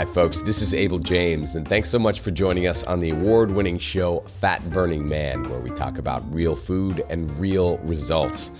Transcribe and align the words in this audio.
Hi, 0.00 0.06
folks. 0.06 0.40
This 0.40 0.62
is 0.62 0.72
Abel 0.72 0.98
James, 0.98 1.56
and 1.56 1.68
thanks 1.68 1.90
so 1.90 1.98
much 1.98 2.20
for 2.20 2.30
joining 2.30 2.66
us 2.66 2.84
on 2.84 3.00
the 3.00 3.10
award 3.10 3.50
winning 3.50 3.78
show 3.78 4.20
Fat 4.20 4.70
Burning 4.70 5.06
Man, 5.06 5.42
where 5.42 5.60
we 5.60 5.68
talk 5.68 5.98
about 5.98 6.22
real 6.32 6.56
food 6.56 7.04
and 7.10 7.30
real 7.38 7.76
results. 7.80 8.50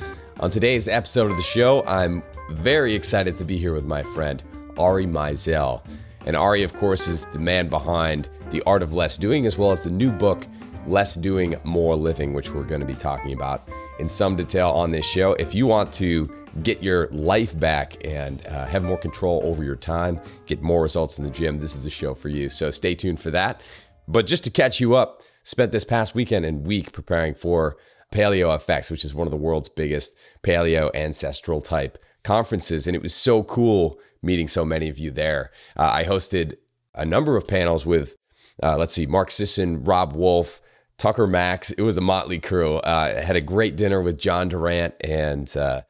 On 0.41 0.51
today's 0.51 0.87
episode 0.87 1.31
of 1.31 1.39
the 1.39 1.43
show, 1.43 1.83
I'm 1.87 2.23
very 2.51 2.93
excited 2.93 3.37
to 3.37 3.45
be 3.47 3.57
here 3.57 3.73
with 3.73 3.87
my 3.87 4.03
friend 4.03 4.43
Ari 4.77 5.07
Meisel. 5.07 5.81
And 6.27 6.37
Ari, 6.37 6.63
of 6.63 6.75
course, 6.75 7.09
is 7.09 7.25
the 7.25 7.39
man 7.39 7.71
behind 7.71 8.29
The 8.51 8.63
Art 8.67 8.83
of 8.83 8.93
Less 8.93 9.17
Doing, 9.17 9.47
as 9.47 9.57
well 9.57 9.71
as 9.71 9.83
the 9.83 9.89
new 9.89 10.11
book, 10.11 10.47
Less 10.87 11.15
Doing, 11.15 11.57
More 11.65 11.97
Living, 11.97 12.35
which 12.35 12.51
we're 12.51 12.65
going 12.65 12.83
to 12.83 12.87
be 12.87 12.93
talking 12.95 13.33
about 13.33 13.67
in 13.99 14.11
some 14.11 14.37
detail 14.37 14.69
on 14.73 14.91
this 14.91 15.07
show. 15.07 15.33
If 15.33 15.55
you 15.55 15.67
want 15.67 15.91
to 15.95 16.40
get 16.63 16.83
your 16.83 17.09
life 17.09 17.59
back 17.59 17.97
and 18.05 18.47
uh, 18.47 18.67
have 18.67 18.83
more 18.83 18.99
control 18.99 19.41
over 19.45 19.63
your 19.65 19.77
time, 19.77 20.21
get 20.47 20.63
more 20.63 20.83
results 20.83 21.19
in 21.19 21.25
the 21.25 21.31
gym, 21.31 21.59
this 21.59 21.75
is 21.75 21.85
the 21.85 21.91
show 21.91 22.15
for 22.15 22.29
you. 22.29 22.49
So 22.49 22.71
stay 22.71 22.95
tuned 22.95 23.21
for 23.21 23.31
that. 23.31 23.61
But 24.09 24.27
just 24.27 24.45
to 24.45 24.51
catch 24.51 24.81
you 24.81 24.97
up, 24.97 25.23
spent 25.43 25.73
this 25.73 25.85
past 25.85 26.15
weekend 26.15 26.45
and 26.45 26.67
week 26.67 26.93
preparing 26.93 27.35
for 27.35 27.77
Paleo 28.13 28.57
FX, 28.59 28.91
which 28.91 29.05
is 29.05 29.15
one 29.15 29.27
of 29.27 29.31
the 29.31 29.37
world's 29.37 29.69
biggest 29.69 30.17
paleo 30.43 30.91
ancestral 30.95 31.61
type 31.61 31.97
conferences. 32.25 32.87
And 32.87 32.97
it 32.97 33.03
was 33.03 33.15
so 33.15 33.45
cool 33.45 33.99
meeting 34.23 34.49
so 34.49 34.65
many 34.65 34.89
of 34.89 34.99
you 34.99 35.11
there. 35.11 35.51
Uh, 35.77 35.91
I 35.93 36.05
hosted 36.05 36.57
a 36.95 37.05
number 37.05 37.37
of 37.37 37.47
panels 37.47 37.87
with, 37.87 38.17
uh, 38.63 38.77
let's 38.77 38.95
see, 38.95 39.07
Mark 39.07 39.31
Sisson, 39.31 39.85
Robb 39.85 40.13
Wolf, 40.13 40.61
Tucker 40.99 41.27
Max. 41.27 41.71
It 41.73 41.83
was 41.83 41.97
a 41.97 42.03
motley 42.03 42.39
crew. 42.39 42.77
Uh, 42.77 43.23
had 43.23 43.37
a 43.37 43.41
great 43.41 43.77
dinner 43.77 44.03
with 44.03 44.19
John 44.19 44.49
Durant 44.49 44.95
and 45.01 45.57
uh, 45.57 45.83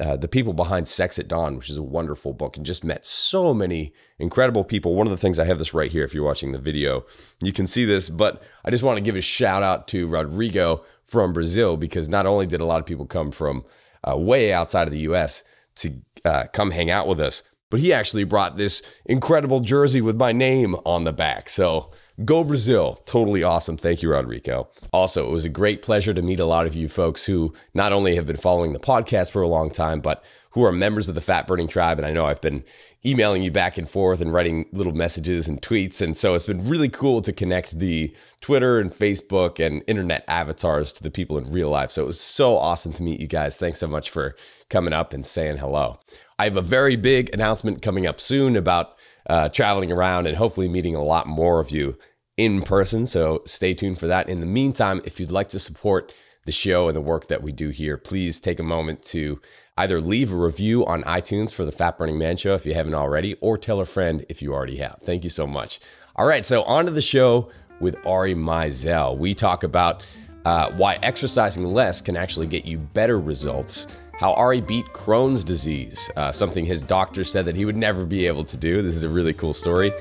uh, 0.00 0.16
the 0.16 0.28
people 0.28 0.52
behind 0.52 0.86
Sex 0.86 1.18
at 1.18 1.28
Dawn, 1.28 1.56
which 1.56 1.70
is 1.70 1.76
a 1.76 1.82
wonderful 1.82 2.34
book, 2.34 2.56
and 2.56 2.66
just 2.66 2.84
met 2.84 3.06
so 3.06 3.54
many 3.54 3.94
incredible 4.18 4.62
people. 4.62 4.94
One 4.94 5.06
of 5.06 5.10
the 5.10 5.16
things 5.16 5.38
I 5.38 5.44
have 5.44 5.58
this 5.58 5.72
right 5.72 5.90
here, 5.90 6.04
if 6.04 6.12
you're 6.12 6.24
watching 6.24 6.52
the 6.52 6.58
video, 6.58 7.06
you 7.40 7.52
can 7.52 7.66
see 7.66 7.84
this, 7.84 8.10
but 8.10 8.42
I 8.64 8.70
just 8.70 8.82
want 8.82 8.98
to 8.98 9.02
give 9.02 9.16
a 9.16 9.22
shout 9.22 9.62
out 9.62 9.88
to 9.88 10.06
Rodrigo 10.06 10.84
from 11.04 11.32
Brazil 11.32 11.76
because 11.76 12.08
not 12.08 12.26
only 12.26 12.46
did 12.46 12.60
a 12.60 12.66
lot 12.66 12.80
of 12.80 12.86
people 12.86 13.06
come 13.06 13.30
from 13.30 13.64
uh, 14.06 14.16
way 14.16 14.52
outside 14.52 14.86
of 14.86 14.92
the 14.92 15.00
US 15.00 15.42
to 15.76 15.94
uh, 16.24 16.44
come 16.52 16.72
hang 16.72 16.90
out 16.90 17.06
with 17.06 17.20
us, 17.20 17.42
but 17.70 17.80
he 17.80 17.92
actually 17.92 18.24
brought 18.24 18.56
this 18.56 18.82
incredible 19.04 19.60
jersey 19.60 20.00
with 20.00 20.16
my 20.16 20.32
name 20.32 20.76
on 20.84 21.04
the 21.04 21.12
back. 21.12 21.48
So 21.48 21.90
go 22.24 22.44
Brazil. 22.44 22.94
Totally 23.04 23.42
awesome. 23.42 23.76
Thank 23.76 24.02
you, 24.02 24.10
Rodrigo. 24.10 24.68
Also, 24.92 25.26
it 25.26 25.32
was 25.32 25.44
a 25.44 25.50
great 25.50 25.82
pleasure 25.82 26.14
to 26.14 26.22
meet 26.22 26.40
a 26.40 26.46
lot 26.46 26.66
of 26.66 26.74
you 26.74 26.88
folks 26.88 27.26
who 27.26 27.52
not 27.74 27.92
only 27.92 28.14
have 28.16 28.26
been 28.26 28.36
following 28.36 28.72
the 28.72 28.78
podcast 28.78 29.30
for 29.30 29.42
a 29.42 29.48
long 29.48 29.70
time, 29.70 30.00
but 30.00 30.24
who 30.50 30.64
are 30.64 30.72
members 30.72 31.08
of 31.08 31.14
the 31.14 31.20
Fat 31.20 31.46
Burning 31.46 31.68
Tribe. 31.68 31.98
And 31.98 32.06
I 32.06 32.12
know 32.12 32.26
I've 32.26 32.40
been 32.40 32.64
emailing 33.04 33.42
you 33.42 33.50
back 33.50 33.78
and 33.78 33.88
forth 33.88 34.20
and 34.20 34.32
writing 34.32 34.66
little 34.72 34.94
messages 34.94 35.46
and 35.46 35.60
tweets. 35.60 36.00
And 36.02 36.16
so 36.16 36.34
it's 36.34 36.46
been 36.46 36.68
really 36.68 36.88
cool 36.88 37.20
to 37.22 37.32
connect 37.32 37.78
the 37.78 38.14
Twitter 38.40 38.80
and 38.80 38.90
Facebook 38.90 39.64
and 39.64 39.82
internet 39.86 40.24
avatars 40.26 40.92
to 40.94 41.02
the 41.02 41.10
people 41.10 41.38
in 41.38 41.52
real 41.52 41.68
life. 41.68 41.90
So 41.90 42.02
it 42.02 42.06
was 42.06 42.20
so 42.20 42.56
awesome 42.56 42.92
to 42.94 43.02
meet 43.02 43.20
you 43.20 43.28
guys. 43.28 43.58
Thanks 43.58 43.78
so 43.78 43.86
much 43.86 44.10
for 44.10 44.34
coming 44.70 44.92
up 44.92 45.12
and 45.12 45.24
saying 45.24 45.58
hello. 45.58 46.00
I 46.38 46.44
have 46.44 46.56
a 46.56 46.62
very 46.62 46.96
big 46.96 47.32
announcement 47.32 47.80
coming 47.80 48.06
up 48.06 48.20
soon 48.20 48.56
about 48.56 48.96
uh, 49.28 49.48
traveling 49.48 49.90
around 49.90 50.26
and 50.26 50.36
hopefully 50.36 50.68
meeting 50.68 50.94
a 50.94 51.02
lot 51.02 51.26
more 51.26 51.60
of 51.60 51.70
you 51.70 51.98
in 52.36 52.62
person. 52.62 53.06
So 53.06 53.42
stay 53.46 53.72
tuned 53.72 53.98
for 53.98 54.06
that. 54.06 54.28
In 54.28 54.40
the 54.40 54.46
meantime, 54.46 55.00
if 55.04 55.18
you'd 55.18 55.30
like 55.30 55.48
to 55.48 55.58
support 55.58 56.12
the 56.44 56.52
show 56.52 56.88
and 56.88 56.96
the 56.96 57.00
work 57.00 57.28
that 57.28 57.42
we 57.42 57.52
do 57.52 57.70
here, 57.70 57.96
please 57.96 58.38
take 58.38 58.60
a 58.60 58.62
moment 58.62 59.02
to 59.02 59.40
either 59.78 60.00
leave 60.00 60.32
a 60.32 60.36
review 60.36 60.84
on 60.86 61.02
iTunes 61.04 61.52
for 61.52 61.64
the 61.64 61.72
Fat 61.72 61.98
Burning 61.98 62.18
Man 62.18 62.36
Show 62.36 62.54
if 62.54 62.66
you 62.66 62.74
haven't 62.74 62.94
already, 62.94 63.34
or 63.40 63.58
tell 63.58 63.80
a 63.80 63.86
friend 63.86 64.24
if 64.28 64.42
you 64.42 64.52
already 64.52 64.76
have. 64.76 64.98
Thank 65.02 65.24
you 65.24 65.30
so 65.30 65.46
much. 65.46 65.80
All 66.16 66.26
right, 66.26 66.44
so 66.44 66.62
on 66.64 66.86
to 66.86 66.90
the 66.90 67.02
show 67.02 67.50
with 67.80 67.96
Ari 68.06 68.34
Meisel. 68.34 69.18
We 69.18 69.34
talk 69.34 69.64
about 69.64 70.02
uh, 70.44 70.70
why 70.72 70.98
exercising 71.02 71.64
less 71.64 72.00
can 72.00 72.16
actually 72.16 72.46
get 72.46 72.64
you 72.64 72.78
better 72.78 73.18
results 73.18 73.88
how 74.18 74.32
Ari 74.32 74.62
beat 74.62 74.86
Crohn's 74.86 75.44
disease, 75.44 76.10
uh, 76.16 76.32
something 76.32 76.64
his 76.64 76.82
doctor 76.82 77.22
said 77.22 77.44
that 77.44 77.56
he 77.56 77.64
would 77.64 77.76
never 77.76 78.06
be 78.06 78.26
able 78.26 78.44
to 78.44 78.56
do. 78.56 78.80
This 78.80 78.96
is 78.96 79.02
a 79.02 79.08
really 79.08 79.34
cool 79.34 79.52
story. 79.52 79.92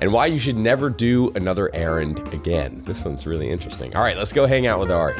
And 0.00 0.12
why 0.12 0.26
you 0.26 0.38
should 0.38 0.56
never 0.56 0.90
do 0.90 1.32
another 1.34 1.74
errand 1.74 2.20
again. 2.32 2.82
This 2.84 3.04
one's 3.04 3.26
really 3.26 3.48
interesting. 3.48 3.94
All 3.96 4.02
right, 4.02 4.16
let's 4.16 4.32
go 4.32 4.46
hang 4.46 4.66
out 4.66 4.78
with 4.78 4.92
Ari. 4.92 5.16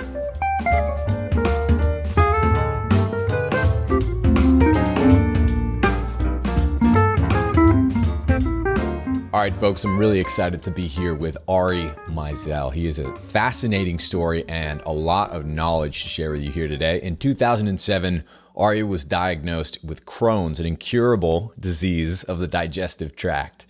All 9.32 9.40
right, 9.40 9.52
folks, 9.52 9.84
I'm 9.84 9.98
really 9.98 10.20
excited 10.20 10.62
to 10.62 10.70
be 10.70 10.86
here 10.86 11.14
with 11.14 11.36
Ari 11.48 11.90
Meisel. 12.06 12.72
He 12.72 12.86
is 12.86 13.00
a 13.00 13.12
fascinating 13.16 13.98
story 13.98 14.44
and 14.48 14.80
a 14.86 14.92
lot 14.92 15.32
of 15.32 15.44
knowledge 15.44 16.04
to 16.04 16.08
share 16.08 16.30
with 16.30 16.42
you 16.42 16.52
here 16.52 16.68
today. 16.68 17.00
In 17.02 17.16
2007, 17.16 18.22
Ari 18.56 18.84
was 18.84 19.04
diagnosed 19.04 19.78
with 19.84 20.06
Crohn's, 20.06 20.60
an 20.60 20.66
incurable 20.66 21.52
disease 21.58 22.22
of 22.24 22.38
the 22.38 22.46
digestive 22.46 23.16
tract. 23.16 23.66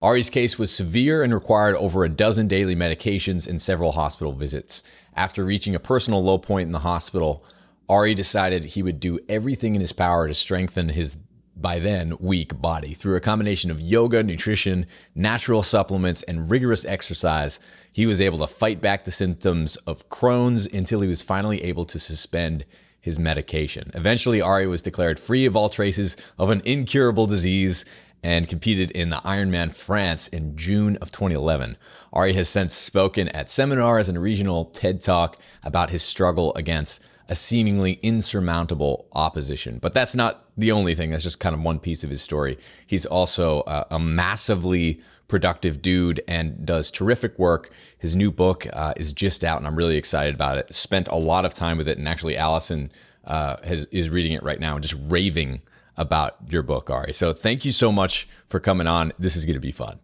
Ari's 0.00 0.30
case 0.30 0.58
was 0.58 0.70
severe 0.70 1.24
and 1.24 1.34
required 1.34 1.74
over 1.74 2.04
a 2.04 2.08
dozen 2.08 2.46
daily 2.46 2.76
medications 2.76 3.48
and 3.48 3.60
several 3.60 3.92
hospital 3.92 4.32
visits. 4.32 4.84
After 5.14 5.44
reaching 5.44 5.74
a 5.74 5.80
personal 5.80 6.22
low 6.22 6.38
point 6.38 6.66
in 6.66 6.72
the 6.72 6.78
hospital, 6.78 7.44
Ari 7.88 8.14
decided 8.14 8.62
he 8.62 8.82
would 8.82 9.00
do 9.00 9.18
everything 9.28 9.74
in 9.74 9.80
his 9.80 9.92
power 9.92 10.28
to 10.28 10.34
strengthen 10.34 10.90
his 10.90 11.16
by 11.56 11.80
then 11.80 12.16
weak 12.20 12.60
body. 12.60 12.94
Through 12.94 13.16
a 13.16 13.20
combination 13.20 13.72
of 13.72 13.80
yoga, 13.80 14.22
nutrition, 14.22 14.86
natural 15.16 15.64
supplements, 15.64 16.22
and 16.22 16.48
rigorous 16.48 16.84
exercise, 16.84 17.58
he 17.92 18.06
was 18.06 18.20
able 18.20 18.38
to 18.38 18.46
fight 18.46 18.80
back 18.80 19.04
the 19.04 19.10
symptoms 19.10 19.74
of 19.78 20.08
Crohn's 20.08 20.72
until 20.72 21.00
he 21.00 21.08
was 21.08 21.22
finally 21.22 21.64
able 21.64 21.84
to 21.86 21.98
suspend 21.98 22.64
his 23.00 23.18
medication. 23.18 23.90
Eventually, 23.94 24.40
Ari 24.40 24.66
was 24.66 24.82
declared 24.82 25.18
free 25.18 25.46
of 25.46 25.56
all 25.56 25.68
traces 25.68 26.16
of 26.38 26.50
an 26.50 26.62
incurable 26.64 27.26
disease 27.26 27.84
and 28.22 28.48
competed 28.48 28.90
in 28.90 29.10
the 29.10 29.18
Ironman 29.24 29.72
France 29.74 30.28
in 30.28 30.56
June 30.56 30.96
of 30.96 31.12
2011. 31.12 31.76
Ari 32.12 32.32
has 32.34 32.48
since 32.48 32.74
spoken 32.74 33.28
at 33.28 33.50
seminars 33.50 34.08
and 34.08 34.20
regional 34.20 34.66
TED 34.66 35.00
Talk 35.00 35.36
about 35.62 35.90
his 35.90 36.02
struggle 36.02 36.52
against 36.54 37.00
a 37.28 37.34
seemingly 37.34 37.98
insurmountable 38.02 39.06
opposition. 39.12 39.78
But 39.78 39.94
that's 39.94 40.16
not 40.16 40.44
the 40.56 40.72
only 40.72 40.94
thing. 40.94 41.10
That's 41.10 41.24
just 41.24 41.40
kind 41.40 41.54
of 41.54 41.62
one 41.62 41.78
piece 41.78 42.02
of 42.04 42.10
his 42.10 42.22
story. 42.22 42.58
He's 42.86 43.04
also 43.04 43.62
a, 43.66 43.86
a 43.92 43.98
massively 43.98 45.00
productive 45.28 45.82
dude 45.82 46.22
and 46.26 46.64
does 46.64 46.90
terrific 46.90 47.38
work. 47.38 47.70
His 47.98 48.16
new 48.16 48.30
book 48.30 48.66
uh, 48.72 48.94
is 48.96 49.12
just 49.12 49.44
out, 49.44 49.58
and 49.58 49.66
I'm 49.66 49.76
really 49.76 49.96
excited 49.96 50.34
about 50.34 50.56
it. 50.56 50.74
Spent 50.74 51.06
a 51.08 51.16
lot 51.16 51.44
of 51.44 51.52
time 51.52 51.76
with 51.76 51.88
it, 51.88 51.98
and 51.98 52.08
actually, 52.08 52.36
Allison 52.36 52.90
uh, 53.24 53.56
has, 53.62 53.84
is 53.86 54.08
reading 54.08 54.32
it 54.32 54.42
right 54.42 54.58
now 54.58 54.74
and 54.74 54.82
just 54.82 54.96
raving 55.06 55.60
about 55.96 56.36
your 56.48 56.62
book, 56.62 56.88
Ari. 56.88 57.12
So 57.12 57.32
thank 57.32 57.64
you 57.64 57.72
so 57.72 57.92
much 57.92 58.26
for 58.46 58.58
coming 58.58 58.86
on. 58.86 59.12
This 59.18 59.36
is 59.36 59.44
going 59.44 59.54
to 59.54 59.60
be 59.60 59.72
fun. 59.72 59.98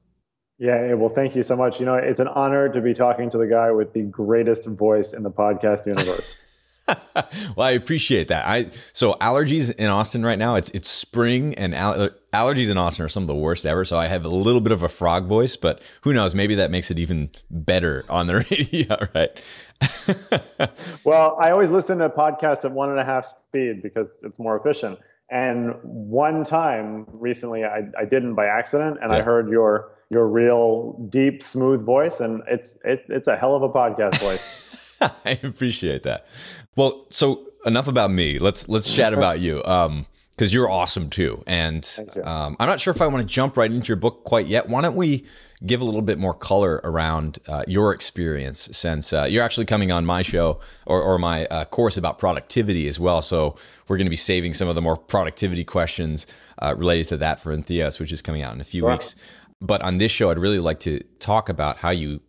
Yeah, 0.58 0.94
well, 0.94 1.08
thank 1.08 1.34
you 1.34 1.42
so 1.42 1.56
much. 1.56 1.80
You 1.80 1.86
know, 1.86 1.94
it's 1.94 2.20
an 2.20 2.28
honor 2.28 2.68
to 2.68 2.80
be 2.80 2.94
talking 2.94 3.28
to 3.30 3.38
the 3.38 3.46
guy 3.46 3.70
with 3.72 3.92
the 3.92 4.02
greatest 4.02 4.66
voice 4.66 5.12
in 5.12 5.22
the 5.22 5.30
podcast 5.30 5.86
universe. 5.86 6.40
well, 7.56 7.66
I 7.66 7.70
appreciate 7.70 8.28
that. 8.28 8.46
I 8.46 8.66
so 8.92 9.14
allergies 9.14 9.74
in 9.74 9.88
Austin 9.88 10.24
right 10.24 10.38
now. 10.38 10.56
It's 10.56 10.70
it's 10.70 10.88
spring 10.88 11.54
and 11.54 11.74
all, 11.74 12.10
allergies 12.32 12.70
in 12.70 12.76
Austin 12.76 13.04
are 13.04 13.08
some 13.08 13.22
of 13.22 13.26
the 13.26 13.34
worst 13.34 13.64
ever. 13.64 13.84
So 13.84 13.96
I 13.96 14.08
have 14.08 14.24
a 14.24 14.28
little 14.28 14.60
bit 14.60 14.72
of 14.72 14.82
a 14.82 14.88
frog 14.88 15.26
voice, 15.26 15.56
but 15.56 15.80
who 16.02 16.12
knows? 16.12 16.34
Maybe 16.34 16.54
that 16.56 16.70
makes 16.70 16.90
it 16.90 16.98
even 16.98 17.30
better 17.50 18.04
on 18.08 18.26
the 18.26 18.34
radio, 18.50 19.08
right? 19.14 21.00
well, 21.04 21.36
I 21.40 21.50
always 21.50 21.70
listen 21.70 21.98
to 21.98 22.10
podcasts 22.10 22.64
at 22.64 22.72
one 22.72 22.90
and 22.90 22.98
a 22.98 23.04
half 23.04 23.24
speed 23.24 23.82
because 23.82 24.22
it's 24.22 24.38
more 24.38 24.56
efficient. 24.56 24.98
And 25.30 25.74
one 25.82 26.44
time 26.44 27.06
recently, 27.08 27.64
I, 27.64 27.88
I 27.98 28.04
didn't 28.04 28.34
by 28.34 28.46
accident, 28.46 28.98
and 29.02 29.10
yeah. 29.10 29.18
I 29.18 29.22
heard 29.22 29.48
your 29.48 29.90
your 30.10 30.28
real 30.28 30.92
deep, 31.08 31.42
smooth 31.42 31.82
voice, 31.82 32.20
and 32.20 32.42
it's 32.46 32.76
it, 32.84 33.04
it's 33.08 33.26
a 33.26 33.36
hell 33.36 33.54
of 33.54 33.62
a 33.62 33.70
podcast 33.70 34.20
voice. 34.20 34.76
I 35.00 35.38
appreciate 35.42 36.02
that. 36.04 36.26
Well, 36.76 37.06
so 37.10 37.46
enough 37.66 37.88
about 37.88 38.10
me. 38.10 38.38
Let's 38.38 38.68
let's 38.68 38.92
chat 38.94 39.12
about 39.12 39.40
you. 39.40 39.62
Um, 39.64 40.06
because 40.36 40.52
you're 40.52 40.68
awesome 40.68 41.10
too. 41.10 41.42
And 41.46 41.88
um, 42.24 42.56
I'm 42.58 42.68
not 42.68 42.80
sure 42.80 42.92
if 42.92 43.00
I 43.00 43.06
want 43.06 43.26
to 43.26 43.32
jump 43.32 43.56
right 43.56 43.70
into 43.70 43.88
your 43.88 43.96
book 43.96 44.24
quite 44.24 44.48
yet. 44.48 44.68
Why 44.68 44.82
don't 44.82 44.96
we 44.96 45.24
give 45.64 45.80
a 45.80 45.84
little 45.84 46.02
bit 46.02 46.18
more 46.18 46.34
color 46.34 46.80
around 46.82 47.38
uh, 47.46 47.62
your 47.68 47.94
experience 47.94 48.68
since 48.72 49.12
uh, 49.12 49.24
you're 49.24 49.44
actually 49.44 49.66
coming 49.66 49.92
on 49.92 50.04
my 50.04 50.22
show 50.22 50.60
or, 50.86 51.00
or 51.00 51.18
my 51.18 51.46
uh, 51.46 51.64
course 51.66 51.96
about 51.96 52.18
productivity 52.18 52.88
as 52.88 52.98
well. 52.98 53.22
So 53.22 53.54
we're 53.86 53.96
going 53.96 54.06
to 54.06 54.10
be 54.10 54.16
saving 54.16 54.54
some 54.54 54.66
of 54.66 54.74
the 54.74 54.82
more 54.82 54.96
productivity 54.96 55.64
questions 55.64 56.26
uh, 56.60 56.74
related 56.76 57.08
to 57.08 57.16
that 57.18 57.40
for 57.40 57.56
Entheos, 57.56 58.00
which 58.00 58.10
is 58.10 58.20
coming 58.20 58.42
out 58.42 58.54
in 58.54 58.60
a 58.60 58.64
few 58.64 58.80
sure. 58.80 58.90
weeks. 58.90 59.14
But 59.60 59.82
on 59.82 59.98
this 59.98 60.10
show, 60.10 60.30
I'd 60.30 60.38
really 60.38 60.58
like 60.58 60.80
to 60.80 60.98
talk 61.20 61.48
about 61.48 61.78
how 61.78 61.90
you 61.90 62.20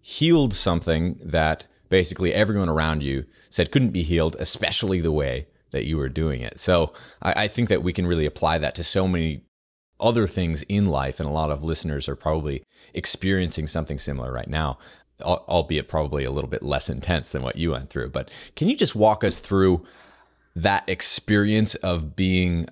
healed 0.00 0.52
something 0.54 1.18
that 1.24 1.66
basically 1.88 2.32
everyone 2.34 2.68
around 2.68 3.02
you 3.02 3.24
said 3.50 3.70
couldn't 3.70 3.90
be 3.90 4.02
healed, 4.02 4.36
especially 4.38 5.00
the 5.00 5.12
way 5.12 5.46
that 5.70 5.86
you 5.86 5.96
were 5.96 6.08
doing 6.08 6.40
it. 6.40 6.58
So 6.58 6.92
I, 7.22 7.44
I, 7.44 7.48
think 7.48 7.68
that 7.68 7.82
we 7.82 7.92
can 7.92 8.06
really 8.06 8.26
apply 8.26 8.58
that 8.58 8.74
to 8.76 8.84
so 8.84 9.06
many 9.06 9.42
other 10.00 10.26
things 10.26 10.62
in 10.62 10.86
life, 10.86 11.20
and 11.20 11.28
a 11.28 11.32
lot 11.32 11.50
of 11.50 11.64
listeners 11.64 12.08
are 12.08 12.16
probably 12.16 12.62
experiencing 12.94 13.66
something 13.66 13.98
similar 13.98 14.32
right 14.32 14.48
now, 14.48 14.78
albeit 15.22 15.88
probably 15.88 16.24
a 16.24 16.30
little 16.30 16.48
bit 16.48 16.62
less 16.62 16.88
intense 16.88 17.30
than 17.30 17.42
what 17.42 17.56
you 17.56 17.72
went 17.72 17.90
through. 17.90 18.10
But 18.10 18.30
can 18.56 18.68
you 18.68 18.76
just 18.76 18.94
walk 18.94 19.24
us 19.24 19.38
through 19.38 19.84
that 20.54 20.88
experience 20.88 21.74
of 21.76 22.16
being 22.16 22.68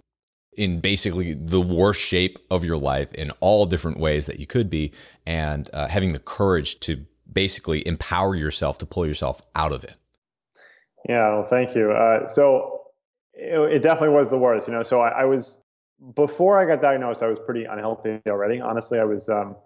in 0.57 0.81
basically 0.81 1.35
the 1.35 1.61
worst 1.61 2.01
shape 2.01 2.39
of 2.51 2.65
your 2.65 2.79
life 2.79 3.13
in 3.13 3.31
all 3.41 3.67
different 3.67 4.01
ways 4.01 4.27
that 4.27 4.41
you 4.41 4.47
could 4.47 4.71
be, 4.71 4.93
and 5.27 5.69
uh, 5.73 5.89
having 5.89 6.13
the 6.13 6.19
courage 6.19 6.81
to 6.81 7.05
basically 7.31 7.87
empower 7.87 8.35
yourself 8.35 8.79
to 8.79 8.87
pull 8.87 9.07
yourself 9.07 9.41
out 9.55 9.73
of 9.73 9.85
it? 9.85 9.95
Yeah, 11.09 11.35
well, 11.35 11.45
thank 11.45 11.75
you. 11.75 11.93
Uh, 11.93 12.27
so 12.27 12.81
it, 13.35 13.59
it, 13.75 13.83
definitely 13.83 14.15
was 14.17 14.29
the 14.29 14.39
worst, 14.39 14.67
you 14.67 14.75
know. 14.75 14.83
So 14.83 15.01
I, 15.01 15.23
I, 15.23 15.25
was 15.25 15.61
before 16.15 16.59
I 16.59 16.67
got 16.67 16.81
diagnosed, 16.81 17.23
I 17.23 17.29
was 17.29 17.39
pretty 17.39 17.65
unhealthy 17.65 18.21
already. 18.29 18.61
Honestly, 18.61 18.99
I 18.99 19.05
was 19.05 19.29
um, 19.29 19.57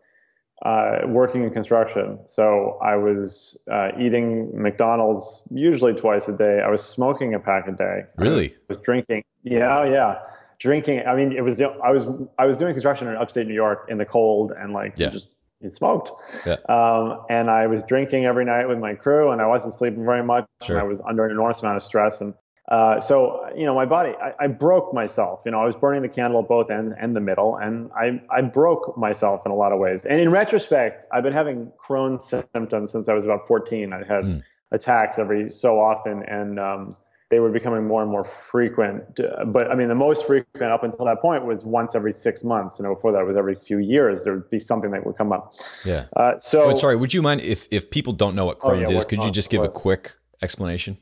uh, 0.65 0.99
working 1.07 1.45
in 1.45 1.51
construction, 1.51 2.19
so 2.27 2.79
I 2.83 2.97
was 2.97 3.59
uh, 3.71 3.91
eating 3.99 4.51
McDonald's 4.61 5.43
usually 5.51 5.95
twice 5.95 6.29
a 6.29 6.37
day. 6.37 6.61
I 6.61 6.69
was 6.69 6.85
smoking 6.85 7.35
a 7.35 7.41
pack 7.41 7.69
a 7.69 7.73
day. 7.73 8.03
Really? 8.17 8.51
I 8.51 8.56
was 8.69 8.77
drinking. 8.79 9.23
Yeah, 9.43 9.85
yeah, 9.85 10.19
drinking. 10.59 11.06
I 11.06 11.17
mean, 11.17 11.33
it 11.33 11.43
was 11.43 11.61
I 11.63 11.91
was 11.91 12.06
I 12.39 12.45
was 12.45 12.59
doing 12.59 12.75
construction 12.75 13.09
in 13.09 13.17
upstate 13.17 13.47
New 13.47 13.55
York 13.55 13.87
in 13.89 13.97
the 13.97 14.05
cold 14.05 14.53
and 14.53 14.75
like 14.75 14.95
yeah. 14.99 15.09
just 15.09 15.37
it 15.61 15.75
smoked. 15.75 16.11
Yeah. 16.47 16.57
Um, 16.69 17.25
and 17.29 17.51
I 17.51 17.67
was 17.67 17.83
drinking 17.83 18.25
every 18.25 18.45
night 18.45 18.69
with 18.69 18.79
my 18.79 18.95
crew, 18.95 19.31
and 19.31 19.41
I 19.41 19.47
wasn't 19.47 19.75
sleeping 19.75 20.05
very 20.05 20.23
much. 20.23 20.47
Sure. 20.62 20.77
And 20.77 20.85
I 20.85 20.89
was 20.89 21.01
under 21.09 21.25
an 21.25 21.31
enormous 21.31 21.61
amount 21.61 21.77
of 21.77 21.83
stress. 21.83 22.21
And 22.21 22.35
uh, 22.71 23.01
so, 23.01 23.49
you 23.57 23.67
know, 23.67 23.75
my 23.75 23.85
body, 23.85 24.15
I, 24.23 24.45
I, 24.45 24.47
broke 24.47 24.95
myself. 24.95 25.43
You 25.45 25.51
know, 25.51 25.61
I 25.61 25.67
was 25.67 25.75
burning 25.75 26.03
the 26.03 26.09
candle 26.09 26.41
at 26.41 26.49
both 26.49 26.71
ends 26.71 26.95
and 27.01 27.17
the 27.17 27.21
middle, 27.21 27.57
and 27.57 27.91
I, 27.97 28.23
I 28.31 28.43
broke 28.43 28.97
myself 28.97 29.43
in 29.45 29.51
a 29.51 29.57
lot 29.57 29.73
of 29.73 29.81
ways. 29.81 30.05
And 30.05 30.21
in 30.21 30.31
retrospect, 30.31 31.05
I've 31.12 31.25
been 31.25 31.33
having 31.33 31.73
Crohn's 31.85 32.25
symptoms 32.55 32.93
since 32.93 33.09
I 33.09 33.15
was 33.15 33.25
about 33.25 33.47
14. 33.49 33.93
I 33.93 33.99
had 33.99 34.25
mm. 34.25 34.43
attacks 34.71 35.19
every 35.19 35.51
so 35.51 35.81
often, 35.81 36.23
and 36.29 36.61
um, 36.61 36.91
they 37.31 37.38
were 37.38 37.50
becoming 37.50 37.87
more 37.87 38.03
and 38.03 38.11
more 38.11 38.25
frequent. 38.25 39.21
Uh, 39.21 39.44
but 39.44 39.71
I 39.71 39.75
mean, 39.75 39.88
the 39.88 39.94
most 39.94 40.27
frequent 40.27 40.73
up 40.73 40.82
until 40.82 41.05
that 41.06 41.21
point 41.21 41.44
was 41.44 41.65
once 41.65 41.94
every 41.94 42.12
six 42.12 42.43
months. 42.43 42.79
You 42.79 42.85
know, 42.85 42.94
before 42.94 43.12
that 43.12 43.25
was 43.25 43.37
every 43.37 43.55
few 43.55 43.79
years. 43.79 44.25
There 44.25 44.35
would 44.35 44.50
be 44.50 44.59
something 44.59 44.91
that 44.91 45.06
would 45.06 45.17
come 45.17 45.32
up. 45.32 45.55
Yeah. 45.85 46.06
Uh, 46.17 46.37
so, 46.38 46.65
oh, 46.65 46.75
sorry. 46.75 46.97
Would 46.97 47.15
you 47.15 47.23
mind 47.23 47.41
if 47.41 47.69
if 47.71 47.91
people 47.91 48.12
don't 48.12 48.35
know 48.35 48.44
what 48.44 48.59
Crohn's 48.59 48.91
oh, 48.91 48.93
yeah, 48.93 48.99
is? 48.99 49.05
Could 49.05 49.23
you 49.23 49.31
just 49.31 49.49
give 49.49 49.62
a 49.62 49.69
quick 49.69 50.12
explanation? 50.43 50.99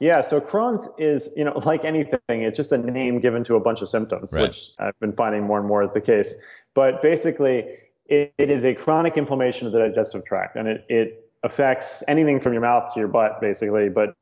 Yeah, 0.00 0.22
so 0.22 0.40
Crohn's 0.40 0.88
is, 0.98 1.28
you 1.36 1.44
know, 1.44 1.58
like 1.64 1.84
anything, 1.84 2.18
it's 2.28 2.56
just 2.56 2.72
a 2.72 2.78
name 2.78 3.20
given 3.20 3.44
to 3.44 3.54
a 3.56 3.60
bunch 3.60 3.82
of 3.82 3.88
symptoms, 3.88 4.32
right. 4.32 4.48
which 4.48 4.70
I've 4.78 4.98
been 4.98 5.12
finding 5.12 5.44
more 5.44 5.58
and 5.58 5.68
more 5.68 5.82
is 5.82 5.92
the 5.92 6.00
case. 6.00 6.34
But 6.74 7.02
basically, 7.02 7.66
it, 8.06 8.32
it 8.38 8.50
is 8.50 8.64
a 8.64 8.74
chronic 8.74 9.16
inflammation 9.16 9.66
of 9.66 9.72
the 9.72 9.78
digestive 9.78 10.24
tract, 10.24 10.56
and 10.56 10.66
it, 10.66 10.84
it 10.88 11.30
affects 11.42 12.02
anything 12.08 12.40
from 12.40 12.52
your 12.52 12.62
mouth 12.62 12.92
to 12.94 13.00
your 13.00 13.08
butt, 13.08 13.40
basically. 13.40 13.88
But 13.88 14.14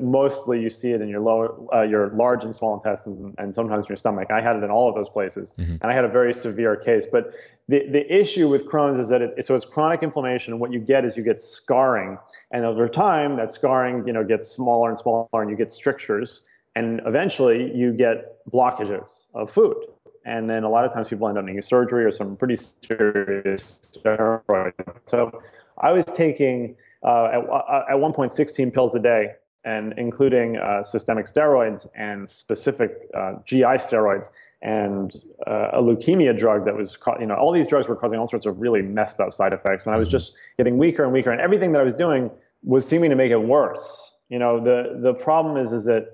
mostly 0.00 0.60
you 0.60 0.70
see 0.70 0.92
it 0.92 1.00
in 1.00 1.08
your 1.08 1.20
lower, 1.20 1.54
uh, 1.74 1.82
your 1.82 2.10
large 2.10 2.44
and 2.44 2.54
small 2.54 2.74
intestines, 2.74 3.20
and, 3.20 3.34
and, 3.38 3.54
sometimes 3.54 3.88
your 3.88 3.96
stomach. 3.96 4.30
I 4.30 4.40
had 4.40 4.56
it 4.56 4.62
in 4.62 4.70
all 4.70 4.88
of 4.88 4.94
those 4.94 5.08
places, 5.08 5.52
mm-hmm. 5.58 5.76
and 5.82 5.84
I 5.84 5.92
had 5.92 6.04
a 6.04 6.08
very 6.08 6.32
severe 6.32 6.76
case. 6.76 7.06
But 7.10 7.32
the 7.68 7.86
the 7.88 8.12
issue 8.12 8.48
with 8.48 8.66
Crohn's 8.66 8.98
is 8.98 9.08
that 9.08 9.20
it 9.20 9.44
so 9.44 9.54
it's 9.54 9.64
chronic 9.64 10.02
inflammation, 10.02 10.52
and 10.52 10.60
what 10.60 10.72
you 10.72 10.78
get 10.78 11.04
is 11.04 11.16
you 11.16 11.22
get 11.22 11.40
scarring, 11.40 12.18
and 12.52 12.64
over 12.64 12.88
time 12.88 13.36
that 13.36 13.52
scarring 13.52 14.06
you 14.06 14.12
know 14.12 14.24
gets 14.24 14.48
smaller 14.48 14.88
and 14.88 14.98
smaller, 14.98 15.28
and 15.34 15.50
you 15.50 15.56
get 15.56 15.70
strictures, 15.70 16.44
and 16.74 17.00
eventually 17.06 17.74
you 17.74 17.92
get 17.92 18.44
blockages 18.50 19.24
of 19.34 19.50
food. 19.50 19.76
And 20.24 20.48
then 20.48 20.62
a 20.62 20.68
lot 20.68 20.84
of 20.84 20.92
times 20.92 21.08
people 21.08 21.28
end 21.28 21.36
up 21.36 21.44
needing 21.44 21.60
surgery 21.62 22.04
or 22.04 22.12
some 22.12 22.36
pretty 22.36 22.54
serious 22.54 23.80
steroids. 23.82 24.72
So 25.04 25.42
I 25.78 25.90
was 25.90 26.04
taking 26.04 26.76
uh, 27.02 27.24
at, 27.24 27.50
uh, 27.50 27.84
at 27.90 27.98
one 27.98 28.12
point 28.12 28.30
16 28.30 28.70
pills 28.70 28.94
a 28.94 29.00
day 29.00 29.30
and 29.64 29.94
including 29.96 30.56
uh, 30.56 30.82
systemic 30.82 31.26
steroids 31.26 31.86
and 31.94 32.28
specific 32.28 33.08
uh, 33.14 33.34
GI 33.44 33.78
steroids 33.78 34.30
and 34.62 35.20
uh, 35.46 35.70
a 35.72 35.82
leukemia 35.82 36.36
drug 36.36 36.64
that 36.64 36.76
was, 36.76 36.96
you 37.20 37.26
know, 37.26 37.34
all 37.34 37.52
these 37.52 37.66
drugs 37.66 37.88
were 37.88 37.96
causing 37.96 38.18
all 38.18 38.26
sorts 38.26 38.46
of 38.46 38.60
really 38.60 38.80
messed 38.80 39.20
up 39.20 39.32
side 39.32 39.52
effects. 39.52 39.86
And 39.86 39.94
I 39.94 39.98
was 39.98 40.08
mm-hmm. 40.08 40.18
just 40.18 40.34
getting 40.56 40.78
weaker 40.78 41.04
and 41.04 41.12
weaker, 41.12 41.32
and 41.32 41.40
everything 41.40 41.72
that 41.72 41.80
I 41.80 41.84
was 41.84 41.94
doing 41.94 42.30
was 42.62 42.86
seeming 42.86 43.10
to 43.10 43.16
make 43.16 43.32
it 43.32 43.42
worse. 43.42 44.12
You 44.28 44.38
know, 44.38 44.60
the 44.60 45.00
the 45.02 45.14
problem 45.14 45.56
is, 45.56 45.72
is 45.72 45.84
that, 45.86 46.06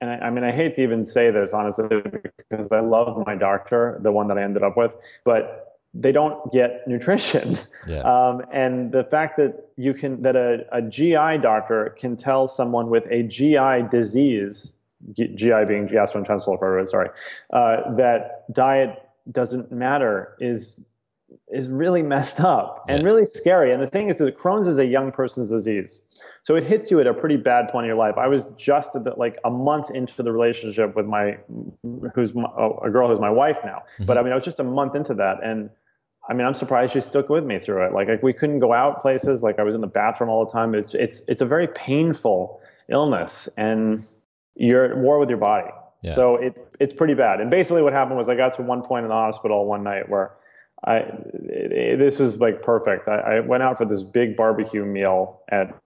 and 0.00 0.10
I, 0.10 0.26
I 0.26 0.30
mean, 0.30 0.44
I 0.44 0.52
hate 0.52 0.76
to 0.76 0.82
even 0.82 1.02
say 1.02 1.30
this 1.30 1.52
honestly 1.52 1.88
because 2.48 2.68
I 2.70 2.80
love 2.80 3.24
my 3.26 3.34
doctor, 3.34 3.98
the 4.02 4.12
one 4.12 4.28
that 4.28 4.38
I 4.38 4.42
ended 4.42 4.62
up 4.62 4.76
with, 4.76 4.96
but 5.24 5.69
they 5.94 6.12
don't 6.12 6.52
get 6.52 6.82
nutrition. 6.86 7.58
Yeah. 7.86 8.00
Um, 8.00 8.42
and 8.52 8.92
the 8.92 9.04
fact 9.04 9.36
that 9.36 9.68
you 9.76 9.94
can 9.94 10.22
that 10.22 10.36
a, 10.36 10.66
a 10.72 10.82
GI 10.82 11.38
doctor 11.42 11.96
can 11.98 12.16
tell 12.16 12.48
someone 12.48 12.90
with 12.90 13.06
a 13.10 13.22
GI 13.22 13.88
disease, 13.90 14.74
GI 15.14 15.64
being 15.66 15.88
gastrointestinal 15.88 16.58
fibrosis, 16.60 16.88
sorry, 16.88 17.10
uh, 17.52 17.94
that 17.96 18.52
diet 18.52 19.02
doesn't 19.30 19.70
matter 19.70 20.36
is 20.40 20.84
is 21.48 21.68
really 21.68 22.02
messed 22.02 22.40
up 22.40 22.84
and 22.88 23.00
yeah. 23.00 23.04
really 23.04 23.26
scary. 23.26 23.72
And 23.72 23.82
the 23.82 23.86
thing 23.86 24.08
is 24.08 24.18
that 24.18 24.36
Crohn's 24.36 24.66
is 24.66 24.78
a 24.78 24.84
young 24.84 25.12
person's 25.12 25.50
disease. 25.50 26.02
So 26.42 26.54
it 26.54 26.64
hits 26.64 26.90
you 26.90 27.00
at 27.00 27.06
a 27.06 27.14
pretty 27.14 27.36
bad 27.36 27.68
point 27.68 27.84
in 27.84 27.88
your 27.88 27.96
life. 27.96 28.16
I 28.16 28.26
was 28.26 28.46
just 28.56 28.96
a 28.96 29.00
bit 29.00 29.18
like 29.18 29.38
a 29.44 29.50
month 29.50 29.90
into 29.90 30.22
the 30.22 30.32
relationship 30.32 30.96
with 30.96 31.06
my, 31.06 31.38
who's 32.14 32.34
my, 32.34 32.48
a 32.82 32.90
girl 32.90 33.08
who's 33.08 33.20
my 33.20 33.30
wife 33.30 33.58
now. 33.64 33.82
Mm-hmm. 33.94 34.06
But 34.06 34.18
I 34.18 34.22
mean, 34.22 34.32
I 34.32 34.34
was 34.34 34.44
just 34.44 34.60
a 34.60 34.64
month 34.64 34.94
into 34.94 35.14
that. 35.14 35.42
And 35.42 35.70
I 36.30 36.32
mean, 36.32 36.46
I'm 36.46 36.54
surprised 36.54 36.92
she 36.92 37.00
stuck 37.00 37.28
with 37.28 37.44
me 37.44 37.58
through 37.58 37.84
it. 37.86 37.92
Like, 37.92 38.06
like 38.06 38.22
we 38.22 38.32
couldn't 38.32 38.60
go 38.60 38.72
out 38.72 39.00
places. 39.02 39.42
Like 39.42 39.58
I 39.58 39.64
was 39.64 39.74
in 39.74 39.80
the 39.80 39.88
bathroom 39.88 40.30
all 40.30 40.46
the 40.46 40.52
time. 40.52 40.76
It's 40.76 40.94
it's 40.94 41.22
it's 41.26 41.40
a 41.40 41.44
very 41.44 41.66
painful 41.66 42.60
illness, 42.88 43.48
and 43.56 44.06
you're 44.54 44.84
at 44.84 44.96
war 44.96 45.18
with 45.18 45.28
your 45.28 45.38
body. 45.38 45.70
Yeah. 46.02 46.14
So 46.14 46.36
it 46.36 46.64
it's 46.78 46.92
pretty 46.92 47.14
bad. 47.14 47.40
And 47.40 47.50
basically, 47.50 47.82
what 47.82 47.92
happened 47.92 48.16
was 48.16 48.28
I 48.28 48.36
got 48.36 48.54
to 48.54 48.62
one 48.62 48.82
point 48.82 49.02
in 49.02 49.08
the 49.08 49.14
hospital 49.14 49.66
one 49.66 49.82
night 49.82 50.08
where 50.08 50.30
I 50.84 50.98
it, 50.98 51.72
it, 51.72 51.98
this 51.98 52.20
was 52.20 52.38
like 52.38 52.62
perfect. 52.62 53.08
I, 53.08 53.18
I, 53.18 53.40
went 53.40 53.64
out 53.64 53.76
for 53.76 53.84
this 53.84 54.04
big 54.04 54.36
barbecue 54.36 54.84
meal 54.84 55.40
at 55.48 55.76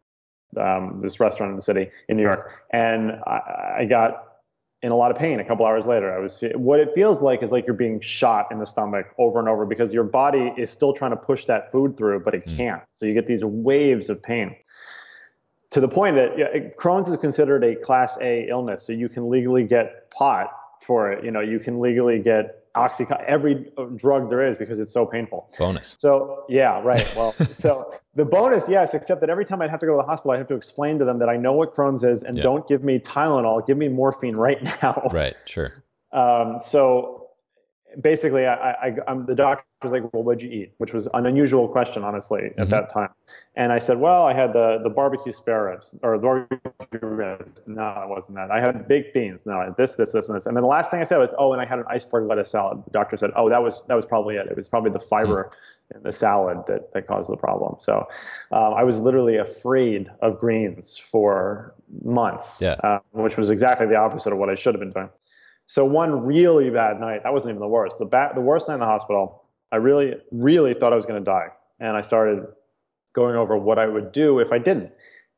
um, 0.61 1.01
this 1.01 1.21
restaurant 1.21 1.51
in 1.51 1.57
the 1.57 1.63
city 1.63 1.91
in 2.11 2.19
New 2.19 2.23
York, 2.23 2.65
and 2.71 3.13
I, 3.27 3.77
I 3.79 3.85
got 3.87 4.34
in 4.85 4.93
a 4.93 4.97
lot 4.97 5.11
of 5.11 5.17
pain 5.17 5.41
a 5.41 5.45
couple 5.45 5.65
hours 5.65 5.87
later. 5.87 6.15
I 6.15 6.19
was 6.19 6.45
what 6.57 6.79
it 6.79 6.93
feels 6.95 7.23
like 7.23 7.43
is 7.43 7.51
like 7.51 7.67
you're 7.67 7.75
being 7.75 8.01
shot 8.01 8.53
in 8.53 8.59
the 8.59 8.67
stomach 8.67 9.07
over 9.17 9.39
and 9.39 9.49
over 9.49 9.65
because 9.65 9.95
your 9.95 10.05
body 10.05 10.53
is 10.59 10.69
still 10.69 10.93
trying 10.93 11.13
to 11.13 11.17
push 11.17 11.47
that 11.47 11.73
food 11.73 11.97
through, 11.97 12.21
but 12.21 12.35
it 12.35 12.45
mm. 12.45 12.55
can't. 12.55 12.83
So 12.91 13.07
you 13.07 13.15
get 13.15 13.27
these 13.27 13.43
waves 13.43 14.11
of 14.11 14.23
pain. 14.23 14.55
To 15.71 15.81
the 15.81 15.89
point 15.89 16.17
that 16.17 16.39
yeah, 16.39 16.69
Crohn's 16.79 17.09
is 17.09 17.17
considered 17.17 17.65
a 17.65 17.75
class 17.77 18.19
A 18.21 18.47
illness, 18.51 18.87
so 18.87 18.93
you 18.93 19.09
can 19.09 19.31
legally 19.31 19.65
get 19.65 20.11
pot 20.11 20.51
for 20.83 21.11
it. 21.11 21.25
You 21.25 21.31
know, 21.31 21.41
you 21.41 21.59
can 21.59 21.81
legally 21.81 22.19
get 22.19 22.64
Oxycontin, 22.77 23.25
every 23.25 23.71
drug 23.97 24.29
there 24.29 24.47
is 24.47 24.59
because 24.59 24.81
it's 24.81 24.93
so 24.93 25.07
painful. 25.07 25.49
Bonus. 25.59 25.97
So 25.99 26.45
yeah, 26.49 26.81
right. 26.83 27.07
Well, 27.17 27.33
so 27.51 27.95
the 28.15 28.25
bonus, 28.25 28.69
yes, 28.69 28.95
except 28.95 29.21
that 29.21 29.31
every 29.31 29.45
time 29.45 29.63
I'd 29.63 29.71
have 29.71 29.81
to 29.81 29.87
go 29.87 29.93
to 29.93 30.03
the 30.03 30.09
hospital, 30.09 30.33
I 30.33 30.39
have 30.39 30.49
to 30.49 30.55
explain 30.55 30.99
to 30.99 31.05
them 31.05 31.19
that 31.21 31.29
I 31.29 31.37
know 31.37 31.53
what 31.53 31.75
Crohn's 31.75 32.03
is 32.03 32.23
and 32.23 32.37
yeah. 32.37 32.43
don't 32.43 32.67
give 32.67 32.83
me 32.83 32.99
Tylenol, 32.99 33.67
give 33.67 33.77
me 33.77 33.89
morphine 33.89 34.37
right 34.37 34.63
now. 34.83 35.09
Right. 35.13 35.37
Sure. 35.47 35.85
Um, 36.13 36.59
so 36.61 37.24
basically, 38.01 38.47
I, 38.47 38.73
I, 38.73 38.97
I'm, 39.09 39.27
the 39.27 39.35
doctor 39.35 39.65
was 39.83 39.93
like, 39.93 40.13
"Well, 40.13 40.23
what'd 40.23 40.43
you 40.43 40.51
eat?" 40.51 40.73
Which 40.79 40.93
was 40.93 41.09
an 41.15 41.27
unusual 41.27 41.69
question, 41.69 42.05
honestly, 42.05 42.47
at 42.47 42.57
mm-hmm. 42.57 42.71
that 42.71 42.93
time. 42.93 43.11
And 43.57 43.73
I 43.73 43.79
said, 43.79 43.99
"Well, 43.99 44.25
I 44.25 44.33
had 44.33 44.53
the 44.53 44.81
the 44.83 44.91
barbecue 44.91 45.33
spare 45.33 45.65
ribs 45.65 45.95
or 46.03 46.19
the 46.19 46.23
barbecue 46.23 47.09
ribs." 47.09 47.63
No, 47.67 47.89
it 48.03 48.09
wasn't 48.09 48.37
that. 48.37 48.51
I 48.51 48.61
had 48.61 48.89
baked 48.89 49.15
beans. 49.15 49.47
No, 49.47 49.75
this, 49.77 49.95
this, 49.95 50.13
this, 50.13 50.29
and 50.29 50.37
this. 50.37 50.47
And 50.47 50.57
then 50.57 50.63
the 50.63 50.69
last 50.69 50.91
thing 50.91 51.01
I 51.01 51.05
said 51.05 51.19
was, 51.19 51.33
"Oh, 51.39 51.53
and 51.53 51.61
I 51.61 51.67
had 51.67 51.79
an 51.79 51.85
iceberg 51.89 52.27
lettuce 52.27 52.51
salad." 52.51 52.85
The 52.85 52.91
doctor 52.91 53.17
said, 53.17 53.31
"Oh, 53.37 53.49
that 53.49 53.63
was 53.63 53.83
that 53.89 53.95
was 53.95 54.05
probably 54.05 54.37
it. 54.37 54.47
It 54.47 54.57
was 54.57 54.69
probably 54.69 54.91
the 54.91 54.99
fiber." 54.99 55.45
Mm-hmm. 55.45 55.59
In 55.95 56.03
the 56.03 56.15
salad 56.15 56.63
that, 56.67 56.95
that 56.95 57.07
caused 57.07 57.31
the 57.31 57.37
problem. 57.37 57.77
So 57.79 58.09
um, 58.53 58.73
I 58.73 58.83
was 58.83 59.01
literally 59.01 59.37
afraid 59.37 60.11
of 60.23 60.39
greens 60.39 60.97
for 60.97 61.75
months, 62.03 62.59
yeah. 62.59 62.77
uh, 62.83 63.01
which 63.13 63.37
was 63.37 63.51
exactly 63.51 63.87
the 63.87 64.01
opposite 64.01 64.33
of 64.33 64.39
what 64.39 64.49
I 64.49 64.55
should 64.55 64.75
have 64.75 64.81
been 64.81 64.93
doing. 64.93 65.11
So 65.67 65.85
one 65.85 66.25
really 66.25 66.71
bad 66.71 67.01
night, 67.01 67.23
that 67.23 67.33
wasn't 67.33 67.53
even 67.53 67.61
the 67.61 67.69
worst. 67.69 67.99
The, 67.99 68.05
ba- 68.05 68.33
the 68.35 68.41
worst 68.41 68.69
night 68.69 68.75
in 68.75 68.81
the 68.81 68.87
hospital, 68.87 69.45
I 69.73 69.77
really, 69.77 70.15
really 70.31 70.75
thought 70.75 70.93
I 70.93 70.97
was 70.97 71.07
going 71.07 71.23
to 71.23 71.25
die. 71.25 71.49
And 71.81 71.97
I 71.97 72.01
started 72.01 72.47
going 73.15 73.37
over 73.37 73.57
what 73.57 73.79
I 73.79 73.87
would 73.87 74.13
do 74.13 74.39
if 74.41 74.53
I 74.53 74.59
didn't. 74.59 74.93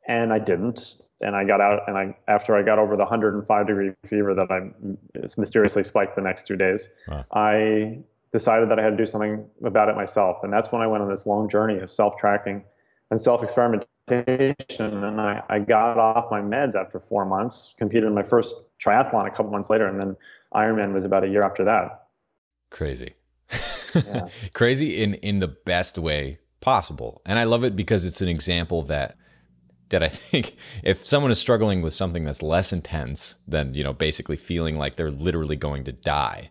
And 0.08 0.32
I 0.32 0.38
didn't. 0.38 0.96
And 1.20 1.34
I 1.34 1.44
got 1.44 1.62
out, 1.62 1.80
and 1.86 1.96
I 1.96 2.14
after 2.28 2.54
I 2.54 2.62
got 2.62 2.78
over 2.78 2.94
the 2.94 3.04
105 3.04 3.66
degree 3.66 3.92
fever 4.04 4.34
that 4.34 4.50
I 4.50 4.68
mysteriously 5.38 5.82
spiked 5.82 6.14
the 6.14 6.20
next 6.20 6.46
two 6.46 6.56
days, 6.56 6.90
wow. 7.08 7.24
I 7.32 8.00
decided 8.32 8.70
that 8.70 8.78
I 8.78 8.82
had 8.82 8.90
to 8.90 8.96
do 8.98 9.06
something 9.06 9.46
about 9.64 9.88
it 9.88 9.96
myself. 9.96 10.36
And 10.42 10.52
that's 10.52 10.70
when 10.70 10.82
I 10.82 10.86
went 10.86 11.02
on 11.02 11.08
this 11.08 11.24
long 11.24 11.48
journey 11.48 11.78
of 11.78 11.90
self 11.90 12.18
tracking 12.18 12.62
and 13.10 13.18
self 13.18 13.42
experimentation 13.42 13.88
and 14.08 15.20
I, 15.20 15.42
I 15.48 15.58
got 15.60 15.98
off 15.98 16.30
my 16.30 16.40
meds 16.40 16.74
after 16.74 17.00
four 17.00 17.24
months 17.24 17.74
competed 17.78 18.04
in 18.04 18.14
my 18.14 18.22
first 18.22 18.54
triathlon 18.84 19.26
a 19.26 19.30
couple 19.30 19.50
months 19.50 19.70
later 19.70 19.86
and 19.86 19.98
then 19.98 20.16
ironman 20.54 20.92
was 20.92 21.04
about 21.04 21.24
a 21.24 21.28
year 21.28 21.42
after 21.42 21.64
that 21.64 22.06
crazy 22.70 23.14
Yeah. 24.02 24.28
crazy 24.54 25.02
in 25.02 25.14
in 25.14 25.38
the 25.40 25.48
best 25.48 25.98
way 25.98 26.38
possible. 26.60 27.22
And 27.26 27.38
I 27.38 27.44
love 27.44 27.64
it 27.64 27.76
because 27.76 28.04
it's 28.04 28.20
an 28.20 28.28
example 28.28 28.82
that 28.84 29.16
that 29.90 30.02
I 30.02 30.08
think 30.10 30.56
if 30.84 31.06
someone 31.06 31.30
is 31.30 31.38
struggling 31.38 31.82
with 31.82 31.94
something 31.94 32.24
that's 32.24 32.42
less 32.42 32.72
intense 32.72 33.36
than 33.48 33.74
you 33.74 33.84
know 33.84 33.92
basically 33.92 34.36
feeling 34.36 34.78
like 34.78 34.96
they're 34.96 35.10
literally 35.10 35.56
going 35.56 35.84
to 35.84 35.92
die, 35.92 36.50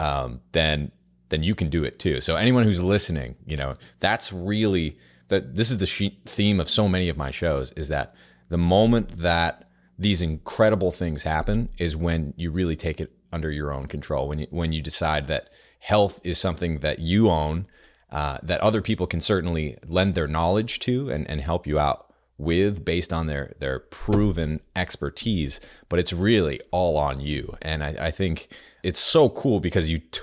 um, 0.00 0.40
then 0.52 0.92
then 1.30 1.42
you 1.42 1.54
can 1.54 1.70
do 1.70 1.84
it 1.84 1.98
too. 1.98 2.20
So 2.20 2.36
anyone 2.36 2.64
who's 2.64 2.82
listening, 2.82 3.36
you 3.46 3.56
know, 3.56 3.74
that's 4.00 4.32
really 4.32 4.98
that. 5.28 5.56
This 5.56 5.70
is 5.70 5.78
the 5.78 6.12
theme 6.26 6.60
of 6.60 6.68
so 6.68 6.88
many 6.88 7.08
of 7.08 7.16
my 7.16 7.30
shows 7.30 7.72
is 7.72 7.88
that 7.88 8.14
the 8.48 8.58
moment 8.58 9.18
that 9.18 9.68
these 9.98 10.22
incredible 10.22 10.90
things 10.90 11.22
happen 11.22 11.68
is 11.78 11.96
when 11.96 12.34
you 12.36 12.50
really 12.50 12.76
take 12.76 13.00
it 13.00 13.12
under 13.32 13.50
your 13.50 13.72
own 13.72 13.86
control. 13.86 14.28
When 14.28 14.38
you 14.38 14.46
when 14.50 14.72
you 14.72 14.80
decide 14.80 15.26
that 15.26 15.50
health 15.80 16.20
is 16.24 16.38
something 16.38 16.78
that 16.78 17.00
you 17.00 17.28
own, 17.28 17.66
uh, 18.10 18.38
that 18.42 18.60
other 18.60 18.80
people 18.80 19.06
can 19.06 19.20
certainly 19.20 19.76
lend 19.86 20.14
their 20.14 20.28
knowledge 20.28 20.78
to 20.80 21.10
and, 21.10 21.28
and 21.28 21.40
help 21.40 21.66
you 21.66 21.78
out 21.78 22.12
with 22.38 22.84
based 22.84 23.12
on 23.12 23.26
their 23.26 23.54
their 23.58 23.78
proven 23.78 24.60
expertise, 24.74 25.60
but 25.88 25.98
it's 25.98 26.12
really 26.12 26.60
all 26.70 26.96
on 26.96 27.20
you. 27.20 27.56
And 27.60 27.82
I, 27.84 27.96
I 28.00 28.10
think 28.10 28.48
it's 28.82 28.98
so 28.98 29.28
cool 29.28 29.60
because 29.60 29.90
you 29.90 29.98
t- 30.10 30.22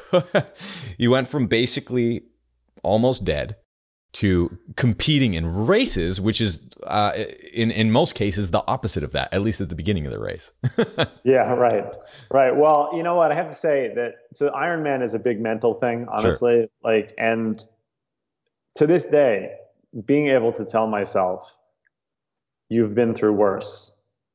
you 0.97 1.11
went 1.11 1.27
from 1.27 1.47
basically 1.47 2.23
almost 2.83 3.23
dead 3.23 3.55
to 4.13 4.57
competing 4.75 5.33
in 5.33 5.65
races, 5.65 6.19
which 6.19 6.41
is 6.41 6.61
uh, 6.83 7.13
in 7.53 7.71
in 7.71 7.91
most 7.91 8.13
cases 8.15 8.51
the 8.51 8.63
opposite 8.67 9.03
of 9.03 9.13
that, 9.13 9.33
at 9.33 9.41
least 9.41 9.61
at 9.61 9.69
the 9.69 9.75
beginning 9.75 10.05
of 10.05 10.11
the 10.11 10.19
race. 10.19 10.51
yeah, 11.23 11.53
right, 11.53 11.85
right. 12.29 12.55
Well, 12.55 12.91
you 12.93 13.03
know 13.03 13.15
what? 13.15 13.31
I 13.31 13.35
have 13.35 13.49
to 13.49 13.55
say 13.55 13.93
that 13.95 14.15
so 14.33 14.49
Ironman 14.49 15.01
is 15.01 15.13
a 15.13 15.19
big 15.19 15.39
mental 15.39 15.75
thing, 15.75 16.07
honestly. 16.11 16.61
Sure. 16.61 16.67
Like, 16.83 17.13
and 17.17 17.63
to 18.75 18.85
this 18.85 19.05
day, 19.05 19.53
being 20.05 20.27
able 20.27 20.51
to 20.53 20.65
tell 20.65 20.87
myself 20.87 21.55
you've 22.69 22.95
been 22.95 23.13
through 23.13 23.33
worse 23.33 23.90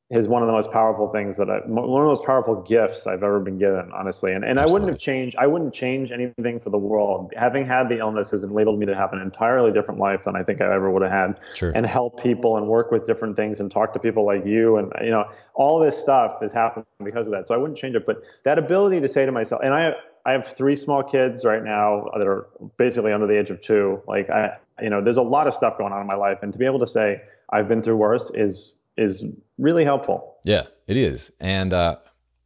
is 0.09 0.29
one 0.29 0.41
of 0.41 0.47
the 0.47 0.53
most 0.53 0.71
powerful 0.71 1.09
things 1.09 1.35
that 1.35 1.49
I, 1.49 1.59
one 1.65 1.83
of 1.83 2.05
the 2.05 2.09
most 2.09 2.23
powerful 2.23 2.61
gifts 2.61 3.05
I've 3.05 3.23
ever 3.23 3.41
been 3.41 3.57
given, 3.57 3.91
honestly. 3.91 4.31
And, 4.31 4.45
and 4.45 4.57
I 4.57 4.65
wouldn't 4.65 4.89
have 4.89 4.97
changed, 4.97 5.35
I 5.37 5.47
wouldn't 5.47 5.73
change 5.73 6.11
anything 6.11 6.61
for 6.61 6.69
the 6.69 6.77
world. 6.77 7.33
Having 7.35 7.65
had 7.65 7.89
the 7.89 7.97
illness 7.97 8.31
has 8.31 8.41
enabled 8.41 8.79
me 8.79 8.85
to 8.85 8.95
have 8.95 9.11
an 9.11 9.19
entirely 9.19 9.73
different 9.73 9.99
life 9.99 10.23
than 10.23 10.37
I 10.37 10.43
think 10.43 10.61
I 10.61 10.73
ever 10.73 10.89
would 10.89 11.01
have 11.01 11.11
had 11.11 11.39
sure. 11.53 11.73
and 11.75 11.85
help 11.85 12.23
people 12.23 12.55
and 12.55 12.67
work 12.67 12.89
with 12.89 13.05
different 13.05 13.35
things 13.35 13.59
and 13.59 13.69
talk 13.69 13.91
to 13.93 13.99
people 13.99 14.25
like 14.25 14.45
you. 14.45 14.77
And, 14.77 14.93
you 15.01 15.11
know, 15.11 15.25
all 15.55 15.77
this 15.77 15.97
stuff 15.97 16.37
has 16.41 16.53
happened 16.53 16.85
because 17.03 17.27
of 17.27 17.33
that. 17.33 17.45
So 17.45 17.53
I 17.53 17.57
wouldn't 17.57 17.77
change 17.77 17.97
it. 17.97 18.05
But 18.05 18.23
that 18.45 18.57
ability 18.57 19.01
to 19.01 19.09
say 19.09 19.25
to 19.25 19.31
myself, 19.33 19.61
and 19.61 19.73
I, 19.73 19.91
I 20.25 20.31
have 20.31 20.47
three 20.47 20.77
small 20.77 21.03
kids 21.03 21.43
right 21.43 21.63
now 21.63 22.05
that 22.17 22.27
are 22.27 22.47
basically 22.77 23.11
under 23.11 23.27
the 23.27 23.37
age 23.37 23.49
of 23.49 23.59
two. 23.59 24.01
Like 24.07 24.29
I, 24.29 24.57
you 24.81 24.89
know, 24.89 25.03
there's 25.03 25.17
a 25.17 25.21
lot 25.21 25.47
of 25.47 25.53
stuff 25.53 25.77
going 25.77 25.91
on 25.91 25.99
in 25.99 26.07
my 26.07 26.15
life. 26.15 26.39
And 26.43 26.53
to 26.53 26.59
be 26.59 26.65
able 26.65 26.79
to 26.79 26.87
say, 26.87 27.23
I've 27.49 27.67
been 27.67 27.81
through 27.81 27.97
worse 27.97 28.31
is 28.33 28.75
is 28.97 29.23
really 29.57 29.83
helpful. 29.83 30.37
Yeah, 30.43 30.63
it 30.87 30.97
is, 30.97 31.31
and 31.39 31.73
uh, 31.73 31.97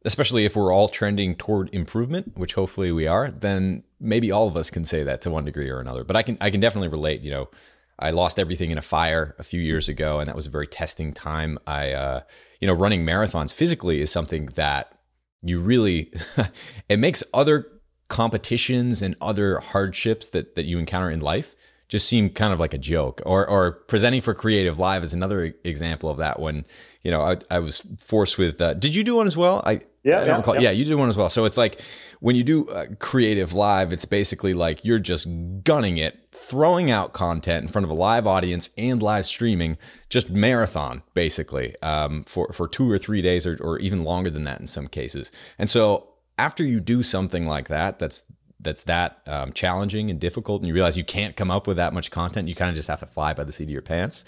especially 0.04 0.44
if 0.44 0.56
we're 0.56 0.72
all 0.72 0.88
trending 0.88 1.34
toward 1.34 1.70
improvement, 1.72 2.36
which 2.36 2.54
hopefully 2.54 2.92
we 2.92 3.06
are, 3.06 3.30
then 3.30 3.84
maybe 4.00 4.30
all 4.30 4.48
of 4.48 4.56
us 4.56 4.70
can 4.70 4.84
say 4.84 5.02
that 5.04 5.20
to 5.22 5.30
one 5.30 5.44
degree 5.44 5.70
or 5.70 5.80
another. 5.80 6.04
But 6.04 6.16
I 6.16 6.22
can 6.22 6.36
I 6.40 6.50
can 6.50 6.60
definitely 6.60 6.88
relate. 6.88 7.22
You 7.22 7.30
know, 7.30 7.50
I 7.98 8.10
lost 8.10 8.38
everything 8.38 8.70
in 8.70 8.78
a 8.78 8.82
fire 8.82 9.34
a 9.38 9.42
few 9.42 9.60
years 9.60 9.88
ago, 9.88 10.18
and 10.18 10.28
that 10.28 10.36
was 10.36 10.46
a 10.46 10.50
very 10.50 10.66
testing 10.66 11.12
time. 11.12 11.58
I, 11.66 11.92
uh, 11.92 12.20
you 12.60 12.66
know, 12.66 12.74
running 12.74 13.04
marathons 13.04 13.54
physically 13.54 14.00
is 14.00 14.10
something 14.10 14.46
that 14.54 14.98
you 15.42 15.60
really 15.60 16.12
it 16.88 16.98
makes 16.98 17.22
other 17.32 17.66
competitions 18.08 19.02
and 19.02 19.16
other 19.20 19.58
hardships 19.58 20.30
that 20.30 20.54
that 20.54 20.64
you 20.64 20.78
encounter 20.78 21.10
in 21.10 21.20
life 21.20 21.54
just 21.92 22.08
seemed 22.08 22.34
kind 22.34 22.54
of 22.54 22.58
like 22.58 22.72
a 22.72 22.78
joke. 22.78 23.20
Or 23.26 23.46
or 23.46 23.72
presenting 23.72 24.22
for 24.22 24.32
Creative 24.32 24.78
Live 24.78 25.04
is 25.04 25.12
another 25.12 25.54
example 25.62 26.08
of 26.08 26.16
that. 26.16 26.40
When 26.40 26.64
you 27.02 27.10
know 27.10 27.20
I, 27.20 27.36
I 27.50 27.58
was 27.58 27.82
forced 27.98 28.38
with. 28.38 28.62
Uh, 28.62 28.72
did 28.72 28.94
you 28.94 29.04
do 29.04 29.16
one 29.16 29.26
as 29.26 29.36
well? 29.36 29.62
I 29.66 29.82
yeah 30.02 30.20
I 30.20 30.24
yeah, 30.24 30.42
yeah, 30.46 30.60
yeah 30.60 30.70
you 30.70 30.86
did 30.86 30.94
one 30.94 31.10
as 31.10 31.18
well. 31.18 31.28
So 31.28 31.44
it's 31.44 31.58
like 31.58 31.82
when 32.20 32.34
you 32.34 32.44
do 32.44 32.66
uh, 32.68 32.86
Creative 32.98 33.52
Live, 33.52 33.92
it's 33.92 34.06
basically 34.06 34.54
like 34.54 34.82
you're 34.86 34.98
just 34.98 35.28
gunning 35.64 35.98
it, 35.98 36.18
throwing 36.32 36.90
out 36.90 37.12
content 37.12 37.66
in 37.66 37.68
front 37.70 37.84
of 37.84 37.90
a 37.90 37.94
live 37.94 38.26
audience 38.26 38.70
and 38.78 39.02
live 39.02 39.26
streaming, 39.26 39.76
just 40.08 40.30
marathon 40.30 41.02
basically 41.12 41.76
um, 41.82 42.24
for 42.24 42.50
for 42.54 42.66
two 42.68 42.90
or 42.90 42.96
three 42.96 43.20
days 43.20 43.46
or, 43.46 43.58
or 43.60 43.78
even 43.80 44.02
longer 44.02 44.30
than 44.30 44.44
that 44.44 44.60
in 44.60 44.66
some 44.66 44.86
cases. 44.86 45.30
And 45.58 45.68
so 45.68 46.08
after 46.38 46.64
you 46.64 46.80
do 46.80 47.02
something 47.02 47.46
like 47.46 47.68
that, 47.68 47.98
that's 47.98 48.24
that's 48.62 48.82
that 48.84 49.20
um, 49.26 49.52
challenging 49.52 50.10
and 50.10 50.20
difficult, 50.20 50.62
and 50.62 50.68
you 50.68 50.74
realize 50.74 50.96
you 50.96 51.04
can't 51.04 51.36
come 51.36 51.50
up 51.50 51.66
with 51.66 51.76
that 51.76 51.92
much 51.92 52.10
content, 52.10 52.48
you 52.48 52.54
kind 52.54 52.68
of 52.68 52.74
just 52.74 52.88
have 52.88 53.00
to 53.00 53.06
fly 53.06 53.32
by 53.32 53.44
the 53.44 53.52
seat 53.52 53.64
of 53.64 53.70
your 53.70 53.82
pants. 53.82 54.24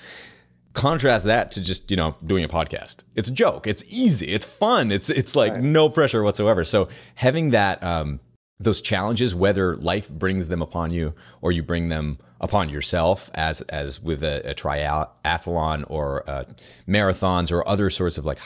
Contrast 0.72 1.24
that 1.26 1.52
to 1.52 1.62
just 1.62 1.90
you 1.90 1.96
know 1.96 2.16
doing 2.26 2.42
a 2.44 2.48
podcast. 2.48 3.04
It's 3.14 3.28
a 3.28 3.32
joke. 3.32 3.66
It's 3.66 3.84
easy. 3.92 4.26
It's 4.26 4.44
fun. 4.44 4.90
It's 4.90 5.08
it's 5.08 5.36
like 5.36 5.54
right. 5.54 5.62
no 5.62 5.88
pressure 5.88 6.22
whatsoever. 6.22 6.64
So 6.64 6.88
having 7.14 7.50
that 7.50 7.82
um, 7.82 8.18
those 8.58 8.80
challenges, 8.80 9.34
whether 9.34 9.76
life 9.76 10.10
brings 10.10 10.48
them 10.48 10.62
upon 10.62 10.92
you 10.92 11.14
or 11.40 11.52
you 11.52 11.62
bring 11.62 11.88
them 11.90 12.18
upon 12.40 12.68
yourself, 12.70 13.30
as 13.34 13.60
as 13.62 14.02
with 14.02 14.24
a, 14.24 14.50
a 14.50 14.54
triathlon 14.54 15.84
or 15.88 16.28
uh, 16.28 16.44
marathons 16.88 17.52
or 17.52 17.66
other 17.68 17.88
sorts 17.88 18.18
of 18.18 18.26
like 18.26 18.38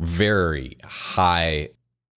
very 0.00 0.78
high, 0.82 1.68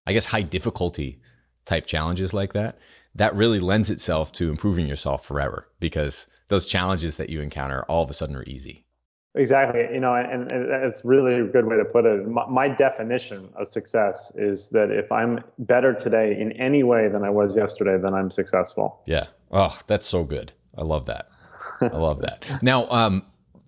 I 0.07 0.13
guess 0.13 0.25
high 0.25 0.41
difficulty 0.41 1.19
type 1.65 1.85
challenges 1.85 2.33
like 2.33 2.53
that 2.53 2.77
that 3.15 3.33
really 3.33 3.59
lends 3.59 3.89
itself 3.89 4.31
to 4.33 4.49
improving 4.49 4.85
yourself 4.87 5.25
forever 5.25 5.69
because 5.79 6.27
those 6.49 6.67
challenges 6.67 7.17
that 7.17 7.29
you 7.29 7.41
encounter 7.41 7.83
all 7.83 8.03
of 8.03 8.09
a 8.09 8.13
sudden 8.13 8.35
are 8.35 8.43
easy. 8.43 8.85
Exactly. 9.35 9.81
You 9.93 9.99
know, 9.99 10.15
and, 10.15 10.51
and 10.51 10.71
it's 10.71 11.03
really 11.03 11.35
a 11.35 11.43
good 11.43 11.65
way 11.65 11.75
to 11.75 11.85
put 11.85 12.05
it. 12.05 12.27
My, 12.27 12.45
my, 12.47 12.67
definition 12.69 13.49
of 13.55 13.67
success 13.67 14.31
is 14.35 14.69
that 14.69 14.91
if 14.91 15.11
I'm 15.11 15.39
better 15.59 15.93
today 15.93 16.39
in 16.39 16.53
any 16.53 16.83
way 16.83 17.09
than 17.09 17.23
I 17.23 17.29
was 17.29 17.55
yesterday, 17.55 17.97
then 18.01 18.13
I'm 18.13 18.31
successful. 18.31 19.01
Yeah. 19.05 19.27
Oh, 19.51 19.77
that's 19.87 20.05
so 20.05 20.23
good. 20.23 20.53
I 20.77 20.83
love 20.83 21.05
that. 21.07 21.29
I 21.81 21.97
love 21.97 22.21
that. 22.21 22.45
Now, 22.61 22.89
um, 22.89 23.25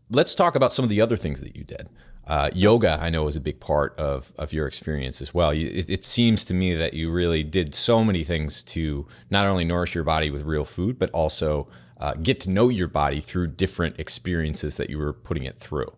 let's 0.09 0.35
talk 0.35 0.55
about 0.55 0.71
some 0.71 0.83
of 0.83 0.89
the 0.89 1.01
other 1.01 1.17
things 1.17 1.41
that 1.41 1.55
you 1.55 1.65
did. 1.65 1.89
Uh, 2.27 2.49
yoga, 2.53 2.99
I 3.01 3.09
know, 3.09 3.23
was 3.23 3.37
a 3.37 3.41
big 3.41 3.61
part 3.61 3.97
of 3.97 4.33
of 4.37 4.51
your 4.51 4.67
experience 4.67 5.21
as 5.21 5.33
well. 5.33 5.53
You, 5.53 5.67
it, 5.67 5.89
it, 5.89 6.03
seems 6.03 6.43
to 6.45 6.53
me 6.53 6.75
that 6.75 6.93
you 6.93 7.09
really 7.09 7.41
did 7.41 7.73
so 7.73 8.03
many 8.03 8.25
things 8.25 8.63
to 8.63 9.07
not 9.29 9.47
only 9.47 9.63
nourish 9.63 9.95
your 9.95 10.03
body 10.03 10.29
with 10.29 10.41
real 10.41 10.65
food, 10.65 10.99
but 10.99 11.09
also 11.11 11.69
uh, 12.01 12.15
get 12.15 12.41
to 12.41 12.49
know 12.49 12.67
your 12.67 12.89
body 12.89 13.21
through 13.21 13.47
different 13.47 13.97
experiences 13.97 14.75
that 14.75 14.89
you 14.89 14.97
were 14.97 15.13
putting 15.13 15.45
it 15.45 15.57
through. 15.57 15.89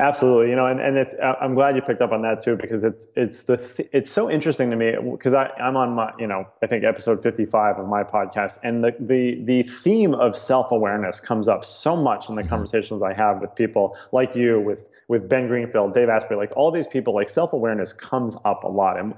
Absolutely, 0.00 0.50
you 0.50 0.56
know, 0.56 0.66
and, 0.66 0.80
and 0.80 0.96
it's 0.96 1.14
I'm 1.40 1.54
glad 1.54 1.76
you 1.76 1.82
picked 1.82 2.00
up 2.00 2.10
on 2.10 2.22
that 2.22 2.42
too 2.42 2.56
because 2.56 2.82
it's 2.82 3.06
it's 3.14 3.44
the 3.44 3.58
th- 3.58 3.88
it's 3.92 4.10
so 4.10 4.28
interesting 4.28 4.68
to 4.70 4.76
me 4.76 4.96
because 5.12 5.32
I'm 5.32 5.76
on 5.76 5.92
my 5.92 6.12
you 6.18 6.26
know 6.26 6.44
I 6.60 6.66
think 6.66 6.82
episode 6.82 7.22
55 7.22 7.78
of 7.78 7.88
my 7.88 8.02
podcast 8.02 8.58
and 8.64 8.82
the 8.82 8.96
the 8.98 9.40
the 9.44 9.62
theme 9.62 10.14
of 10.14 10.34
self 10.34 10.72
awareness 10.72 11.20
comes 11.20 11.46
up 11.46 11.64
so 11.64 11.94
much 11.94 12.28
in 12.28 12.34
the 12.34 12.42
mm-hmm. 12.42 12.48
conversations 12.48 13.00
I 13.00 13.12
have 13.12 13.40
with 13.40 13.54
people 13.54 13.96
like 14.10 14.34
you 14.34 14.58
with 14.58 14.88
with 15.12 15.28
Ben 15.28 15.46
Greenfield, 15.46 15.92
Dave 15.92 16.08
Asprey, 16.08 16.38
like 16.38 16.50
all 16.56 16.70
these 16.70 16.86
people, 16.86 17.14
like 17.14 17.28
self 17.28 17.52
awareness 17.52 17.92
comes 17.92 18.34
up 18.46 18.64
a 18.64 18.68
lot. 18.68 18.98
And 18.98 19.12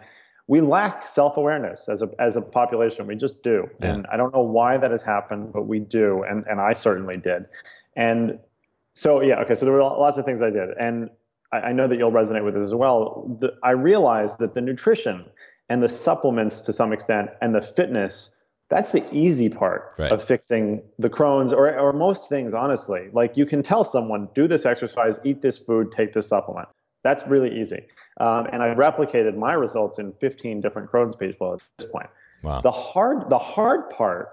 we 0.48 0.60
lack 0.60 1.06
self 1.06 1.36
awareness 1.36 1.88
as 1.88 2.02
a, 2.02 2.10
as 2.18 2.34
a 2.34 2.40
population. 2.40 3.06
We 3.06 3.14
just 3.14 3.44
do. 3.44 3.70
Yeah. 3.80 3.92
And 3.92 4.06
I 4.08 4.16
don't 4.16 4.34
know 4.34 4.42
why 4.42 4.76
that 4.76 4.90
has 4.90 5.02
happened, 5.02 5.52
but 5.52 5.68
we 5.68 5.78
do. 5.78 6.24
And, 6.24 6.44
and 6.48 6.60
I 6.60 6.72
certainly 6.72 7.16
did. 7.16 7.46
And 7.94 8.40
so, 8.94 9.22
yeah, 9.22 9.38
okay. 9.42 9.54
So 9.54 9.64
there 9.64 9.72
were 9.72 9.82
lots 9.82 10.18
of 10.18 10.24
things 10.24 10.42
I 10.42 10.50
did. 10.50 10.70
And 10.80 11.10
I, 11.52 11.58
I 11.58 11.72
know 11.72 11.86
that 11.86 11.96
you'll 11.96 12.10
resonate 12.10 12.44
with 12.44 12.54
this 12.54 12.64
as 12.64 12.74
well. 12.74 13.38
The, 13.38 13.54
I 13.62 13.70
realized 13.70 14.40
that 14.40 14.52
the 14.52 14.60
nutrition 14.60 15.24
and 15.68 15.80
the 15.80 15.88
supplements 15.88 16.60
to 16.62 16.72
some 16.72 16.92
extent 16.92 17.30
and 17.40 17.54
the 17.54 17.62
fitness 17.62 18.33
that's 18.70 18.92
the 18.92 19.04
easy 19.14 19.48
part 19.48 19.94
right. 19.98 20.10
of 20.10 20.22
fixing 20.22 20.80
the 20.98 21.10
Crohn's 21.10 21.52
or, 21.52 21.78
or 21.78 21.92
most 21.92 22.28
things, 22.28 22.54
honestly. 22.54 23.08
Like 23.12 23.36
you 23.36 23.46
can 23.46 23.62
tell 23.62 23.84
someone, 23.84 24.28
do 24.34 24.48
this 24.48 24.64
exercise, 24.64 25.20
eat 25.24 25.40
this 25.40 25.58
food, 25.58 25.92
take 25.92 26.12
this 26.12 26.26
supplement. 26.28 26.68
That's 27.02 27.26
really 27.26 27.60
easy. 27.60 27.82
Um, 28.18 28.46
and 28.52 28.62
I've 28.62 28.78
replicated 28.78 29.36
my 29.36 29.52
results 29.52 29.98
in 29.98 30.12
15 30.12 30.62
different 30.62 30.90
Crohn's 30.90 31.14
people 31.14 31.52
at 31.52 31.60
this 31.76 31.90
point. 31.90 32.08
Wow. 32.42 32.62
The 32.62 32.70
hard, 32.70 33.28
the 33.28 33.38
hard 33.38 33.90
part 33.90 34.30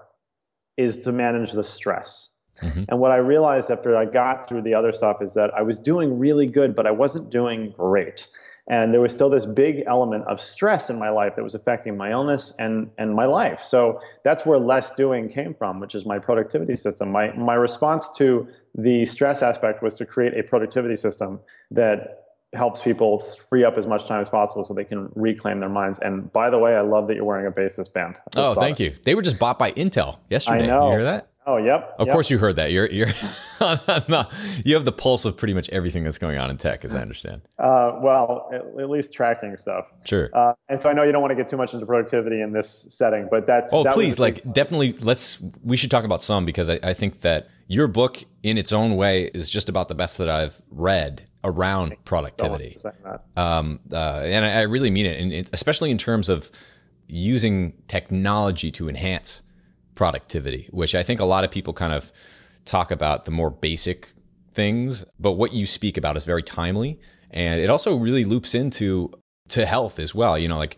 is 0.78 1.02
to 1.02 1.12
manage 1.12 1.52
the 1.52 1.64
stress. 1.64 2.30
Mm-hmm. 2.60 2.84
And 2.88 2.98
what 2.98 3.12
I 3.12 3.16
realized 3.16 3.70
after 3.70 3.96
I 3.96 4.06
got 4.06 4.48
through 4.48 4.62
the 4.62 4.74
other 4.74 4.92
stuff 4.92 5.22
is 5.22 5.34
that 5.34 5.52
I 5.54 5.62
was 5.62 5.78
doing 5.78 6.18
really 6.18 6.46
good, 6.46 6.74
but 6.74 6.86
I 6.86 6.90
wasn't 6.90 7.30
doing 7.30 7.72
great. 7.76 8.26
And 8.68 8.94
there 8.94 9.00
was 9.00 9.12
still 9.12 9.28
this 9.28 9.44
big 9.44 9.82
element 9.86 10.24
of 10.26 10.40
stress 10.40 10.88
in 10.88 10.98
my 10.98 11.10
life 11.10 11.34
that 11.34 11.42
was 11.42 11.54
affecting 11.54 11.96
my 11.96 12.12
illness 12.12 12.52
and, 12.58 12.90
and 12.96 13.14
my 13.14 13.26
life. 13.26 13.60
So 13.60 14.00
that's 14.24 14.46
where 14.46 14.58
less 14.58 14.92
doing 14.92 15.28
came 15.28 15.52
from, 15.54 15.80
which 15.80 15.94
is 15.94 16.06
my 16.06 16.18
productivity 16.18 16.76
system. 16.76 17.10
My, 17.10 17.32
my 17.32 17.54
response 17.54 18.10
to 18.18 18.46
the 18.76 19.04
stress 19.04 19.42
aspect 19.42 19.82
was 19.82 19.96
to 19.96 20.06
create 20.06 20.38
a 20.38 20.44
productivity 20.44 20.94
system 20.94 21.40
that 21.72 22.22
helps 22.52 22.82
people 22.82 23.18
free 23.18 23.64
up 23.64 23.78
as 23.78 23.86
much 23.86 24.06
time 24.06 24.20
as 24.20 24.28
possible 24.28 24.62
so 24.62 24.74
they 24.74 24.84
can 24.84 25.10
reclaim 25.14 25.58
their 25.58 25.70
minds. 25.70 25.98
And 26.00 26.32
by 26.32 26.50
the 26.50 26.58
way, 26.58 26.76
I 26.76 26.82
love 26.82 27.08
that 27.08 27.16
you're 27.16 27.24
wearing 27.24 27.46
a 27.46 27.50
Basis 27.50 27.88
band. 27.88 28.16
Oh, 28.36 28.54
thank 28.54 28.78
it. 28.78 28.84
you. 28.84 28.94
They 29.04 29.14
were 29.14 29.22
just 29.22 29.38
bought 29.38 29.58
by 29.58 29.72
Intel 29.72 30.18
yesterday. 30.30 30.64
I 30.64 30.66
know. 30.66 30.86
You 30.86 30.92
hear 30.98 31.04
that? 31.04 31.31
Oh, 31.44 31.56
yep. 31.56 31.96
Of 31.98 32.06
yep. 32.06 32.12
course, 32.12 32.30
you 32.30 32.38
heard 32.38 32.56
that. 32.56 32.70
You're 32.70 32.86
you're 32.86 33.08
no, 34.08 34.28
you 34.64 34.74
have 34.74 34.84
the 34.84 34.92
pulse 34.92 35.24
of 35.24 35.36
pretty 35.36 35.54
much 35.54 35.68
everything 35.70 36.04
that's 36.04 36.18
going 36.18 36.38
on 36.38 36.50
in 36.50 36.56
tech, 36.56 36.84
as 36.84 36.94
I 36.94 37.00
understand. 37.00 37.42
Uh, 37.58 37.98
well, 38.00 38.48
at, 38.52 38.60
at, 38.80 38.88
least 38.88 39.12
tracking 39.12 39.56
stuff. 39.56 39.86
Sure. 40.04 40.30
Uh, 40.32 40.54
and 40.68 40.80
so 40.80 40.88
I 40.88 40.92
know 40.92 41.02
you 41.02 41.10
don't 41.10 41.20
want 41.20 41.32
to 41.32 41.36
get 41.36 41.48
too 41.48 41.56
much 41.56 41.74
into 41.74 41.84
productivity 41.84 42.40
in 42.40 42.52
this 42.52 42.86
setting, 42.90 43.26
but 43.28 43.46
that's 43.46 43.72
oh, 43.72 43.82
that 43.82 43.92
please, 43.92 44.20
like 44.20 44.52
definitely. 44.52 44.92
Let's 44.92 45.40
we 45.64 45.76
should 45.76 45.90
talk 45.90 46.04
about 46.04 46.22
some 46.22 46.44
because 46.44 46.70
I, 46.70 46.78
I 46.82 46.92
think 46.92 47.22
that 47.22 47.48
your 47.66 47.88
book, 47.88 48.22
in 48.42 48.56
its 48.56 48.72
own 48.72 48.94
way, 48.94 49.24
is 49.24 49.50
just 49.50 49.68
about 49.68 49.88
the 49.88 49.94
best 49.96 50.18
that 50.18 50.28
I've 50.28 50.62
read 50.70 51.28
around 51.42 51.96
productivity. 52.04 52.76
Um, 53.36 53.80
uh, 53.90 54.20
and 54.24 54.44
I, 54.44 54.60
I, 54.60 54.62
really 54.62 54.90
mean 54.90 55.06
it, 55.06 55.20
and 55.20 55.50
especially 55.52 55.90
in 55.90 55.98
terms 55.98 56.28
of 56.28 56.52
using 57.08 57.72
technology 57.88 58.70
to 58.70 58.88
enhance 58.88 59.42
productivity, 59.94 60.68
which 60.70 60.94
I 60.94 61.02
think 61.02 61.20
a 61.20 61.24
lot 61.24 61.44
of 61.44 61.50
people 61.50 61.72
kind 61.72 61.92
of 61.92 62.12
talk 62.64 62.90
about 62.90 63.24
the 63.24 63.30
more 63.30 63.50
basic 63.50 64.12
things, 64.54 65.04
but 65.18 65.32
what 65.32 65.52
you 65.52 65.66
speak 65.66 65.96
about 65.96 66.16
is 66.16 66.24
very 66.24 66.42
timely 66.42 67.00
and 67.32 67.60
it 67.60 67.70
also 67.70 67.96
really 67.96 68.24
loops 68.24 68.54
into 68.54 69.10
to 69.48 69.66
health 69.66 69.98
as 69.98 70.14
well. 70.14 70.38
You 70.38 70.48
know, 70.48 70.58
like 70.58 70.76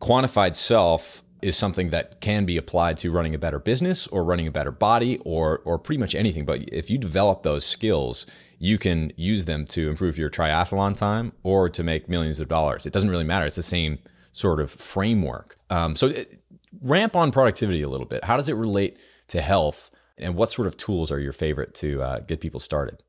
quantified 0.00 0.54
self 0.54 1.22
is 1.40 1.56
something 1.56 1.90
that 1.90 2.20
can 2.20 2.44
be 2.44 2.56
applied 2.56 2.96
to 2.98 3.12
running 3.12 3.34
a 3.34 3.38
better 3.38 3.58
business 3.58 4.06
or 4.08 4.24
running 4.24 4.46
a 4.46 4.50
better 4.50 4.72
body 4.72 5.18
or 5.24 5.60
or 5.64 5.78
pretty 5.78 5.98
much 5.98 6.14
anything. 6.14 6.44
But 6.44 6.68
if 6.72 6.90
you 6.90 6.98
develop 6.98 7.42
those 7.42 7.64
skills, 7.64 8.26
you 8.58 8.76
can 8.78 9.12
use 9.16 9.44
them 9.44 9.66
to 9.66 9.88
improve 9.88 10.18
your 10.18 10.30
triathlon 10.30 10.96
time 10.96 11.32
or 11.42 11.68
to 11.70 11.82
make 11.82 12.08
millions 12.08 12.40
of 12.40 12.48
dollars. 12.48 12.86
It 12.86 12.92
doesn't 12.92 13.10
really 13.10 13.24
matter. 13.24 13.46
It's 13.46 13.56
the 13.56 13.62
same 13.62 13.98
sort 14.32 14.60
of 14.60 14.70
framework. 14.70 15.58
Um, 15.70 15.96
so 15.96 16.08
it, 16.08 16.37
ramp 16.80 17.16
on 17.16 17.30
productivity 17.30 17.82
a 17.82 17.88
little 17.88 18.06
bit. 18.06 18.24
How 18.24 18.36
does 18.36 18.48
it 18.48 18.54
relate 18.54 18.96
to 19.28 19.40
health? 19.40 19.90
And 20.16 20.34
what 20.34 20.50
sort 20.50 20.66
of 20.66 20.76
tools 20.76 21.12
are 21.12 21.20
your 21.20 21.32
favorite 21.32 21.74
to 21.74 22.02
uh, 22.02 22.20
get 22.20 22.40
people 22.40 22.60
started? 22.60 23.02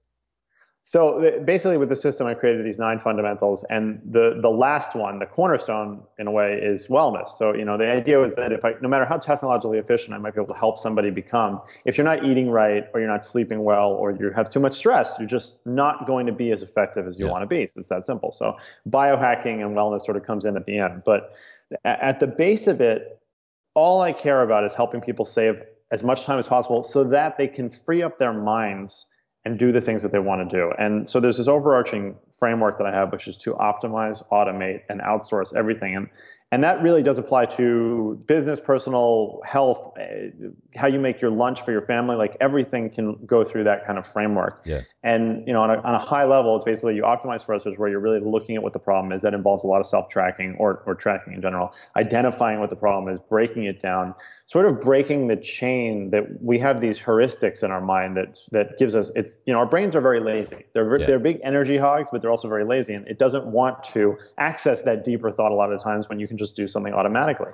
So 0.83 1.39
basically, 1.45 1.77
with 1.77 1.89
the 1.89 1.95
system, 1.95 2.25
I 2.25 2.33
created 2.33 2.65
these 2.65 2.79
nine 2.79 2.99
fundamentals, 2.99 3.63
and 3.69 4.01
the 4.03 4.39
the 4.41 4.49
last 4.49 4.95
one, 4.95 5.19
the 5.19 5.27
cornerstone, 5.27 6.01
in 6.17 6.25
a 6.25 6.31
way, 6.31 6.53
is 6.53 6.87
wellness. 6.87 7.29
So 7.29 7.53
you 7.53 7.63
know, 7.63 7.77
the 7.77 7.91
idea 7.91 8.17
was 8.17 8.35
that 8.37 8.51
if 8.51 8.65
I, 8.65 8.73
no 8.81 8.87
matter 8.87 9.05
how 9.05 9.17
technologically 9.17 9.77
efficient, 9.77 10.15
I 10.15 10.17
might 10.17 10.33
be 10.33 10.41
able 10.41 10.51
to 10.51 10.59
help 10.59 10.79
somebody 10.79 11.11
become. 11.11 11.61
If 11.85 11.95
you're 11.95 12.05
not 12.05 12.25
eating 12.25 12.49
right, 12.49 12.85
or 12.93 13.01
you're 13.01 13.09
not 13.09 13.23
sleeping 13.23 13.63
well, 13.63 13.91
or 13.91 14.11
you 14.11 14.31
have 14.31 14.49
too 14.49 14.59
much 14.59 14.73
stress, 14.73 15.15
you're 15.19 15.27
just 15.27 15.59
not 15.65 16.07
going 16.07 16.25
to 16.25 16.31
be 16.31 16.51
as 16.51 16.63
effective 16.63 17.05
as 17.05 17.19
you 17.19 17.25
yeah. 17.25 17.31
want 17.31 17.43
to 17.43 17.47
be. 17.47 17.67
So 17.67 17.81
it's 17.81 17.89
that 17.89 18.03
simple. 18.03 18.31
So 18.31 18.57
biohacking 18.89 19.63
and 19.63 19.75
wellness 19.75 20.01
sort 20.01 20.17
of 20.17 20.25
comes 20.25 20.43
in 20.43 20.57
at 20.57 20.65
the 20.65 20.79
end, 20.79 21.03
but 21.05 21.35
at 21.85 22.19
the 22.19 22.25
base 22.25 22.65
of 22.65 22.81
it, 22.81 23.18
all 23.79 24.01
I 24.01 24.11
care 24.11 24.41
about 24.41 24.65
is 24.65 24.73
helping 24.73 24.99
people 24.99 25.23
save 25.23 25.61
as 25.91 26.03
much 26.03 26.25
time 26.25 26.37
as 26.37 26.47
possible 26.47 26.83
so 26.83 27.05
that 27.05 27.37
they 27.37 27.47
can 27.47 27.69
free 27.69 28.03
up 28.03 28.19
their 28.19 28.33
minds 28.33 29.05
and 29.45 29.57
do 29.57 29.71
the 29.71 29.79
things 29.79 30.03
that 30.03 30.11
they 30.11 30.19
want 30.19 30.47
to 30.47 30.57
do. 30.57 30.71
And 30.77 31.07
so 31.07 31.21
there's 31.21 31.37
this 31.37 31.47
overarching 31.47 32.17
framework 32.37 32.77
that 32.77 32.85
I 32.85 32.91
have, 32.91 33.13
which 33.13 33.27
is 33.27 33.37
to 33.37 33.53
optimize, 33.53 34.27
automate, 34.29 34.81
and 34.89 34.99
outsource 34.99 35.55
everything. 35.55 35.95
And 35.95 36.09
and 36.51 36.63
that 36.63 36.81
really 36.81 37.03
does 37.03 37.19
apply 37.19 37.45
to 37.45 38.21
business 38.27 38.59
personal 38.59 39.39
health 39.45 39.93
eh, 39.99 40.29
how 40.75 40.87
you 40.87 40.99
make 40.99 41.21
your 41.21 41.31
lunch 41.31 41.61
for 41.61 41.71
your 41.71 41.83
family 41.83 42.15
like 42.15 42.35
everything 42.41 42.89
can 42.89 43.23
go 43.25 43.43
through 43.43 43.65
that 43.65 43.85
kind 43.85 43.99
of 43.99 44.07
framework 44.07 44.63
yeah. 44.65 44.81
And 45.03 45.47
you 45.47 45.53
know 45.53 45.61
on 45.61 45.71
a, 45.71 45.81
on 45.81 45.95
a 45.95 45.99
high 45.99 46.25
level 46.25 46.55
it's 46.55 46.65
basically 46.65 46.95
you 46.95 47.03
optimize 47.03 47.43
for 47.43 47.55
others 47.55 47.77
where 47.77 47.89
you're 47.89 47.99
really 47.99 48.19
looking 48.19 48.55
at 48.55 48.63
what 48.63 48.73
the 48.73 48.79
problem 48.79 49.11
is 49.11 49.21
that 49.21 49.33
involves 49.33 49.63
a 49.63 49.67
lot 49.67 49.79
of 49.79 49.85
self-tracking 49.85 50.55
or, 50.59 50.83
or 50.85 50.93
tracking 50.93 51.33
in 51.33 51.41
general 51.41 51.73
identifying 51.95 52.59
what 52.59 52.69
the 52.69 52.75
problem 52.75 53.13
is 53.13 53.19
breaking 53.29 53.63
it 53.63 53.81
down 53.81 54.13
sort 54.45 54.65
of 54.65 54.81
breaking 54.81 55.27
the 55.27 55.37
chain 55.37 56.09
that 56.09 56.25
we 56.41 56.59
have 56.59 56.81
these 56.81 56.99
heuristics 56.99 57.63
in 57.63 57.71
our 57.71 57.81
mind 57.81 58.17
that 58.17 58.37
that 58.51 58.77
gives 58.77 58.93
us 58.93 59.09
it's 59.15 59.37
you 59.45 59.53
know 59.53 59.59
our 59.59 59.65
brains 59.65 59.95
are 59.95 60.01
very 60.01 60.19
lazy 60.19 60.65
they're 60.73 60.99
yeah. 60.99 61.05
they're 61.05 61.19
big 61.19 61.39
energy 61.43 61.77
hogs 61.77 62.09
but 62.11 62.21
they're 62.21 62.31
also 62.31 62.49
very 62.49 62.65
lazy 62.65 62.93
and 62.93 63.07
it 63.07 63.17
doesn't 63.17 63.45
want 63.45 63.83
to 63.83 64.17
access 64.37 64.81
that 64.81 65.05
deeper 65.05 65.31
thought 65.31 65.51
a 65.51 65.55
lot 65.55 65.71
of 65.71 65.81
times 65.81 66.09
when 66.09 66.19
you 66.19 66.27
can 66.27 66.37
just 66.37 66.55
do 66.55 66.67
something 66.67 66.93
automatically. 66.93 67.51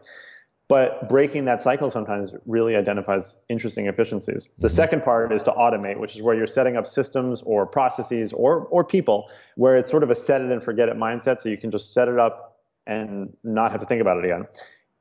But 0.68 1.08
breaking 1.08 1.46
that 1.46 1.62
cycle 1.62 1.92
sometimes 1.92 2.34
really 2.48 2.76
identifies 2.76 3.38
interesting 3.50 3.86
efficiencies. 3.86 4.50
The 4.58 4.68
mm-hmm. 4.68 4.76
second 4.76 5.04
part 5.04 5.32
is 5.32 5.44
to 5.44 5.52
automate, 5.52 6.00
which 6.00 6.16
is 6.16 6.24
where 6.24 6.36
you're 6.36 6.48
setting 6.48 6.76
up 6.76 6.88
systems 6.88 7.44
or 7.44 7.68
processes 7.68 8.34
or, 8.34 8.62
or 8.72 8.84
people 8.84 9.30
where 9.56 9.78
it's 9.78 9.92
sort 9.92 10.02
of 10.02 10.10
a 10.10 10.16
set 10.16 10.42
it 10.42 10.52
and 10.52 10.64
forget 10.64 10.90
it 10.90 10.98
mindset. 10.98 11.40
So 11.40 11.50
you 11.50 11.58
can 11.58 11.70
just 11.70 11.94
set 11.94 12.08
it 12.08 12.18
up 12.18 12.60
and 12.88 13.32
not 13.44 13.72
have 13.72 13.82
to 13.82 13.86
think 13.86 14.02
about 14.02 14.18
it 14.18 14.26
again. 14.26 14.46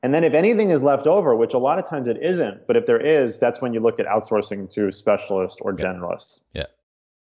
And 0.03 0.13
then 0.13 0.23
if 0.23 0.35
anything 0.35 0.69
is 0.69 0.83
left 0.83 1.07
over, 1.07 1.35
which 1.35 1.55
a 1.55 1.59
lot 1.59 1.79
of 1.79 1.89
times 1.89 2.09
it 2.09 2.23
isn't, 2.23 2.67
but 2.67 2.77
if 2.77 2.85
there 2.85 3.01
is, 3.01 3.39
that's 3.39 3.63
when 3.63 3.73
you 3.73 3.81
look 3.81 3.99
at 3.99 4.05
outsourcing 4.05 4.71
to 4.75 4.93
specialists 4.93 5.59
or 5.63 5.75
generalists. 5.75 6.41
Yeah. 6.53 6.67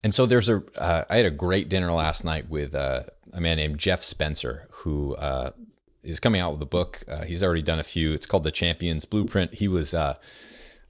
And 0.04 0.15
so 0.15 0.25
there's 0.25 0.49
a. 0.49 0.63
Uh, 0.75 1.04
I 1.08 1.17
had 1.17 1.27
a 1.27 1.32
great 1.32 1.69
dinner 1.69 1.91
last 1.91 2.25
night 2.25 2.49
with 2.49 2.73
uh, 2.73 3.04
a 3.34 3.39
man 3.39 3.58
named 3.58 3.77
Jeff 3.77 4.01
Spencer, 4.01 4.67
who 4.71 5.13
uh, 5.15 5.51
is 6.03 6.19
coming 6.19 6.41
out 6.41 6.53
with 6.53 6.61
a 6.61 6.65
book. 6.67 7.03
Uh, 7.07 7.23
he's 7.23 7.43
already 7.43 7.61
done 7.61 7.79
a 7.79 7.83
few. 7.83 8.13
It's 8.13 8.25
called 8.25 8.43
The 8.43 8.51
Champions 8.51 9.05
Blueprint. 9.05 9.55
He 9.55 9.67
was 9.67 9.93
uh, 9.93 10.15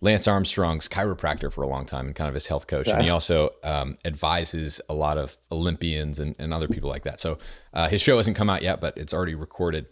Lance 0.02 0.28
Armstrong's 0.28 0.88
chiropractor 0.88 1.52
for 1.54 1.62
a 1.62 1.68
long 1.68 1.86
time 1.86 2.08
and 2.08 2.16
kind 2.16 2.28
of 2.28 2.34
his 2.34 2.48
health 2.48 2.68
coach. 2.68 2.88
And 2.88 3.04
he 3.04 3.10
also 3.10 3.52
um, 3.64 3.98
advises 4.04 4.82
a 4.90 4.94
lot 4.94 5.18
of 5.18 5.38
Olympians 5.52 6.20
and, 6.20 6.36
and 6.40 6.54
other 6.54 6.68
people 6.68 6.90
like 6.90 7.04
that. 7.04 7.20
So 7.20 7.38
uh, 7.74 7.88
his 7.88 8.02
show 8.02 8.18
hasn't 8.18 8.36
come 8.36 8.50
out 8.50 8.64
yet, 8.64 8.82
but 8.82 8.98
it's 8.98 9.14
already 9.14 9.36
recorded. 9.36 9.88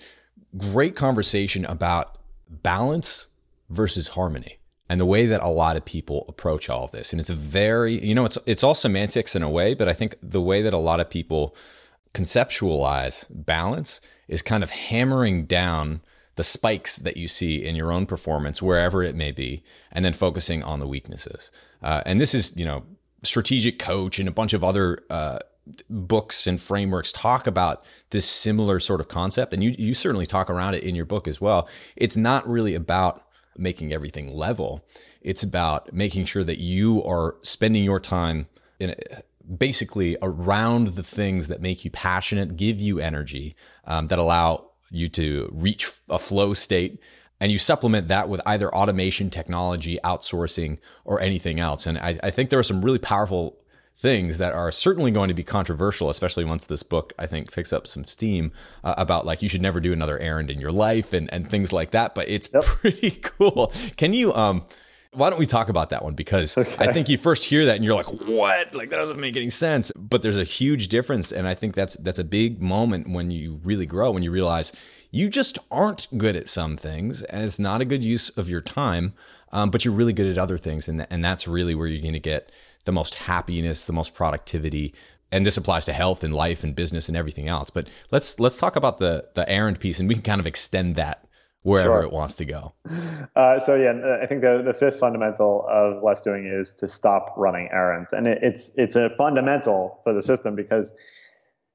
Great 0.57 0.95
conversation 0.95 1.63
about 1.65 2.17
balance 2.49 3.27
versus 3.69 4.09
harmony 4.09 4.57
and 4.89 4.99
the 4.99 5.05
way 5.05 5.27
that 5.27 5.43
a 5.43 5.47
lot 5.47 5.77
of 5.77 5.85
people 5.85 6.25
approach 6.27 6.69
all 6.69 6.85
of 6.85 6.91
this. 6.91 7.13
And 7.13 7.19
it's 7.19 7.29
a 7.29 7.35
very, 7.35 8.03
you 8.03 8.15
know, 8.15 8.25
it's 8.25 8.37
it's 8.47 8.63
all 8.63 8.73
semantics 8.73 9.35
in 9.35 9.43
a 9.43 9.49
way, 9.49 9.75
but 9.75 9.87
I 9.87 9.93
think 9.93 10.15
the 10.23 10.41
way 10.41 10.63
that 10.63 10.73
a 10.73 10.79
lot 10.79 10.99
of 10.99 11.09
people 11.09 11.55
conceptualize 12.15 13.27
balance 13.29 14.01
is 14.29 14.41
kind 14.41 14.63
of 14.63 14.69
hammering 14.69 15.45
down 15.45 16.01
the 16.35 16.43
spikes 16.43 16.95
that 16.95 17.17
you 17.17 17.27
see 17.27 17.65
in 17.65 17.75
your 17.75 17.91
own 17.91 18.05
performance, 18.05 18.61
wherever 18.61 19.03
it 19.03 19.13
may 19.13 19.31
be, 19.31 19.61
and 19.91 20.05
then 20.05 20.13
focusing 20.13 20.63
on 20.63 20.79
the 20.79 20.87
weaknesses. 20.87 21.51
Uh, 21.83 22.01
and 22.05 22.17
this 22.17 22.33
is, 22.33 22.55
you 22.55 22.63
know, 22.63 22.83
strategic 23.23 23.77
coach 23.77 24.19
and 24.19 24.29
a 24.29 24.31
bunch 24.31 24.53
of 24.53 24.63
other 24.63 25.03
uh, 25.09 25.39
books 25.89 26.47
and 26.47 26.61
frameworks 26.61 27.11
talk 27.11 27.45
about 27.45 27.83
this 28.11 28.25
similar 28.25 28.79
sort 28.79 29.01
of 29.01 29.09
concept. 29.09 29.53
And 29.53 29.61
you, 29.61 29.75
you 29.77 29.93
certainly 29.93 30.25
talk 30.25 30.49
around 30.49 30.75
it 30.75 30.83
in 30.83 30.95
your 30.95 31.05
book 31.05 31.27
as 31.27 31.41
well. 31.41 31.67
It's 31.97 32.15
not 32.15 32.47
really 32.47 32.75
about 32.75 33.25
making 33.57 33.91
everything 33.91 34.33
level. 34.33 34.85
It's 35.21 35.43
about 35.43 35.91
making 35.91 36.25
sure 36.25 36.45
that 36.45 36.59
you 36.59 37.03
are 37.03 37.35
spending 37.41 37.83
your 37.83 37.99
time 37.99 38.47
in 38.79 38.91
a, 38.91 38.95
basically 39.57 40.17
around 40.21 40.89
the 40.89 41.03
things 41.03 41.47
that 41.47 41.61
make 41.61 41.83
you 41.83 41.91
passionate, 41.91 42.55
give 42.55 42.79
you 42.79 42.99
energy, 42.99 43.55
um, 43.85 44.07
that 44.07 44.19
allow 44.19 44.69
you 44.91 45.07
to 45.09 45.49
reach 45.53 45.89
a 46.09 46.19
flow 46.19 46.53
state. 46.53 46.99
And 47.41 47.51
you 47.51 47.57
supplement 47.57 48.09
that 48.09 48.27
with 48.27 48.41
either 48.45 48.73
automation, 48.75 49.29
technology, 49.29 49.97
outsourcing, 50.03 50.77
or 51.05 51.21
anything 51.21 51.59
else. 51.59 51.87
And 51.87 51.97
I, 51.97 52.19
I 52.21 52.31
think 52.31 52.49
there 52.49 52.59
are 52.59 52.63
some 52.63 52.81
really 52.81 52.99
powerful 52.99 53.57
things 53.97 54.37
that 54.37 54.53
are 54.53 54.71
certainly 54.71 55.11
going 55.11 55.27
to 55.27 55.33
be 55.33 55.43
controversial, 55.43 56.09
especially 56.09 56.45
once 56.45 56.65
this 56.65 56.83
book, 56.83 57.13
I 57.17 57.27
think, 57.27 57.51
picks 57.51 57.73
up 57.73 57.87
some 57.87 58.05
steam 58.05 58.51
uh, 58.83 58.95
about 58.97 59.25
like 59.25 59.41
you 59.41 59.49
should 59.49 59.61
never 59.61 59.79
do 59.79 59.93
another 59.93 60.17
errand 60.19 60.49
in 60.49 60.59
your 60.59 60.69
life 60.69 61.13
and, 61.13 61.31
and 61.33 61.49
things 61.49 61.71
like 61.71 61.91
that. 61.91 62.13
But 62.13 62.29
it's 62.29 62.49
yep. 62.53 62.63
pretty 62.65 63.11
cool. 63.11 63.71
Can 63.95 64.13
you, 64.13 64.33
um, 64.33 64.65
why 65.11 65.29
don't 65.29 65.39
we 65.39 65.45
talk 65.45 65.69
about 65.69 65.89
that 65.89 66.03
one? 66.03 66.13
Because 66.13 66.57
okay. 66.57 66.87
I 66.87 66.93
think 66.93 67.09
you 67.09 67.17
first 67.17 67.45
hear 67.45 67.65
that 67.65 67.75
and 67.75 67.83
you're 67.83 67.95
like, 67.95 68.11
what? 68.27 68.75
Like 68.75 68.89
that 68.91 68.97
doesn't 68.97 69.19
make 69.19 69.35
any 69.35 69.49
sense. 69.49 69.91
But 69.95 70.21
there's 70.21 70.37
a 70.37 70.43
huge 70.43 70.87
difference. 70.87 71.31
And 71.31 71.47
I 71.47 71.55
think 71.55 71.73
that's 71.75 71.95
that's 71.95 72.19
a 72.19 72.23
big 72.23 72.61
moment 72.61 73.09
when 73.09 73.31
you 73.31 73.59
really 73.63 73.85
grow, 73.85 74.11
when 74.11 74.23
you 74.23 74.31
realize 74.31 74.71
you 75.11 75.29
just 75.29 75.57
aren't 75.71 76.07
good 76.17 76.35
at 76.35 76.47
some 76.47 76.77
things 76.77 77.23
and 77.23 77.43
it's 77.43 77.59
not 77.59 77.81
a 77.81 77.85
good 77.85 78.03
use 78.03 78.29
of 78.31 78.47
your 78.47 78.61
time, 78.61 79.13
um, 79.51 79.71
but 79.71 79.83
you're 79.83 79.93
really 79.93 80.13
good 80.13 80.27
at 80.27 80.37
other 80.37 80.57
things. 80.57 80.87
And, 80.87 81.07
and 81.09 81.25
that's 81.25 81.47
really 81.47 81.73
where 81.73 81.87
you're 81.87 82.01
going 82.01 82.13
to 82.13 82.19
get 82.19 82.51
the 82.85 82.91
most 82.91 83.15
happiness, 83.15 83.85
the 83.85 83.93
most 83.93 84.13
productivity. 84.13 84.93
And 85.31 85.45
this 85.45 85.57
applies 85.57 85.85
to 85.85 85.93
health 85.93 86.23
and 86.23 86.33
life 86.35 86.63
and 86.63 86.75
business 86.75 87.07
and 87.07 87.17
everything 87.17 87.47
else. 87.47 87.71
But 87.71 87.89
let's 88.11 88.39
let's 88.39 88.59
talk 88.59 88.75
about 88.75 88.99
the 88.99 89.25
the 89.33 89.49
errand 89.49 89.79
piece 89.79 89.99
and 89.99 90.07
we 90.07 90.15
can 90.15 90.23
kind 90.23 90.39
of 90.39 90.45
extend 90.45 90.95
that 90.95 91.25
wherever 91.63 91.99
sure. 91.99 92.03
it 92.03 92.11
wants 92.11 92.35
to 92.35 92.45
go. 92.45 92.73
Uh, 93.35 93.59
so 93.59 93.75
yeah, 93.75 94.19
I 94.21 94.25
think 94.25 94.41
the, 94.41 94.61
the 94.65 94.73
fifth 94.73 94.99
fundamental 94.99 95.65
of 95.69 96.03
less 96.03 96.21
doing 96.21 96.45
is 96.45 96.71
to 96.73 96.87
stop 96.87 97.33
running 97.37 97.69
errands, 97.71 98.13
and 98.13 98.27
it, 98.27 98.39
it's 98.41 98.71
it's 98.75 98.95
a 98.95 99.09
fundamental 99.11 99.99
for 100.03 100.13
the 100.13 100.21
system 100.21 100.55
because 100.55 100.93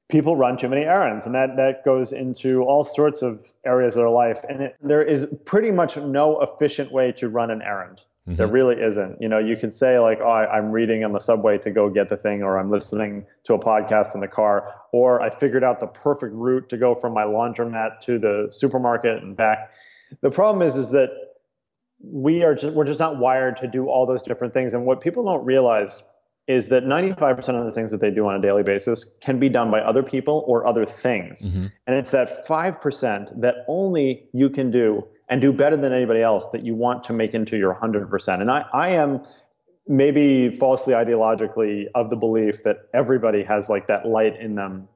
people 0.09 0.35
run 0.35 0.57
too 0.57 0.69
many 0.69 0.83
errands, 0.83 1.25
and 1.25 1.33
that 1.35 1.55
that 1.57 1.83
goes 1.85 2.11
into 2.11 2.63
all 2.63 2.83
sorts 2.83 3.21
of 3.21 3.51
areas 3.65 3.95
of 3.95 3.99
their 3.99 4.09
life, 4.09 4.43
and 4.49 4.61
it, 4.61 4.75
there 4.81 5.03
is 5.03 5.25
pretty 5.45 5.71
much 5.71 5.97
no 5.97 6.41
efficient 6.41 6.91
way 6.91 7.11
to 7.13 7.29
run 7.29 7.51
an 7.51 7.61
errand. 7.61 8.01
Mm-hmm. 8.27 8.37
There 8.37 8.47
really 8.47 8.81
isn't. 8.81 9.21
You 9.21 9.29
know, 9.29 9.37
you 9.37 9.55
can 9.55 9.71
say 9.71 9.99
like, 9.99 10.19
"Oh, 10.19 10.27
I, 10.27 10.57
I'm 10.57 10.71
reading 10.71 11.03
on 11.03 11.11
the 11.11 11.19
subway 11.19 11.59
to 11.59 11.69
go 11.69 11.89
get 11.89 12.09
the 12.09 12.17
thing," 12.17 12.41
or 12.41 12.57
"I'm 12.57 12.71
listening 12.71 13.25
to 13.43 13.53
a 13.53 13.59
podcast 13.59 14.15
in 14.15 14.21
the 14.21 14.27
car," 14.27 14.73
or 14.91 15.21
"I 15.21 15.29
figured 15.29 15.63
out 15.63 15.79
the 15.79 15.87
perfect 15.87 16.33
route 16.33 16.67
to 16.69 16.77
go 16.77 16.95
from 16.95 17.13
my 17.13 17.23
laundromat 17.23 17.99
to 18.01 18.17
the 18.17 18.47
supermarket 18.49 19.21
and 19.21 19.37
back." 19.37 19.71
The 20.21 20.31
problem 20.31 20.65
is, 20.65 20.75
is 20.75 20.89
that 20.91 21.09
we 21.99 22.43
are 22.43 22.55
just 22.55 22.73
we're 22.73 22.85
just 22.85 22.99
not 22.99 23.17
wired 23.17 23.57
to 23.57 23.67
do 23.67 23.89
all 23.89 24.07
those 24.07 24.23
different 24.23 24.55
things. 24.55 24.73
And 24.73 24.87
what 24.87 25.01
people 25.01 25.23
don't 25.23 25.45
realize 25.45 26.01
is 26.47 26.67
that 26.67 26.83
95% 26.83 27.59
of 27.59 27.65
the 27.65 27.71
things 27.71 27.89
that 27.89 27.99
they 27.99 28.11
do 28.11 28.27
on 28.27 28.35
a 28.35 28.41
daily 28.41 28.61
basis 28.61 29.05
can 29.19 29.39
be 29.39 29.49
done 29.49 29.71
by 29.71 29.79
other 29.79 30.03
people 30.03 30.43
or 30.47 30.67
other 30.67 30.85
things. 30.85 31.49
Mm-hmm. 31.49 31.65
And 31.87 31.95
it's 31.95 32.11
that 32.11 32.45
5% 32.47 33.41
that 33.41 33.65
only 33.67 34.29
you 34.31 34.51
can 34.51 34.69
do 34.69 35.07
and 35.29 35.41
do 35.41 35.51
better 35.51 35.77
than 35.77 35.91
anybody 35.91 36.21
else 36.21 36.47
that 36.49 36.63
you 36.63 36.75
want 36.75 37.03
to 37.05 37.13
make 37.13 37.33
into 37.33 37.57
your 37.57 37.75
100%. 37.75 38.41
And 38.41 38.51
I, 38.51 38.65
I 38.73 38.89
am 38.89 39.25
maybe 39.87 40.49
falsely 40.49 40.93
ideologically 40.93 41.85
of 41.95 42.09
the 42.09 42.15
belief 42.15 42.63
that 42.63 42.89
everybody 42.93 43.43
has 43.43 43.69
like 43.69 43.87
that 43.87 44.07
light 44.07 44.39
in 44.39 44.55
them, 44.55 44.87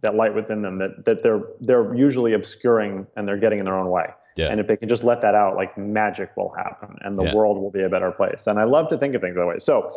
that 0.00 0.14
light 0.14 0.34
within 0.34 0.62
them 0.62 0.78
that, 0.78 1.04
that 1.04 1.22
they're, 1.22 1.42
they're 1.60 1.94
usually 1.94 2.32
obscuring 2.34 3.06
and 3.16 3.28
they're 3.28 3.38
getting 3.38 3.58
in 3.58 3.64
their 3.64 3.78
own 3.78 3.90
way. 3.90 4.06
Yeah. 4.36 4.50
And 4.50 4.60
if 4.60 4.66
they 4.66 4.76
can 4.76 4.88
just 4.88 5.04
let 5.04 5.20
that 5.22 5.34
out, 5.34 5.56
like 5.56 5.76
magic 5.76 6.36
will 6.36 6.52
happen 6.56 6.96
and 7.00 7.18
the 7.18 7.24
yeah. 7.24 7.34
world 7.34 7.58
will 7.58 7.72
be 7.72 7.82
a 7.82 7.88
better 7.88 8.12
place. 8.12 8.46
And 8.46 8.58
I 8.58 8.64
love 8.64 8.88
to 8.88 8.98
think 8.98 9.14
of 9.14 9.20
things 9.20 9.36
that 9.36 9.46
way. 9.46 9.58
So 9.58 9.92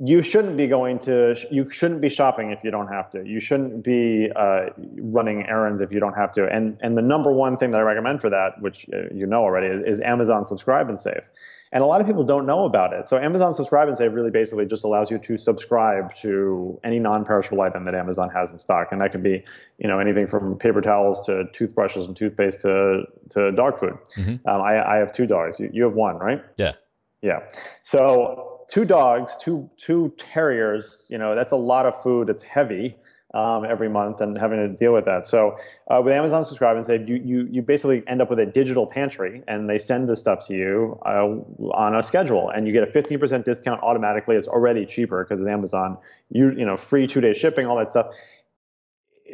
you 0.00 0.22
shouldn't 0.22 0.56
be 0.56 0.68
going 0.68 0.98
to 1.00 1.34
you 1.50 1.68
shouldn't 1.70 2.00
be 2.00 2.08
shopping 2.08 2.52
if 2.52 2.62
you 2.62 2.70
don't 2.70 2.86
have 2.86 3.10
to. 3.10 3.26
You 3.26 3.40
shouldn't 3.40 3.82
be 3.82 4.30
uh, 4.36 4.66
running 5.00 5.44
errands 5.46 5.80
if 5.80 5.90
you 5.90 5.98
don't 5.98 6.14
have 6.14 6.30
to. 6.34 6.46
And 6.46 6.78
and 6.82 6.96
the 6.96 7.02
number 7.02 7.32
one 7.32 7.56
thing 7.56 7.72
that 7.72 7.80
i 7.80 7.82
recommend 7.82 8.20
for 8.20 8.30
that 8.30 8.60
which 8.60 8.86
uh, 8.92 9.12
you 9.12 9.26
know 9.26 9.42
already 9.42 9.66
is, 9.66 9.98
amazon 10.00 10.44
subscribe 10.44 10.88
and 10.88 11.00
save. 11.00 11.28
And 11.70 11.82
a 11.82 11.86
lot 11.86 12.00
of 12.00 12.06
people 12.06 12.24
don't 12.24 12.46
know 12.46 12.64
about 12.64 12.92
it. 12.92 13.08
So 13.08 13.18
amazon 13.18 13.54
subscribe 13.54 13.88
and 13.88 13.96
save 13.96 14.12
really 14.12 14.30
basically 14.30 14.66
just 14.66 14.84
allows 14.84 15.10
you 15.10 15.18
to 15.18 15.36
subscribe 15.36 16.14
to 16.16 16.78
any 16.84 17.00
non-perishable 17.00 17.60
item 17.60 17.84
that 17.84 17.96
amazon 17.96 18.30
has 18.30 18.52
in 18.52 18.58
stock. 18.58 18.92
And 18.92 19.00
that 19.00 19.10
could 19.10 19.24
be 19.24 19.42
you 19.78 19.88
know 19.88 19.98
anything 19.98 20.28
from 20.28 20.56
paper 20.58 20.80
towels 20.80 21.26
to 21.26 21.46
toothbrushes 21.52 22.06
and 22.06 22.14
toothpaste 22.14 22.60
to 22.60 23.02
to 23.30 23.50
dog 23.50 23.80
food. 23.80 23.98
Mm-hmm. 24.16 24.48
um, 24.48 24.62
I, 24.62 24.94
I 24.94 24.96
have 24.98 25.10
two 25.10 25.26
dogs. 25.26 25.58
You, 25.58 25.70
you 25.72 25.82
have 25.82 25.94
one 25.94 26.18
right? 26.18 26.40
Yeah. 26.56 26.74
Yeah. 27.20 27.40
So 27.82 28.47
two 28.68 28.84
dogs, 28.84 29.36
two 29.36 29.68
two 29.76 30.12
terriers. 30.16 31.06
You 31.10 31.18
know, 31.18 31.34
that's 31.34 31.52
a 31.52 31.56
lot 31.56 31.86
of 31.86 32.00
food. 32.00 32.28
It's 32.28 32.42
heavy 32.42 32.96
um, 33.34 33.64
every 33.64 33.88
month, 33.88 34.20
and 34.20 34.38
having 34.38 34.58
to 34.58 34.68
deal 34.68 34.92
with 34.92 35.04
that. 35.06 35.26
So 35.26 35.56
uh, 35.90 36.00
with 36.02 36.14
Amazon 36.14 36.44
Subscribe 36.44 36.76
and 36.76 36.86
Save, 36.86 37.08
you 37.08 37.16
you 37.24 37.48
you 37.50 37.62
basically 37.62 38.02
end 38.06 38.22
up 38.22 38.30
with 38.30 38.38
a 38.38 38.46
digital 38.46 38.86
pantry, 38.86 39.42
and 39.48 39.68
they 39.68 39.78
send 39.78 40.08
the 40.08 40.16
stuff 40.16 40.46
to 40.46 40.54
you 40.54 40.98
uh, 41.04 41.26
on 41.74 41.96
a 41.96 42.02
schedule, 42.02 42.50
and 42.50 42.66
you 42.66 42.72
get 42.72 42.86
a 42.86 42.92
fifteen 42.92 43.18
percent 43.18 43.44
discount 43.44 43.82
automatically. 43.82 44.36
It's 44.36 44.48
already 44.48 44.86
cheaper 44.86 45.24
because 45.24 45.40
it's 45.40 45.48
Amazon. 45.48 45.98
You 46.30 46.52
you 46.52 46.64
know, 46.64 46.76
free 46.76 47.06
two 47.06 47.20
day 47.20 47.32
shipping, 47.32 47.66
all 47.66 47.76
that 47.78 47.90
stuff. 47.90 48.06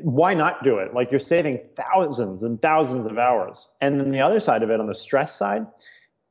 Why 0.02 0.34
not 0.34 0.64
do 0.64 0.78
it? 0.78 0.92
Like 0.92 1.12
you're 1.12 1.20
saving 1.20 1.60
thousands 1.76 2.42
and 2.42 2.60
thousands 2.60 3.06
of 3.06 3.16
hours. 3.16 3.68
And 3.80 4.00
then 4.00 4.10
the 4.10 4.20
other 4.20 4.40
side 4.40 4.64
of 4.64 4.70
it, 4.70 4.80
on 4.80 4.88
the 4.88 4.94
stress 4.94 5.36
side, 5.36 5.68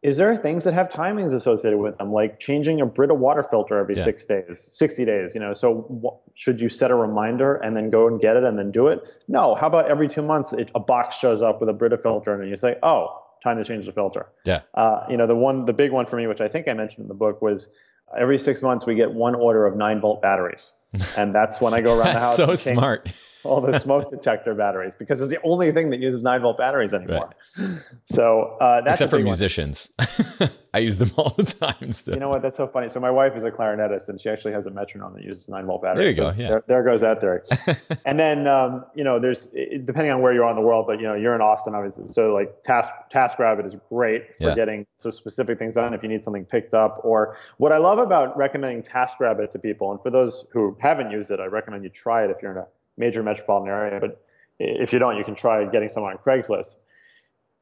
is 0.04 0.18
there 0.18 0.36
things 0.36 0.66
that 0.66 0.74
have 0.74 0.90
timings 0.90 1.34
associated 1.34 1.80
with 1.80 1.98
them 1.98 2.12
like 2.12 2.38
changing 2.40 2.82
a 2.82 2.86
brita 2.86 3.14
water 3.14 3.42
filter 3.42 3.80
every 3.80 3.96
yeah. 3.96 4.04
six 4.04 4.26
days 4.26 4.70
60 4.72 5.06
days 5.06 5.34
you 5.34 5.40
know? 5.40 5.54
So 5.54 6.22
should 6.36 6.60
you 6.60 6.70
set 6.70 6.92
a 6.92 6.96
reminder 6.96 7.56
and 7.56 7.76
then 7.76 7.90
go 7.90 8.08
and 8.08 8.20
get 8.20 8.36
it 8.36 8.44
and 8.44 8.60
then 8.60 8.72
do 8.72 8.88
it? 8.88 9.02
No. 9.28 9.56
How 9.56 9.68
about 9.68 9.90
every 9.90 10.10
two 10.10 10.22
months 10.22 10.54
it, 10.54 10.70
a 10.76 10.80
box 10.80 11.18
shows 11.18 11.42
up 11.42 11.60
with 11.60 11.70
a 11.70 11.74
brita 11.74 11.98
filter 11.98 12.40
and 12.40 12.50
you 12.50 12.58
say 12.58 12.76
oh 12.84 13.20
time 13.42 13.58
to 13.58 13.64
change 13.64 13.86
the 13.86 13.92
filter. 13.92 14.28
Yeah. 14.46 14.62
Uh, 14.74 15.06
you 15.10 15.18
know 15.18 15.26
the 15.26 15.36
one 15.36 15.66
the 15.66 15.74
big 15.74 15.92
one 15.92 16.06
for 16.06 16.18
me 16.18 16.28
which 16.28 16.42
i 16.42 16.48
think 16.48 16.68
i 16.68 16.74
mentioned 16.74 17.04
in 17.04 17.08
the 17.08 17.14
book 17.14 17.42
was 17.42 17.70
every 18.18 18.38
six 18.38 18.62
months 18.62 18.86
we 18.86 18.96
get 18.96 19.12
one 19.12 19.36
order 19.36 19.66
of 19.66 19.76
nine 19.76 20.00
volt 20.00 20.22
batteries. 20.22 20.74
And 21.18 21.34
that's 21.34 21.60
when 21.60 21.74
i 21.74 21.82
go 21.82 21.98
around 21.98 22.14
the 22.14 22.20
house 22.20 22.36
so 22.36 22.54
smart 22.56 23.12
all 23.44 23.62
the 23.62 23.78
smoke 23.80 24.10
detector 24.10 24.54
batteries 24.54 24.96
because 24.96 25.22
it's 25.22 25.32
the 25.32 25.42
only 25.44 25.72
thing 25.72 25.90
that 25.90 26.00
uses 26.00 26.24
nine 26.24 26.42
volt 26.42 26.58
batteries 26.58 26.94
anymore. 26.94 27.30
Right. 27.58 27.80
So 28.06 28.58
uh, 28.60 28.82
that's 28.82 29.02
except 29.02 29.12
for 29.12 29.20
musicians. 29.20 29.90
I 30.76 30.80
use 30.80 30.98
them 30.98 31.12
all 31.18 31.30
the 31.30 31.44
time. 31.44 31.94
Still. 31.94 32.16
You 32.16 32.20
know 32.20 32.30
what? 32.30 32.42
That's 32.42 32.58
so 32.58 32.68
funny. 32.68 32.90
So 32.90 33.00
my 33.00 33.12
wife 33.12 33.36
is 33.36 33.44
a 33.44 33.52
clarinetist, 33.52 34.10
and 34.10 34.20
she 34.20 34.30
actually 34.30 34.54
has 34.54 34.66
a 34.66 34.72
metronome 34.72 35.14
that 35.14 35.24
uses 35.24 35.48
nine 35.48 35.68
volt 35.68 35.84
batteries. 35.84 36.16
There 36.16 36.26
you 36.26 36.32
so 36.32 36.38
go. 36.38 36.44
Yeah. 36.44 36.50
There, 36.50 36.64
there, 36.68 36.84
goes 36.84 37.02
that 37.02 37.22
theory. 37.22 37.42
and 38.06 38.20
then 38.20 38.48
um, 38.48 38.86
you 38.96 39.04
know, 39.04 39.20
there's 39.20 39.48
depending 39.84 40.12
on 40.12 40.22
where 40.22 40.34
you 40.34 40.44
are 40.44 40.50
in 40.50 40.56
the 40.56 40.64
world, 40.64 40.88
but 40.88 41.00
you 41.00 41.06
know, 41.06 41.14
you're 41.14 41.36
in 41.36 41.42
Austin, 41.42 41.76
obviously. 41.76 42.08
So 42.08 42.34
like 42.34 42.64
Task 42.64 42.90
TaskRabbit 43.14 43.66
is 43.66 43.76
great 43.90 44.36
for 44.38 44.50
yeah. 44.50 44.56
getting 44.56 44.88
so 44.98 45.12
specific 45.12 45.60
things 45.60 45.76
done 45.76 45.94
if 45.94 46.02
you 46.02 46.10
need 46.10 46.24
something 46.24 46.46
picked 46.46 46.74
up. 46.74 47.02
Or 47.04 47.38
what 47.58 47.72
I 47.72 47.78
love 47.78 48.00
about 48.00 48.36
recommending 48.36 48.82
Task 48.82 49.04
TaskRabbit 49.04 49.52
to 49.52 49.60
people, 49.60 49.92
and 49.92 50.02
for 50.02 50.10
those 50.10 50.46
who 50.52 50.78
haven't 50.80 51.12
used 51.12 51.32
it, 51.32 51.40
I 51.40 51.46
recommend 51.46 51.84
you 51.84 51.90
try 51.90 52.24
it 52.24 52.30
if 52.30 52.42
you're 52.42 52.52
in 52.52 52.58
a 52.58 52.68
major 52.98 53.24
metropolitan 53.24 53.70
area. 53.70 54.00
But 54.00 54.24
if 54.60 54.94
you 54.94 55.00
don't, 55.00 55.18
you 55.18 55.24
can 55.24 55.36
try 55.36 55.66
getting 55.66 55.90
someone 55.90 56.14
on 56.14 56.20
Craigslist. 56.20 56.76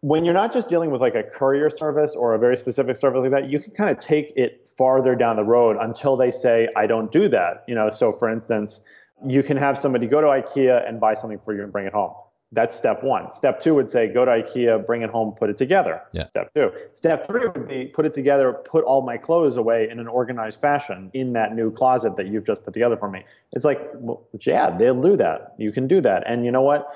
When 0.02 0.26
you're 0.26 0.34
not 0.34 0.52
just 0.52 0.68
dealing 0.68 0.90
with 0.90 1.00
like 1.00 1.14
a 1.14 1.24
courier 1.24 1.70
service 1.70 2.16
or 2.16 2.34
a 2.34 2.40
very 2.40 2.58
specific 2.58 2.96
service 2.96 3.22
like 3.22 3.32
that, 3.32 3.50
you 3.50 3.60
can 3.60 3.72
kind 3.74 3.90
of 3.90 4.00
take 4.00 4.34
it 4.36 4.68
farther 4.78 5.16
down 5.16 5.36
the 5.36 5.44
road 5.44 5.78
until 5.80 6.18
they 6.18 6.32
say, 6.32 6.68
I 6.76 6.88
don't 6.88 7.12
do 7.12 7.30
that. 7.30 7.64
You 7.68 7.76
know, 7.76 7.90
so 7.92 8.12
for 8.12 8.30
instance, 8.30 8.82
you 9.26 9.44
can 9.44 9.58
have 9.58 9.78
somebody 9.78 10.08
go 10.08 10.20
to 10.20 10.28
IKEA 10.28 10.88
and 10.90 11.00
buy 11.00 11.14
something 11.14 11.38
for 11.38 11.54
you 11.54 11.62
and 11.62 11.72
bring 11.72 11.86
it 11.86 11.94
home. 11.94 12.14
That's 12.54 12.76
step 12.76 13.02
one. 13.02 13.32
Step 13.32 13.62
two 13.62 13.74
would 13.76 13.90
say 13.90 14.08
go 14.08 14.26
to 14.26 14.32
IKEA, 14.32 14.86
bring 14.86 15.04
it 15.04 15.10
home, 15.10 15.32
put 15.32 15.50
it 15.50 15.56
together. 15.56 16.02
Yeah. 16.12 16.26
Step 16.26 16.54
two. 16.54 16.72
Step 16.94 17.26
three 17.26 17.48
would 17.48 17.68
be 17.68 17.86
put 17.86 18.06
it 18.06 18.14
together, 18.14 18.52
put 18.52 18.84
all 18.84 19.02
my 19.02 19.18
clothes 19.18 19.56
away 19.56 19.90
in 19.90 20.00
an 20.00 20.08
organized 20.08 20.60
fashion 20.60 21.10
in 21.14 21.32
that 21.34 21.56
new 21.56 21.72
closet 21.72 22.18
that 22.18 22.28
you've 22.28 22.46
just 22.46 22.66
put 22.66 22.74
together 22.74 22.98
for 22.98 23.10
me. 23.10 23.24
It's 23.54 23.64
like, 23.64 23.80
well, 23.94 24.28
yeah, 24.42 24.70
they'll 24.70 25.02
do 25.02 25.16
that. 25.16 25.56
You 25.58 25.72
can 25.72 25.88
do 25.88 26.02
that. 26.02 26.24
And 26.28 26.44
you 26.44 26.52
know 26.52 26.62
what? 26.62 26.88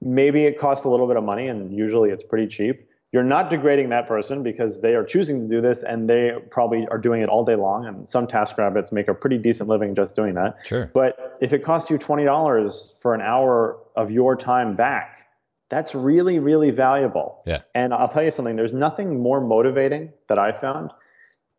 Maybe 0.00 0.44
it 0.44 0.58
costs 0.58 0.86
a 0.86 0.88
little 0.88 1.06
bit 1.06 1.16
of 1.16 1.24
money, 1.24 1.48
and 1.48 1.76
usually 1.76 2.10
it's 2.10 2.22
pretty 2.22 2.46
cheap 2.46 2.88
you're 3.16 3.24
not 3.24 3.48
degrading 3.48 3.88
that 3.88 4.06
person 4.06 4.42
because 4.42 4.78
they 4.82 4.94
are 4.94 5.02
choosing 5.02 5.40
to 5.40 5.48
do 5.48 5.62
this 5.62 5.82
and 5.82 6.06
they 6.06 6.32
probably 6.50 6.86
are 6.88 6.98
doing 6.98 7.22
it 7.22 7.30
all 7.30 7.46
day 7.46 7.54
long. 7.54 7.86
And 7.86 8.06
some 8.06 8.26
task 8.26 8.58
rabbits 8.58 8.92
make 8.92 9.08
a 9.08 9.14
pretty 9.14 9.38
decent 9.38 9.70
living 9.70 9.94
just 9.94 10.14
doing 10.14 10.34
that. 10.34 10.58
Sure. 10.66 10.90
But 10.92 11.38
if 11.40 11.54
it 11.54 11.60
costs 11.60 11.88
you 11.88 11.96
$20 11.96 13.00
for 13.00 13.14
an 13.14 13.22
hour 13.22 13.78
of 13.96 14.10
your 14.10 14.36
time 14.36 14.76
back 14.76 15.22
that's 15.68 15.96
really 15.96 16.38
really 16.38 16.70
valuable. 16.70 17.42
Yeah. 17.44 17.62
And 17.74 17.92
i'll 17.92 18.06
tell 18.06 18.22
you 18.22 18.30
something 18.30 18.54
there's 18.54 18.72
nothing 18.72 19.20
more 19.20 19.40
motivating 19.40 20.12
that 20.28 20.38
i 20.38 20.52
found 20.52 20.92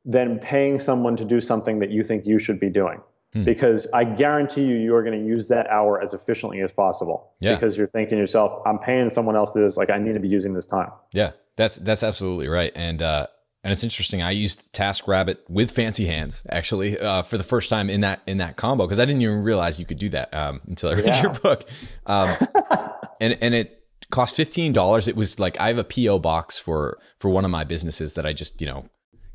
than 0.05 0.39
paying 0.39 0.79
someone 0.79 1.17
to 1.17 1.25
do 1.25 1.41
something 1.41 1.79
that 1.79 1.89
you 1.89 2.03
think 2.03 2.25
you 2.25 2.39
should 2.39 2.57
be 2.57 2.69
doing 2.69 3.01
Hmm. 3.33 3.43
Because 3.43 3.87
I 3.93 4.05
guarantee 4.05 4.63
you, 4.63 4.75
you 4.75 4.95
are 4.95 5.03
going 5.03 5.19
to 5.19 5.25
use 5.25 5.49
that 5.49 5.67
hour 5.67 6.01
as 6.01 6.13
efficiently 6.13 6.61
as 6.61 6.71
possible. 6.71 7.33
Yeah. 7.39 7.55
Because 7.55 7.75
you're 7.75 7.87
thinking 7.87 8.17
yourself, 8.17 8.61
I'm 8.65 8.79
paying 8.79 9.09
someone 9.09 9.35
else 9.35 9.51
to 9.53 9.59
do 9.59 9.65
this. 9.65 9.75
Like 9.75 9.89
I 9.89 9.97
need 9.97 10.13
to 10.13 10.19
be 10.19 10.29
using 10.29 10.53
this 10.53 10.65
time. 10.65 10.91
Yeah, 11.11 11.31
that's 11.57 11.75
that's 11.77 12.03
absolutely 12.03 12.47
right. 12.47 12.71
And 12.75 13.01
uh, 13.01 13.27
and 13.63 13.73
it's 13.73 13.83
interesting. 13.83 14.21
I 14.21 14.31
used 14.31 14.71
TaskRabbit 14.71 15.39
with 15.49 15.71
Fancy 15.71 16.05
Hands 16.05 16.41
actually 16.49 16.97
uh, 16.97 17.23
for 17.23 17.37
the 17.37 17.43
first 17.43 17.69
time 17.69 17.89
in 17.89 17.99
that 17.99 18.21
in 18.25 18.37
that 18.37 18.55
combo 18.55 18.85
because 18.85 18.99
I 18.99 19.03
didn't 19.03 19.21
even 19.21 19.43
realize 19.43 19.77
you 19.77 19.85
could 19.85 19.99
do 19.99 20.07
that 20.09 20.33
um, 20.33 20.61
until 20.67 20.91
I 20.91 20.93
read 20.93 21.05
yeah. 21.05 21.21
your 21.23 21.33
book. 21.33 21.65
Um, 22.05 22.33
and 23.19 23.37
and 23.41 23.53
it 23.53 23.83
cost 24.09 24.37
fifteen 24.37 24.71
dollars. 24.71 25.09
It 25.09 25.17
was 25.17 25.37
like 25.37 25.59
I 25.59 25.67
have 25.67 25.79
a 25.79 25.83
PO 25.83 26.19
box 26.19 26.57
for 26.57 26.97
for 27.19 27.29
one 27.29 27.43
of 27.43 27.51
my 27.51 27.65
businesses 27.65 28.13
that 28.13 28.25
I 28.25 28.31
just 28.31 28.61
you 28.61 28.67
know 28.67 28.85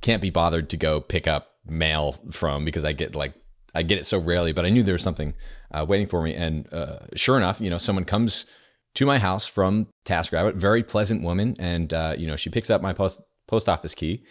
can't 0.01 0.23
be 0.23 0.31
bothered 0.31 0.71
to 0.71 0.79
go 0.79 1.01
pick 1.01 1.27
up 1.27 1.57
mail 1.67 2.17
from 2.31 2.65
because 2.65 2.87
I 2.87 2.93
get 2.93 3.15
like 3.15 3.35
I 3.75 3.83
get 3.83 3.99
it 3.99 4.07
so 4.07 4.19
rarely, 4.19 4.53
but 4.53 4.65
I 4.65 4.71
knew 4.71 4.83
there 4.83 4.95
was 4.95 5.03
something 5.03 5.35
uh, 5.71 5.85
waiting 5.89 6.07
for 6.07 6.23
me. 6.23 6.35
And 6.35 6.71
uh, 6.73 6.99
sure 7.17 7.37
enough, 7.37 7.61
you 7.61 7.71
know, 7.71 7.79
someone 7.79 8.05
comes 8.05 8.47
to 8.95 9.07
my 9.07 9.19
house 9.19 9.47
from 9.47 9.87
TaskRabbit, 10.05 10.55
very 10.55 10.83
pleasant 10.83 11.23
woman, 11.23 11.57
and 11.59 11.93
uh, 11.93 12.15
you 12.17 12.27
know, 12.27 12.37
she 12.37 12.51
picks 12.51 12.71
up 12.71 12.83
my 12.83 12.93
post 12.93 13.23
post 13.47 13.69
office 13.69 13.95
key. 13.95 14.25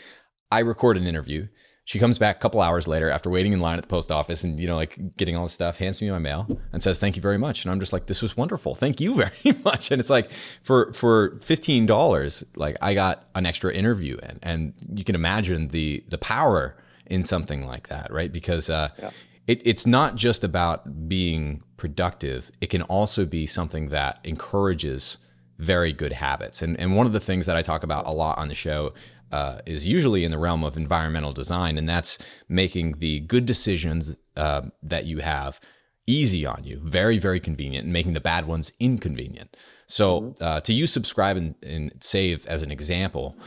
I 0.52 0.60
record 0.60 0.98
an 0.98 1.08
interview. 1.08 1.48
She 1.86 1.98
comes 1.98 2.20
back 2.20 2.36
a 2.36 2.40
couple 2.40 2.62
hours 2.62 2.88
later 2.88 3.10
after 3.10 3.30
waiting 3.30 3.54
in 3.54 3.60
line 3.60 3.78
at 3.78 3.82
the 3.82 3.88
post 3.88 4.12
office 4.12 4.44
and 4.44 4.60
you 4.60 4.68
know 4.68 4.76
like 4.76 5.18
getting 5.18 5.36
all 5.36 5.44
this 5.44 5.54
stuff, 5.54 5.80
hands 5.80 6.00
me 6.02 6.12
my 6.12 6.20
mail 6.20 6.48
and 6.72 6.82
says 6.82 7.00
thank 7.00 7.16
you 7.16 7.22
very 7.22 7.40
much. 7.40 7.66
And 7.66 7.72
I'm 7.72 7.80
just 7.80 7.92
like 7.92 8.06
this 8.06 8.22
was 8.22 8.38
wonderful. 8.38 8.76
Thank 8.76 9.02
you 9.02 9.16
very 9.44 9.58
much. 9.64 9.90
And 9.90 10.00
it's 10.00 10.10
like 10.10 10.30
for 10.64 10.94
for 10.94 11.32
$15 11.40 12.44
like 12.56 12.78
I 12.82 12.94
got 12.94 13.28
an 13.34 13.48
extra 13.48 13.74
interview 13.74 14.18
in 14.18 14.40
and 14.44 14.74
you 14.94 15.04
can 15.04 15.16
imagine 15.16 15.70
the 15.70 16.04
the 16.08 16.20
power 16.20 16.78
in 17.08 17.24
something 17.24 17.66
like 17.66 17.88
that, 17.88 18.14
right? 18.14 18.32
Because 18.32 18.70
uh, 18.70 18.90
yeah 19.00 19.10
it, 19.52 19.62
it's 19.66 19.86
not 19.86 20.16
just 20.16 20.46
about 20.46 21.10
being 21.10 21.62
productive. 21.76 22.50
It 22.62 22.68
can 22.68 22.84
also 22.84 23.26
be 23.26 23.46
something 23.46 23.88
that 23.88 24.20
encourages 24.24 25.18
very 25.58 25.92
good 25.92 26.14
habits. 26.14 26.62
And, 26.62 26.80
and 26.80 26.96
one 26.96 27.06
of 27.06 27.12
the 27.12 27.20
things 27.20 27.48
that 27.48 27.58
I 27.58 27.62
talk 27.62 27.84
about 27.84 28.08
a 28.08 28.12
lot 28.12 28.38
on 28.38 28.48
the 28.48 28.56
show 28.56 28.94
uh, 29.30 29.60
is 29.66 29.86
usually 29.86 30.24
in 30.24 30.32
the 30.32 30.38
realm 30.38 30.64
of 30.64 30.78
environmental 30.78 31.34
design, 31.34 31.78
and 31.78 31.88
that's 31.88 32.18
making 32.48 32.94
the 33.00 33.20
good 33.20 33.46
decisions 33.46 34.16
uh, 34.38 34.62
that 34.84 35.04
you 35.06 35.20
have 35.20 35.60
easy 36.08 36.46
on 36.46 36.64
you, 36.64 36.80
very, 36.84 37.18
very 37.18 37.42
convenient, 37.42 37.84
and 37.84 37.94
making 37.94 38.14
the 38.14 38.22
bad 38.22 38.48
ones 38.48 38.72
inconvenient. 38.80 39.58
So, 39.86 40.22
mm-hmm. 40.22 40.44
uh, 40.44 40.62
to 40.62 40.72
use 40.74 40.94
subscribe 40.94 41.36
and, 41.36 41.56
and 41.62 41.92
save 42.00 42.46
as 42.46 42.62
an 42.62 42.72
example, 42.72 43.38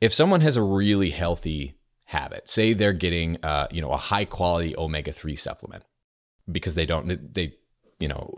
if 0.00 0.12
someone 0.12 0.40
has 0.40 0.56
a 0.56 0.62
really 0.62 1.10
healthy 1.10 1.76
habit. 2.04 2.48
Say 2.48 2.72
they're 2.72 2.92
getting, 2.92 3.38
uh, 3.42 3.68
you 3.70 3.80
know, 3.80 3.90
a 3.90 3.96
high 3.96 4.24
quality 4.24 4.76
omega 4.76 5.12
three 5.12 5.36
supplement 5.36 5.84
because 6.50 6.74
they 6.74 6.86
don't, 6.86 7.32
they, 7.34 7.54
you 7.98 8.08
know, 8.08 8.34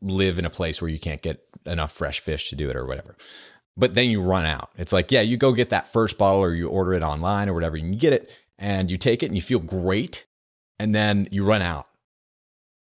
live 0.00 0.38
in 0.38 0.46
a 0.46 0.50
place 0.50 0.80
where 0.80 0.88
you 0.88 0.98
can't 0.98 1.20
get 1.20 1.42
enough 1.66 1.92
fresh 1.92 2.20
fish 2.20 2.48
to 2.48 2.56
do 2.56 2.70
it 2.70 2.76
or 2.76 2.86
whatever. 2.86 3.16
But 3.76 3.94
then 3.94 4.08
you 4.08 4.22
run 4.22 4.46
out. 4.46 4.70
It's 4.76 4.92
like, 4.92 5.12
yeah, 5.12 5.20
you 5.20 5.36
go 5.36 5.52
get 5.52 5.70
that 5.70 5.92
first 5.92 6.18
bottle 6.18 6.40
or 6.40 6.54
you 6.54 6.68
order 6.68 6.94
it 6.94 7.02
online 7.02 7.48
or 7.48 7.54
whatever, 7.54 7.76
and 7.76 7.94
you 7.94 8.00
get 8.00 8.12
it 8.12 8.30
and 8.58 8.90
you 8.90 8.96
take 8.96 9.22
it 9.22 9.26
and 9.26 9.36
you 9.36 9.42
feel 9.42 9.58
great, 9.58 10.26
and 10.78 10.94
then 10.94 11.28
you 11.30 11.44
run 11.44 11.62
out. 11.62 11.86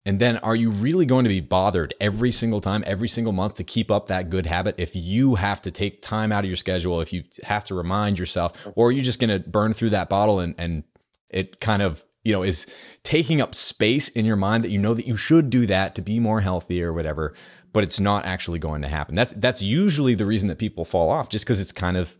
And 0.07 0.19
then 0.19 0.39
are 0.39 0.57
you 0.57 0.71
really 0.71 1.05
going 1.05 1.25
to 1.25 1.29
be 1.29 1.41
bothered 1.41 1.93
every 2.01 2.33
single 2.33 2.61
time, 2.61 2.83
every 2.87 3.09
single 3.09 3.35
month 3.35 3.55
to 3.57 3.65
keep 3.65 3.91
up 3.91 4.07
that 4.07 4.31
good 4.31 4.47
habit 4.47 4.77
if 4.79 4.97
you 4.97 5.35
have 5.35 5.61
to 5.63 5.71
take 5.71 6.01
time 6.01 6.33
out 6.33 6.45
of 6.45 6.49
your 6.49 6.57
schedule, 6.57 7.01
if 7.01 7.13
you 7.13 7.25
have 7.45 7.65
to 7.65 7.75
remind 7.75 8.19
yourself, 8.19 8.67
or 8.77 8.89
are 8.89 8.93
you 8.93 9.03
just 9.03 9.21
going 9.21 9.31
to 9.31 9.47
burn 9.47 9.75
through 9.75 9.91
that 9.91 10.09
bottle 10.09 10.41
and, 10.41 10.55
and 10.57 10.85
it 11.29 11.61
kind 11.61 11.83
of, 11.83 12.05
you 12.25 12.33
know, 12.33 12.43
is 12.43 12.67
taking 13.03 13.43
up 13.43 13.55
space 13.55 14.09
in 14.09 14.25
your 14.25 14.37
mind 14.37 14.65
that 14.65 14.71
you 14.71 14.79
know 14.79 14.95
that 14.95 15.07
you 15.07 15.17
should 15.17 15.51
do 15.51 15.67
that 15.67 15.95
to 15.95 16.03
be 16.03 16.19
more 16.19 16.41
healthy 16.41 16.83
or 16.83 16.93
whatever, 16.95 17.35
but 17.73 17.85
it's 17.85 18.01
not 18.01 18.25
actually 18.25 18.59
going 18.59 18.83
to 18.83 18.89
happen. 18.89 19.15
That's 19.15 19.33
that's 19.33 19.63
usually 19.63 20.15
the 20.15 20.27
reason 20.27 20.49
that 20.49 20.59
people 20.59 20.85
fall 20.85 21.11
off, 21.11 21.29
just 21.29 21.45
because 21.45 21.61
it's 21.61 21.73
kind 21.73 21.97
of 21.97 22.17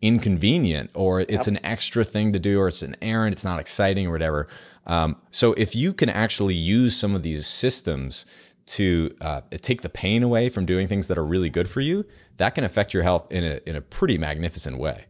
inconvenient 0.00 0.90
or 0.94 1.20
it's 1.20 1.46
yep. 1.46 1.48
an 1.48 1.66
extra 1.66 2.04
thing 2.04 2.32
to 2.32 2.38
do 2.38 2.60
or 2.60 2.68
it's 2.68 2.82
an 2.82 2.96
errand, 3.02 3.34
it's 3.34 3.44
not 3.44 3.58
exciting 3.58 4.06
or 4.06 4.12
whatever. 4.12 4.48
Um, 4.88 5.16
so 5.30 5.52
if 5.52 5.76
you 5.76 5.92
can 5.92 6.08
actually 6.08 6.54
use 6.54 6.96
some 6.96 7.14
of 7.14 7.22
these 7.22 7.46
systems 7.46 8.26
to 8.66 9.14
uh, 9.20 9.42
take 9.60 9.82
the 9.82 9.88
pain 9.88 10.22
away 10.22 10.48
from 10.48 10.66
doing 10.66 10.86
things 10.86 11.08
that 11.08 11.18
are 11.18 11.24
really 11.24 11.50
good 11.50 11.68
for 11.68 11.80
you, 11.80 12.04
that 12.38 12.54
can 12.54 12.64
affect 12.64 12.94
your 12.94 13.02
health 13.02 13.30
in 13.30 13.44
a 13.44 13.60
in 13.66 13.76
a 13.76 13.80
pretty 13.80 14.18
magnificent 14.18 14.78
way. 14.78 15.06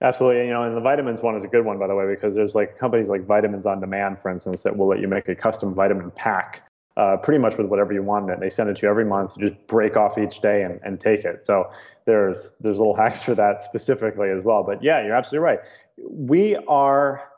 Absolutely, 0.00 0.46
you 0.46 0.52
know, 0.52 0.62
and 0.62 0.76
the 0.76 0.80
vitamins 0.80 1.22
one 1.22 1.34
is 1.34 1.42
a 1.42 1.48
good 1.48 1.64
one, 1.64 1.78
by 1.78 1.88
the 1.88 1.94
way, 1.94 2.06
because 2.06 2.34
there's 2.34 2.54
like 2.54 2.78
companies 2.78 3.08
like 3.08 3.26
Vitamins 3.26 3.66
on 3.66 3.80
Demand, 3.80 4.18
for 4.18 4.30
instance, 4.30 4.62
that 4.62 4.76
will 4.76 4.86
let 4.86 5.00
you 5.00 5.08
make 5.08 5.28
a 5.28 5.34
custom 5.34 5.74
vitamin 5.74 6.12
pack, 6.12 6.62
uh, 6.96 7.16
pretty 7.16 7.38
much 7.38 7.58
with 7.58 7.66
whatever 7.66 7.92
you 7.92 8.02
want 8.02 8.30
it. 8.30 8.38
They 8.38 8.48
send 8.48 8.70
it 8.70 8.76
to 8.76 8.86
you 8.86 8.90
every 8.90 9.04
month. 9.04 9.32
You 9.36 9.48
just 9.48 9.66
break 9.66 9.96
off 9.96 10.16
each 10.16 10.40
day 10.40 10.62
and, 10.62 10.78
and 10.84 11.00
take 11.00 11.24
it. 11.24 11.44
So 11.44 11.72
there's 12.04 12.54
there's 12.60 12.78
little 12.78 12.94
hacks 13.02 13.24
for 13.24 13.34
that 13.34 13.62
specifically 13.64 14.30
as 14.30 14.42
well. 14.42 14.62
But 14.62 14.84
yeah, 14.84 15.04
you're 15.04 15.16
absolutely 15.16 15.44
right. 15.44 15.60
We 15.96 16.54
are 16.68 17.28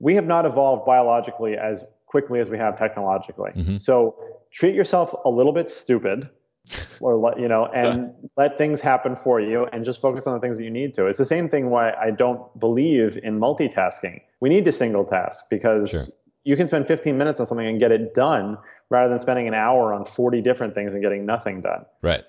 we 0.00 0.14
have 0.16 0.26
not 0.26 0.44
evolved 0.46 0.84
biologically 0.84 1.56
as 1.56 1.84
quickly 2.06 2.40
as 2.40 2.50
we 2.50 2.58
have 2.58 2.76
technologically. 2.76 3.52
Mm-hmm. 3.52 3.76
So 3.76 4.16
treat 4.50 4.74
yourself 4.74 5.14
a 5.24 5.30
little 5.30 5.52
bit 5.52 5.70
stupid 5.70 6.28
or 7.00 7.16
let 7.16 7.38
you 7.38 7.48
know 7.48 7.66
and 7.66 8.12
let 8.36 8.58
things 8.58 8.80
happen 8.80 9.14
for 9.16 9.40
you 9.40 9.66
and 9.72 9.84
just 9.84 10.00
focus 10.00 10.26
on 10.26 10.34
the 10.34 10.40
things 10.40 10.56
that 10.56 10.64
you 10.64 10.70
need 10.70 10.92
to 10.94 11.06
it's 11.06 11.18
the 11.18 11.24
same 11.24 11.48
thing 11.48 11.70
why 11.70 11.92
i 11.92 12.10
don't 12.10 12.60
believe 12.60 13.18
in 13.22 13.40
multitasking 13.40 14.20
we 14.40 14.48
need 14.48 14.64
to 14.64 14.72
single 14.72 15.04
task 15.04 15.46
because 15.48 15.90
sure. 15.90 16.04
you 16.44 16.56
can 16.56 16.68
spend 16.68 16.86
15 16.86 17.16
minutes 17.16 17.40
on 17.40 17.46
something 17.46 17.66
and 17.66 17.80
get 17.80 17.90
it 17.90 18.14
done 18.14 18.58
rather 18.90 19.08
than 19.08 19.18
spending 19.18 19.48
an 19.48 19.54
hour 19.54 19.94
on 19.94 20.04
40 20.04 20.42
different 20.42 20.74
things 20.74 20.92
and 20.92 21.02
getting 21.02 21.24
nothing 21.24 21.62
done 21.62 21.86
right 22.02 22.24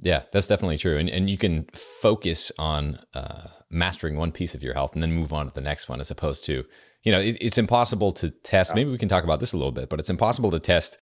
yeah 0.00 0.22
that's 0.32 0.46
definitely 0.46 0.76
true 0.76 0.98
and, 0.98 1.08
and 1.08 1.30
you 1.30 1.38
can 1.38 1.66
focus 1.74 2.52
on 2.58 2.98
uh, 3.14 3.48
mastering 3.76 4.16
one 4.16 4.32
piece 4.32 4.54
of 4.54 4.62
your 4.62 4.74
health 4.74 4.94
and 4.94 5.02
then 5.02 5.12
move 5.12 5.32
on 5.32 5.46
to 5.46 5.54
the 5.54 5.60
next 5.60 5.88
one 5.88 6.00
as 6.00 6.10
opposed 6.10 6.44
to 6.44 6.64
you 7.02 7.12
know 7.12 7.20
it, 7.20 7.36
it's 7.40 7.58
impossible 7.58 8.12
to 8.12 8.30
test 8.30 8.74
maybe 8.74 8.90
we 8.90 8.98
can 8.98 9.08
talk 9.08 9.24
about 9.24 9.40
this 9.40 9.52
a 9.52 9.56
little 9.56 9.72
bit 9.72 9.88
but 9.88 10.00
it's 10.00 10.10
impossible 10.10 10.50
to 10.50 10.58
test 10.58 10.98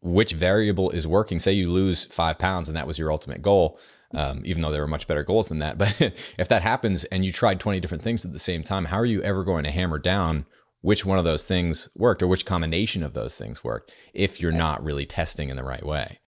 which 0.00 0.32
variable 0.32 0.90
is 0.90 1.08
working. 1.08 1.40
Say 1.40 1.54
you 1.54 1.68
lose 1.68 2.04
five 2.04 2.38
pounds 2.38 2.68
and 2.68 2.76
that 2.76 2.86
was 2.86 2.98
your 2.98 3.10
ultimate 3.10 3.42
goal 3.42 3.78
um, 4.14 4.42
even 4.44 4.62
though 4.62 4.70
there 4.70 4.80
were 4.80 4.86
much 4.88 5.06
better 5.06 5.22
goals 5.22 5.48
than 5.48 5.58
that 5.58 5.78
but 5.78 6.00
if 6.38 6.48
that 6.48 6.62
happens 6.62 7.04
and 7.04 7.24
you 7.24 7.32
tried 7.32 7.60
20 7.60 7.80
different 7.80 8.02
things 8.02 8.24
at 8.24 8.32
the 8.32 8.38
same 8.38 8.62
time 8.62 8.86
how 8.86 8.98
are 8.98 9.06
you 9.06 9.22
ever 9.22 9.44
going 9.44 9.64
to 9.64 9.70
hammer 9.70 9.98
down 9.98 10.46
which 10.80 11.04
one 11.04 11.18
of 11.18 11.24
those 11.24 11.46
things 11.46 11.88
worked 11.96 12.22
or 12.22 12.28
which 12.28 12.46
combination 12.46 13.02
of 13.02 13.14
those 13.14 13.36
things 13.36 13.64
worked 13.64 13.92
if 14.14 14.40
you're 14.40 14.52
not 14.52 14.82
really 14.82 15.06
testing 15.06 15.48
in 15.48 15.56
the 15.56 15.64
right 15.64 15.84
way? 15.84 16.20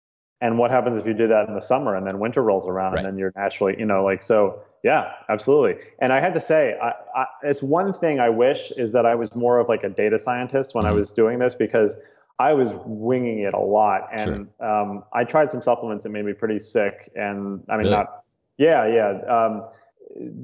And 0.40 0.56
what 0.56 0.70
happens 0.70 0.96
if 0.96 1.06
you 1.06 1.14
do 1.14 1.28
that 1.28 1.48
in 1.48 1.54
the 1.54 1.60
summer 1.60 1.96
and 1.96 2.06
then 2.06 2.18
winter 2.18 2.42
rolls 2.42 2.66
around 2.66 2.92
right. 2.92 3.04
and 3.04 3.06
then 3.06 3.18
you're 3.18 3.32
naturally 3.36 3.74
you 3.78 3.86
know 3.86 4.04
like 4.04 4.22
so 4.22 4.62
yeah 4.84 5.12
absolutely 5.28 5.76
and 6.00 6.12
i 6.12 6.20
had 6.20 6.32
to 6.32 6.40
say 6.40 6.76
I, 6.82 6.92
I, 7.14 7.26
it's 7.42 7.62
one 7.62 7.92
thing 7.92 8.20
i 8.20 8.28
wish 8.28 8.70
is 8.72 8.92
that 8.92 9.06
i 9.06 9.14
was 9.14 9.34
more 9.34 9.58
of 9.58 9.68
like 9.68 9.84
a 9.84 9.88
data 9.88 10.18
scientist 10.18 10.74
when 10.74 10.84
mm-hmm. 10.84 10.92
i 10.92 10.94
was 10.94 11.12
doing 11.12 11.38
this 11.38 11.54
because 11.54 11.96
i 12.38 12.52
was 12.52 12.70
winging 12.84 13.40
it 13.40 13.54
a 13.54 13.58
lot 13.58 14.08
and 14.12 14.48
sure. 14.60 14.80
um, 14.80 15.04
i 15.12 15.24
tried 15.24 15.50
some 15.50 15.62
supplements 15.62 16.04
that 16.04 16.10
made 16.10 16.24
me 16.24 16.32
pretty 16.32 16.58
sick 16.58 17.10
and 17.16 17.62
i 17.68 17.72
mean 17.76 17.86
really? 17.86 17.90
not 17.90 18.22
yeah 18.56 18.86
yeah 18.86 19.10
um, 19.28 19.62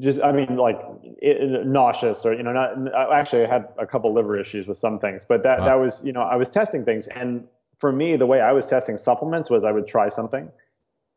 just 0.01 0.23
i 0.23 0.33
mean 0.33 0.57
like 0.57 0.81
it, 1.23 1.67
nauseous 1.67 2.25
or 2.25 2.35
you 2.35 2.43
know 2.43 2.53
not 2.53 3.13
actually 3.13 3.45
i 3.45 3.49
had 3.49 3.69
a 3.79 3.87
couple 3.87 4.13
liver 4.13 4.39
issues 4.39 4.67
with 4.67 4.79
some 4.79 4.99
things 4.99 5.25
but 5.29 5.43
that 5.43 5.61
wow. 5.61 5.65
that 5.65 5.75
was 5.75 6.03
you 6.05 6.13
know 6.13 6.23
i 6.23 6.37
was 6.37 6.51
testing 6.51 6.85
things 6.85 7.07
and 7.09 7.47
for 7.79 7.93
me, 7.93 8.17
the 8.17 8.27
way 8.27 8.41
I 8.41 8.53
was 8.53 8.67
testing 8.67 8.97
supplements 8.97 9.51
was 9.51 9.65
I 9.65 9.73
would 9.73 9.87
try 9.87 10.09
something, 10.09 10.51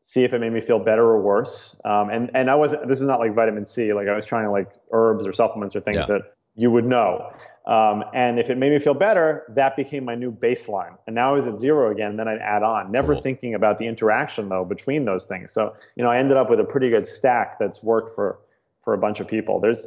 see 0.08 0.24
if 0.24 0.32
it 0.32 0.38
made 0.38 0.54
me 0.54 0.60
feel 0.62 0.78
better 0.78 1.04
or 1.04 1.20
worse. 1.20 1.78
Um, 1.84 2.08
and 2.08 2.30
and 2.32 2.48
I 2.48 2.54
wasn't. 2.54 2.88
This 2.88 2.98
is 2.98 3.06
not 3.06 3.20
like 3.20 3.34
vitamin 3.34 3.66
C. 3.66 3.92
Like 3.92 4.08
I 4.08 4.16
was 4.16 4.24
trying 4.24 4.44
to 4.44 4.50
like 4.50 4.72
herbs 4.90 5.26
or 5.26 5.34
supplements 5.34 5.76
or 5.76 5.80
things 5.80 5.98
yeah. 5.98 6.06
that 6.06 6.32
you 6.56 6.70
would 6.70 6.86
know. 6.86 7.30
Um, 7.66 8.02
and 8.14 8.40
if 8.40 8.48
it 8.48 8.56
made 8.56 8.72
me 8.72 8.78
feel 8.78 8.94
better, 8.94 9.44
that 9.50 9.76
became 9.76 10.06
my 10.06 10.14
new 10.14 10.32
baseline. 10.32 10.96
And 11.06 11.14
now 11.14 11.28
I 11.28 11.32
was 11.34 11.46
at 11.46 11.58
zero 11.58 11.92
again. 11.92 12.16
Then 12.16 12.26
I'd 12.26 12.38
add 12.38 12.62
on, 12.62 12.90
never 12.90 13.12
cool. 13.12 13.22
thinking 13.22 13.54
about 13.54 13.76
the 13.76 13.86
interaction 13.86 14.48
though 14.48 14.64
between 14.64 15.04
those 15.04 15.24
things. 15.24 15.52
So 15.52 15.76
you 15.94 16.02
know, 16.02 16.10
I 16.10 16.16
ended 16.16 16.38
up 16.38 16.48
with 16.48 16.58
a 16.58 16.64
pretty 16.64 16.88
good 16.88 17.06
stack 17.06 17.58
that's 17.58 17.82
worked 17.82 18.14
for 18.14 18.38
for 18.80 18.94
a 18.94 18.98
bunch 18.98 19.20
of 19.20 19.28
people. 19.28 19.60
There's 19.60 19.86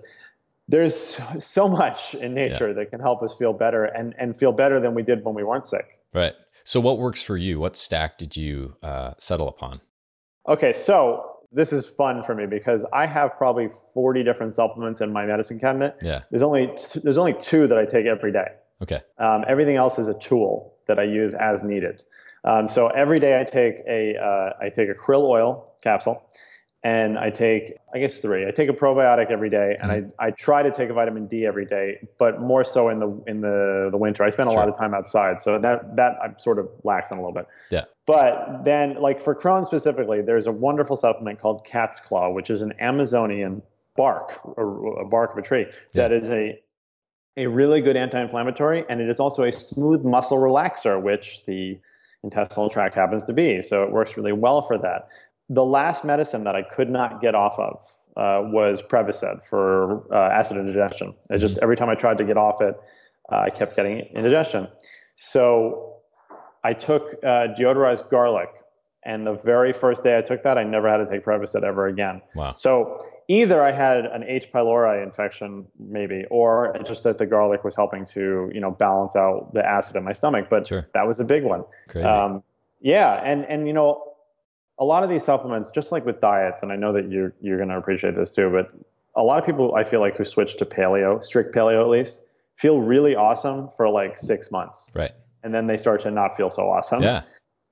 there's 0.68 1.20
so 1.40 1.68
much 1.68 2.14
in 2.14 2.36
nature 2.36 2.68
yeah. 2.68 2.74
that 2.76 2.92
can 2.92 3.00
help 3.00 3.24
us 3.24 3.34
feel 3.34 3.54
better 3.54 3.86
and 3.86 4.14
and 4.20 4.38
feel 4.38 4.52
better 4.52 4.80
than 4.80 4.94
we 4.94 5.02
did 5.02 5.26
when 5.26 5.34
we 5.34 5.44
weren't 5.44 5.66
sick. 5.66 5.98
Right. 6.14 6.36
So, 6.64 6.80
what 6.80 7.00
works 7.00 7.24
for 7.24 7.38
you? 7.38 7.60
What 7.60 7.76
stack 7.76 8.20
did 8.20 8.38
you 8.38 8.76
uh, 8.84 9.16
settle 9.18 9.48
upon? 9.48 9.82
Okay, 10.48 10.74
so 10.74 11.32
this 11.52 11.74
is 11.74 11.86
fun 11.86 12.24
for 12.24 12.34
me 12.34 12.46
because 12.46 12.86
I 12.94 13.06
have 13.06 13.38
probably 13.38 13.70
40 13.94 14.24
different 14.24 14.54
supplements 14.54 15.02
in 15.02 15.12
my 15.12 15.26
medicine 15.26 15.60
cabinet. 15.60 15.98
Yeah. 16.02 16.22
There's 16.30 16.42
only 16.42 16.72
there's 17.04 17.18
only 17.18 17.34
two 17.34 17.68
that 17.68 17.78
I 17.78 17.86
take 17.86 18.06
every 18.06 18.32
day. 18.32 18.48
Okay. 18.82 19.02
Um, 19.20 19.44
everything 19.48 19.76
else 19.76 20.00
is 20.00 20.08
a 20.08 20.18
tool 20.18 20.74
that 20.88 20.98
I 20.98 21.04
use 21.04 21.34
as 21.34 21.62
needed. 21.62 22.04
Um, 22.44 22.68
so 22.68 22.88
every 22.88 23.20
day 23.20 23.40
I 23.40 23.44
take 23.44 23.76
a 23.88 24.16
uh, 24.18 24.54
I 24.60 24.70
take 24.70 24.90
a 24.90 24.94
krill 24.94 25.24
oil 25.24 25.74
capsule 25.84 26.24
and 26.84 27.18
I 27.18 27.30
take, 27.30 27.74
I 27.94 28.00
guess 28.00 28.18
three. 28.18 28.48
I 28.48 28.52
take 28.52 28.68
a 28.68 28.74
probiotic 28.74 29.30
every 29.30 29.50
day, 29.50 29.78
and 29.80 29.92
mm-hmm. 29.92 30.10
I, 30.20 30.28
I 30.28 30.32
try 30.32 30.64
to 30.64 30.72
take 30.72 30.90
a 30.90 30.94
vitamin 30.94 31.28
D 31.28 31.46
every 31.46 31.66
day, 31.66 32.08
but 32.18 32.42
more 32.42 32.64
so 32.64 32.90
in 32.90 32.98
the 32.98 33.24
in 33.28 33.42
the, 33.42 33.90
the 33.92 33.98
winter. 33.98 34.24
I 34.24 34.32
spend 34.32 34.50
a 34.50 34.52
sure. 34.52 34.60
lot 34.60 34.70
of 34.70 34.78
time 34.78 34.94
outside, 34.94 35.42
so 35.42 35.60
that 35.60 35.96
that 35.96 36.18
I'm 36.24 36.38
sort 36.40 36.58
of 36.58 36.68
lax 36.84 37.12
on 37.12 37.20
a 37.20 37.22
little 37.22 37.36
bit. 37.36 37.48
Yeah. 37.70 37.86
But 38.08 38.64
then, 38.66 38.96
like 38.96 39.22
for 39.22 39.36
Crohn 39.36 39.64
specifically, 39.64 40.22
there's 40.22 40.48
a 40.48 40.52
wonderful 40.52 40.96
supplement 40.96 41.40
called 41.40 41.66
Cat's 41.66 42.00
Claw, 42.00 42.32
which 42.32 42.50
is 42.50 42.64
an 42.64 42.74
Amazonian 42.80 43.62
bark, 43.96 44.40
a, 44.58 44.66
a 44.66 45.08
bark 45.08 45.34
of 45.34 45.38
a 45.38 45.42
tree 45.44 45.68
yeah. 45.94 46.08
that 46.08 46.12
is 46.12 46.32
a 46.32 46.60
a 47.38 47.46
really 47.48 47.80
good 47.80 47.96
anti-inflammatory, 47.96 48.86
and 48.90 49.00
it 49.00 49.08
is 49.08 49.20
also 49.20 49.44
a 49.44 49.52
smooth 49.52 50.04
muscle 50.04 50.38
relaxer, 50.38 51.02
which 51.02 51.46
the 51.46 51.80
intestinal 52.24 52.70
tract 52.70 52.96
happens 52.96 53.24
to 53.24 53.34
be. 53.34 53.62
So 53.62 53.84
it 53.84 53.92
works 53.92 54.18
really 54.18 54.34
well 54.34 54.62
for 54.64 54.78
that 54.80 55.08
the 55.52 55.66
last 55.66 56.06
medicine 56.06 56.46
that 56.46 56.56
I 56.56 56.64
could 56.64 56.90
not 56.90 57.22
get 57.22 57.36
off 57.36 57.60
of 57.60 57.84
uh, 58.16 58.50
was 58.50 58.82
Prevacid 58.82 59.44
for 59.44 60.12
uh, 60.14 60.32
acid 60.32 60.58
indigestion. 60.58 61.14
I 61.30 61.38
just 61.38 61.56
mm-hmm. 61.56 61.64
every 61.64 61.76
time 61.76 61.90
I 61.90 61.96
tried 61.96 62.18
to 62.20 62.24
get 62.24 62.38
off 62.38 62.62
it, 62.62 62.80
uh, 63.32 63.36
I 63.36 63.50
kept 63.50 63.76
getting 63.76 64.00
indigestion. 64.16 64.70
So 65.16 65.98
I 66.64 66.74
took 66.74 67.16
uh, 67.24 67.50
deodorized 67.60 68.10
garlic, 68.10 68.50
and 69.04 69.28
the 69.28 69.34
very 69.34 69.74
first 69.74 70.04
day 70.04 70.18
I 70.18 70.22
took 70.22 70.42
that, 70.44 70.58
I 70.58 70.64
never 70.64 70.90
had 70.90 70.98
to 70.98 71.06
take 71.06 71.26
Prevacid 71.26 71.64
ever 71.64 71.88
again. 71.88 72.22
Wow. 72.34 72.54
So 72.56 73.06
either 73.28 73.62
I 73.62 73.74
had 73.74 74.06
an 74.06 74.24
H. 74.24 74.54
pylori 74.54 75.04
infection, 75.04 75.66
maybe, 75.78 76.24
or 76.32 76.78
just 76.86 77.04
that 77.04 77.18
the 77.18 77.26
garlic 77.26 77.66
was 77.66 77.76
helping 77.76 78.06
to 78.06 78.50
you 78.54 78.62
know 78.62 78.72
balance 78.72 79.18
out 79.18 79.54
the 79.54 79.68
acid 79.68 79.98
in 79.98 80.06
my 80.06 80.14
stomach. 80.14 80.48
But 80.50 80.68
sure. 80.68 80.88
that 80.94 81.06
was 81.06 81.20
a 81.20 81.26
big 81.26 81.44
one. 81.44 81.66
Crazy. 81.90 82.08
Um, 82.08 82.42
yeah, 82.80 83.22
and 83.26 83.46
and 83.46 83.68
you 83.68 83.74
know 83.74 84.11
a 84.82 84.84
lot 84.84 85.04
of 85.04 85.10
these 85.10 85.24
supplements, 85.24 85.70
just 85.70 85.92
like 85.92 86.06
with 86.06 86.20
diets, 86.20 86.64
and 86.64 86.72
I 86.72 86.76
know 86.76 86.92
that 86.92 87.10
you're 87.10 87.32
you're 87.40 87.58
going 87.58 87.70
to 87.70 87.78
appreciate 87.78 88.16
this 88.16 88.34
too, 88.34 88.50
but 88.50 88.74
a 89.16 89.24
lot 89.24 89.38
of 89.38 89.46
people 89.46 89.76
I 89.76 89.84
feel 89.84 90.02
like 90.02 90.18
who 90.18 90.26
switch 90.26 90.58
to 90.58 90.66
paleo, 90.66 91.24
strict 91.24 91.54
paleo 91.56 91.82
at 91.82 91.90
least, 91.90 92.24
feel 92.56 92.82
really 92.82 93.16
awesome 93.16 93.70
for 93.70 93.88
like 93.88 94.18
six 94.18 94.52
months, 94.52 94.92
right? 94.96 95.12
And 95.44 95.54
then 95.54 95.68
they 95.68 95.78
start 95.78 96.02
to 96.02 96.12
not 96.12 96.36
feel 96.36 96.50
so 96.50 96.68
awesome. 96.68 97.04
Yeah. 97.04 97.22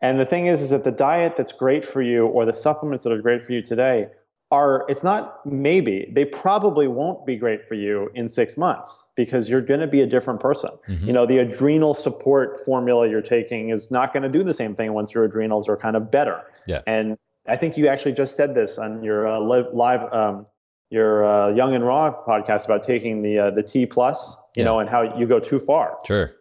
And 0.01 0.19
the 0.19 0.25
thing 0.25 0.45
is, 0.45 0.61
is 0.61 0.69
that 0.69 0.85
the 0.85 0.91
diet 0.91 1.35
that's 1.35 1.51
great 1.51 1.83
for 1.83 2.01
you, 2.01 2.27
or 2.27 2.45
the 2.45 2.53
supplements 2.53 3.03
that 3.03 3.11
are 3.11 3.21
great 3.21 3.43
for 3.43 3.53
you 3.53 3.61
today, 3.61 4.07
are 4.51 4.85
it's 4.89 5.03
not 5.03 5.45
maybe 5.45 6.09
they 6.11 6.25
probably 6.25 6.87
won't 6.87 7.23
be 7.25 7.35
great 7.35 7.67
for 7.67 7.75
you 7.75 8.09
in 8.15 8.27
six 8.27 8.57
months 8.57 9.07
because 9.15 9.47
you're 9.47 9.61
going 9.61 9.79
to 9.79 9.87
be 9.87 10.01
a 10.01 10.07
different 10.07 10.39
person 10.39 10.71
mm-hmm. 10.87 11.05
you 11.05 11.13
know 11.13 11.25
the 11.25 11.37
adrenal 11.37 11.93
support 11.93 12.57
formula 12.65 13.07
you're 13.07 13.21
taking 13.21 13.69
is 13.69 13.91
not 13.91 14.11
going 14.11 14.23
to 14.23 14.29
do 14.29 14.43
the 14.43 14.53
same 14.53 14.75
thing 14.75 14.93
once 14.93 15.13
your 15.13 15.23
adrenals 15.23 15.69
are 15.69 15.77
kind 15.77 15.95
of 15.95 16.09
better 16.09 16.41
yeah 16.65 16.81
and 16.87 17.15
i 17.47 17.55
think 17.55 17.77
you 17.77 17.87
actually 17.87 18.11
just 18.11 18.35
said 18.35 18.55
this 18.55 18.79
on 18.79 19.03
your 19.03 19.27
uh, 19.27 19.39
live, 19.39 19.67
live 19.71 20.11
um, 20.11 20.45
your 20.89 21.25
uh, 21.25 21.53
Young 21.53 21.75
and 21.75 21.85
Raw 21.85 22.13
podcast 22.27 22.65
about 22.65 22.83
taking 22.83 23.21
the 23.21 23.37
uh, 23.39 23.51
the 23.51 23.63
T 23.63 23.85
plus, 23.85 24.35
you 24.55 24.61
yeah. 24.61 24.65
know, 24.65 24.79
and 24.79 24.89
how 24.89 25.17
you 25.17 25.27
go 25.27 25.39
too 25.39 25.59
far. 25.59 25.97
Sure. 26.05 26.33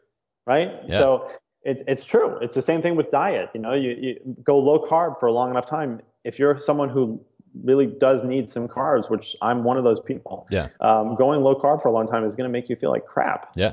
Right. 0.47 0.73
Yeah. 0.87 0.99
So 0.99 1.31
it's 1.63 1.83
it's 1.87 2.05
true. 2.05 2.39
It's 2.39 2.55
the 2.55 2.63
same 2.63 2.81
thing 2.81 2.97
with 2.97 3.11
diet. 3.11 3.51
You 3.55 3.61
know, 3.61 3.75
you, 3.75 3.91
you 3.91 4.37
go 4.43 4.59
low 4.59 4.79
carb 4.79 5.21
for 5.21 5.27
a 5.27 5.33
long 5.33 5.51
enough 5.51 5.67
time. 5.67 6.01
If 6.25 6.39
you're 6.39 6.59
someone 6.59 6.89
who 6.89 7.21
really 7.63 7.87
does 7.87 8.23
need 8.23 8.49
some 8.49 8.69
carbs, 8.69 9.11
which 9.11 9.37
I'm 9.43 9.65
one 9.65 9.77
of 9.77 9.85
those 9.85 10.01
people. 10.01 10.47
Yeah. 10.51 10.69
Um, 10.81 11.15
going 11.17 11.43
low 11.43 11.55
carb 11.55 11.83
for 11.83 11.89
a 11.89 11.93
long 11.93 12.07
time 12.07 12.25
is 12.25 12.35
going 12.35 12.49
to 12.49 12.53
make 12.53 12.69
you 12.69 12.77
feel 12.77 12.91
like 12.91 13.07
crap. 13.07 13.51
Yeah. 13.55 13.73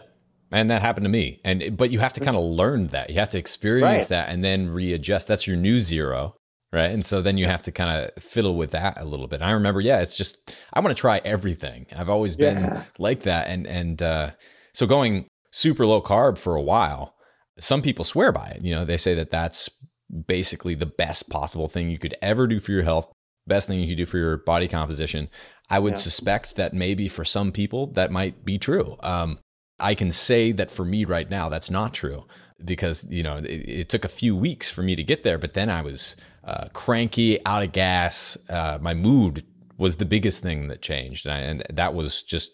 And 0.51 0.69
that 0.69 0.81
happened 0.81 1.05
to 1.05 1.09
me. 1.09 1.41
And 1.43 1.75
but 1.75 1.91
you 1.91 1.99
have 1.99 2.13
to 2.13 2.19
kind 2.19 2.37
of 2.37 2.43
learn 2.43 2.87
that. 2.87 3.09
You 3.09 3.19
have 3.19 3.29
to 3.29 3.37
experience 3.37 4.03
right. 4.03 4.09
that 4.09 4.29
and 4.29 4.43
then 4.43 4.69
readjust. 4.69 5.27
That's 5.27 5.47
your 5.47 5.57
new 5.57 5.79
zero. 5.79 6.35
Right. 6.71 6.91
And 6.91 7.05
so 7.05 7.21
then 7.21 7.37
you 7.37 7.45
have 7.45 7.61
to 7.63 7.71
kind 7.71 7.89
of 7.89 8.21
fiddle 8.21 8.55
with 8.55 8.71
that 8.71 8.99
a 8.99 9.05
little 9.05 9.27
bit. 9.27 9.37
And 9.37 9.45
I 9.45 9.51
remember, 9.51 9.79
yeah, 9.79 10.01
it's 10.01 10.17
just 10.17 10.57
I 10.73 10.81
want 10.81 10.95
to 10.95 10.99
try 10.99 11.21
everything. 11.23 11.87
I've 11.95 12.09
always 12.09 12.35
been 12.35 12.57
yeah. 12.57 12.83
like 12.99 13.23
that. 13.23 13.47
And 13.47 13.65
and 13.65 14.01
uh, 14.01 14.31
so 14.73 14.85
going 14.85 15.27
super 15.51 15.85
low 15.85 16.01
carb 16.01 16.37
for 16.37 16.55
a 16.55 16.61
while, 16.61 17.15
some 17.59 17.81
people 17.81 18.03
swear 18.05 18.31
by 18.31 18.47
it. 18.47 18.61
You 18.61 18.75
know, 18.75 18.85
they 18.85 18.97
say 18.97 19.15
that 19.15 19.31
that's 19.31 19.69
basically 20.27 20.75
the 20.75 20.85
best 20.85 21.29
possible 21.29 21.67
thing 21.67 21.89
you 21.89 21.97
could 21.97 22.15
ever 22.21 22.45
do 22.45 22.59
for 22.59 22.71
your 22.71 22.83
health 22.83 23.11
best 23.47 23.67
thing 23.67 23.79
you 23.79 23.87
can 23.87 23.97
do 23.97 24.05
for 24.05 24.17
your 24.17 24.37
body 24.37 24.67
composition. 24.67 25.29
I 25.69 25.79
would 25.79 25.93
yeah. 25.93 25.97
suspect 25.97 26.55
that 26.55 26.73
maybe 26.73 27.07
for 27.07 27.25
some 27.25 27.51
people 27.51 27.87
that 27.93 28.11
might 28.11 28.45
be 28.45 28.57
true. 28.57 28.97
Um, 29.01 29.39
I 29.79 29.95
can 29.95 30.11
say 30.11 30.51
that 30.53 30.71
for 30.71 30.85
me 30.85 31.05
right 31.05 31.29
now, 31.29 31.49
that's 31.49 31.69
not 31.69 31.93
true 31.93 32.25
because 32.63 33.05
you 33.09 33.23
know 33.23 33.37
it, 33.37 33.45
it, 33.45 33.89
took 33.89 34.05
a 34.05 34.09
few 34.09 34.35
weeks 34.35 34.69
for 34.69 34.81
me 34.81 34.95
to 34.95 35.03
get 35.03 35.23
there, 35.23 35.37
but 35.37 35.53
then 35.53 35.69
I 35.69 35.81
was 35.81 36.15
uh, 36.43 36.69
cranky, 36.73 37.43
out 37.45 37.63
of 37.63 37.71
gas. 37.71 38.37
Uh, 38.49 38.77
my 38.81 38.93
mood 38.93 39.45
was 39.77 39.97
the 39.97 40.05
biggest 40.05 40.41
thing 40.41 40.69
that 40.69 40.81
changed, 40.81 41.25
and, 41.25 41.33
I, 41.33 41.39
and 41.39 41.63
that 41.69 41.93
was 41.93 42.23
just 42.23 42.51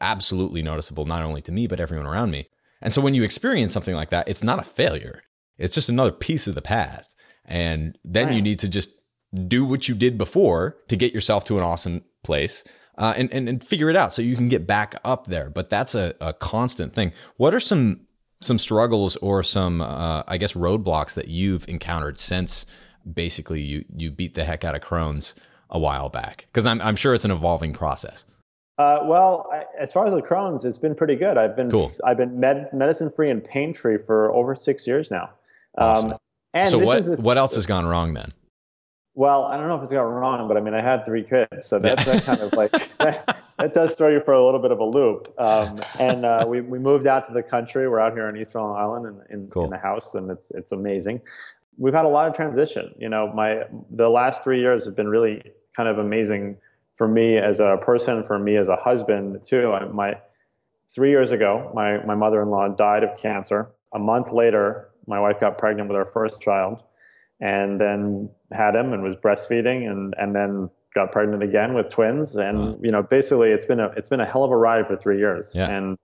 absolutely 0.00 0.62
noticeable, 0.62 1.04
not 1.04 1.22
only 1.22 1.40
to 1.42 1.52
me 1.52 1.66
but 1.66 1.80
everyone 1.80 2.06
around 2.06 2.30
me. 2.30 2.48
And 2.80 2.92
so 2.92 3.02
when 3.02 3.14
you 3.14 3.22
experience 3.22 3.72
something 3.72 3.94
like 3.94 4.10
that, 4.10 4.28
it's 4.28 4.44
not 4.44 4.60
a 4.60 4.64
failure; 4.64 5.22
it's 5.58 5.74
just 5.74 5.88
another 5.88 6.12
piece 6.12 6.46
of 6.46 6.54
the 6.54 6.62
path. 6.62 7.06
And 7.44 7.98
then 8.04 8.26
right. 8.26 8.36
you 8.36 8.42
need 8.42 8.60
to 8.60 8.68
just 8.68 8.99
do 9.34 9.64
what 9.64 9.88
you 9.88 9.94
did 9.94 10.18
before 10.18 10.76
to 10.88 10.96
get 10.96 11.14
yourself 11.14 11.44
to 11.44 11.58
an 11.58 11.64
awesome 11.64 12.02
place 12.22 12.64
uh, 12.98 13.14
and, 13.16 13.32
and, 13.32 13.48
and 13.48 13.64
figure 13.64 13.88
it 13.88 13.96
out 13.96 14.12
so 14.12 14.22
you 14.22 14.36
can 14.36 14.48
get 14.48 14.66
back 14.66 14.94
up 15.04 15.26
there. 15.26 15.50
But 15.50 15.70
that's 15.70 15.94
a, 15.94 16.14
a 16.20 16.32
constant 16.32 16.92
thing. 16.92 17.12
What 17.36 17.54
are 17.54 17.60
some 17.60 18.06
some 18.42 18.58
struggles 18.58 19.16
or 19.16 19.42
some 19.42 19.80
uh, 19.80 20.22
I 20.26 20.38
guess 20.38 20.54
roadblocks 20.54 21.14
that 21.14 21.28
you've 21.28 21.68
encountered 21.68 22.18
since 22.18 22.66
basically 23.10 23.60
you 23.60 23.84
you 23.96 24.10
beat 24.10 24.34
the 24.34 24.44
heck 24.44 24.64
out 24.64 24.74
of 24.74 24.82
Crohn's 24.82 25.34
a 25.70 25.78
while 25.78 26.08
back? 26.08 26.46
Because 26.52 26.66
I'm 26.66 26.80
I'm 26.82 26.96
sure 26.96 27.14
it's 27.14 27.24
an 27.24 27.30
evolving 27.30 27.72
process. 27.72 28.24
Uh, 28.78 29.00
well, 29.04 29.46
I, 29.52 29.64
as 29.78 29.92
far 29.92 30.06
as 30.06 30.14
the 30.14 30.22
Crohn's, 30.22 30.64
it's 30.64 30.78
been 30.78 30.94
pretty 30.94 31.14
good. 31.14 31.36
I've 31.36 31.54
been 31.54 31.70
cool. 31.70 31.92
I've 32.02 32.16
been 32.16 32.40
med- 32.40 32.72
medicine 32.72 33.10
free 33.10 33.30
and 33.30 33.44
pain 33.44 33.74
free 33.74 33.98
for 33.98 34.32
over 34.32 34.54
six 34.54 34.86
years 34.86 35.10
now. 35.10 35.30
Awesome. 35.76 36.12
Um, 36.12 36.18
and 36.54 36.68
so 36.68 36.78
what 36.78 37.04
the, 37.04 37.16
what 37.16 37.36
else 37.36 37.54
has 37.56 37.66
gone 37.66 37.84
wrong 37.84 38.14
then? 38.14 38.32
Well, 39.20 39.44
I 39.44 39.58
don't 39.58 39.68
know 39.68 39.76
if 39.76 39.82
it's 39.82 39.92
got 39.92 40.00
wrong, 40.00 40.48
but 40.48 40.56
I 40.56 40.60
mean, 40.60 40.72
I 40.72 40.80
had 40.80 41.04
three 41.04 41.22
kids, 41.22 41.66
so 41.66 41.78
that's 41.78 42.06
that 42.06 42.24
kind 42.24 42.40
of 42.40 42.54
like 42.54 42.70
that, 43.00 43.44
that, 43.58 43.74
does 43.74 43.94
throw 43.94 44.08
you 44.08 44.22
for 44.22 44.32
a 44.32 44.42
little 44.42 44.60
bit 44.60 44.70
of 44.70 44.80
a 44.80 44.84
loop. 44.84 45.34
Um, 45.38 45.78
and 45.98 46.24
uh, 46.24 46.46
we 46.48 46.62
we 46.62 46.78
moved 46.78 47.06
out 47.06 47.26
to 47.28 47.34
the 47.34 47.42
country. 47.42 47.86
We're 47.86 48.00
out 48.00 48.14
here 48.14 48.26
on 48.26 48.34
East 48.38 48.54
Long 48.54 48.74
Island 48.74 49.04
in 49.28 49.40
in, 49.40 49.50
cool. 49.50 49.64
in 49.64 49.70
the 49.72 49.76
house, 49.76 50.14
and 50.14 50.30
it's 50.30 50.50
it's 50.52 50.72
amazing. 50.72 51.20
We've 51.76 51.92
had 51.92 52.06
a 52.06 52.08
lot 52.08 52.28
of 52.28 52.34
transition. 52.34 52.94
You 52.98 53.10
know, 53.10 53.30
my 53.34 53.64
the 53.90 54.08
last 54.08 54.42
three 54.42 54.58
years 54.58 54.86
have 54.86 54.96
been 54.96 55.08
really 55.08 55.42
kind 55.76 55.90
of 55.90 55.98
amazing 55.98 56.56
for 56.94 57.06
me 57.06 57.36
as 57.36 57.60
a 57.60 57.76
person, 57.82 58.24
for 58.24 58.38
me 58.38 58.56
as 58.56 58.68
a 58.68 58.76
husband 58.76 59.44
too. 59.44 59.70
I, 59.70 59.84
my 59.84 60.16
three 60.88 61.10
years 61.10 61.30
ago, 61.30 61.70
my 61.74 62.02
my 62.06 62.14
mother 62.14 62.40
in 62.40 62.48
law 62.48 62.68
died 62.68 63.04
of 63.04 63.18
cancer. 63.18 63.68
A 63.92 63.98
month 63.98 64.32
later, 64.32 64.88
my 65.06 65.20
wife 65.20 65.38
got 65.38 65.58
pregnant 65.58 65.90
with 65.90 65.96
our 65.98 66.06
first 66.06 66.40
child 66.40 66.84
and 67.40 67.80
then 67.80 68.30
had 68.52 68.74
him 68.74 68.92
and 68.92 69.02
was 69.02 69.16
breastfeeding 69.16 69.90
and 69.90 70.14
and 70.18 70.34
then 70.34 70.70
got 70.94 71.12
pregnant 71.12 71.42
again 71.42 71.74
with 71.74 71.90
twins. 71.90 72.36
And 72.36 72.78
you 72.82 72.90
know 72.90 73.02
basically 73.02 73.50
it's 73.50 73.66
been 73.66 73.80
a 73.80 73.88
it's 73.96 74.08
been 74.08 74.20
a 74.20 74.26
hell 74.26 74.44
of 74.44 74.50
a 74.50 74.56
ride 74.56 74.86
for 74.86 74.96
three 74.96 75.18
years. 75.18 75.52
Yeah. 75.54 75.68
and 75.70 75.98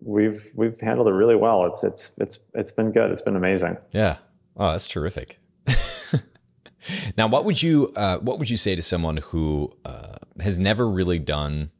we've 0.00 0.50
we've 0.54 0.78
handled 0.80 1.08
it 1.08 1.12
really 1.12 1.36
well. 1.36 1.66
It's 1.66 1.82
it's 1.82 2.12
it's 2.18 2.38
it's 2.54 2.72
been 2.72 2.92
good. 2.92 3.10
It's 3.10 3.22
been 3.22 3.36
amazing. 3.36 3.76
Yeah. 3.92 4.18
Oh 4.56 4.70
that's 4.72 4.86
terrific. 4.86 5.38
Now 7.16 7.26
what 7.28 7.44
would 7.44 7.62
you 7.62 7.90
uh, 7.96 8.18
what 8.18 8.38
would 8.38 8.50
you 8.50 8.56
say 8.56 8.74
to 8.74 8.82
someone 8.82 9.18
who 9.18 9.72
uh, 9.84 10.16
has 10.40 10.58
never 10.58 10.88
really 10.88 11.18
done 11.18 11.70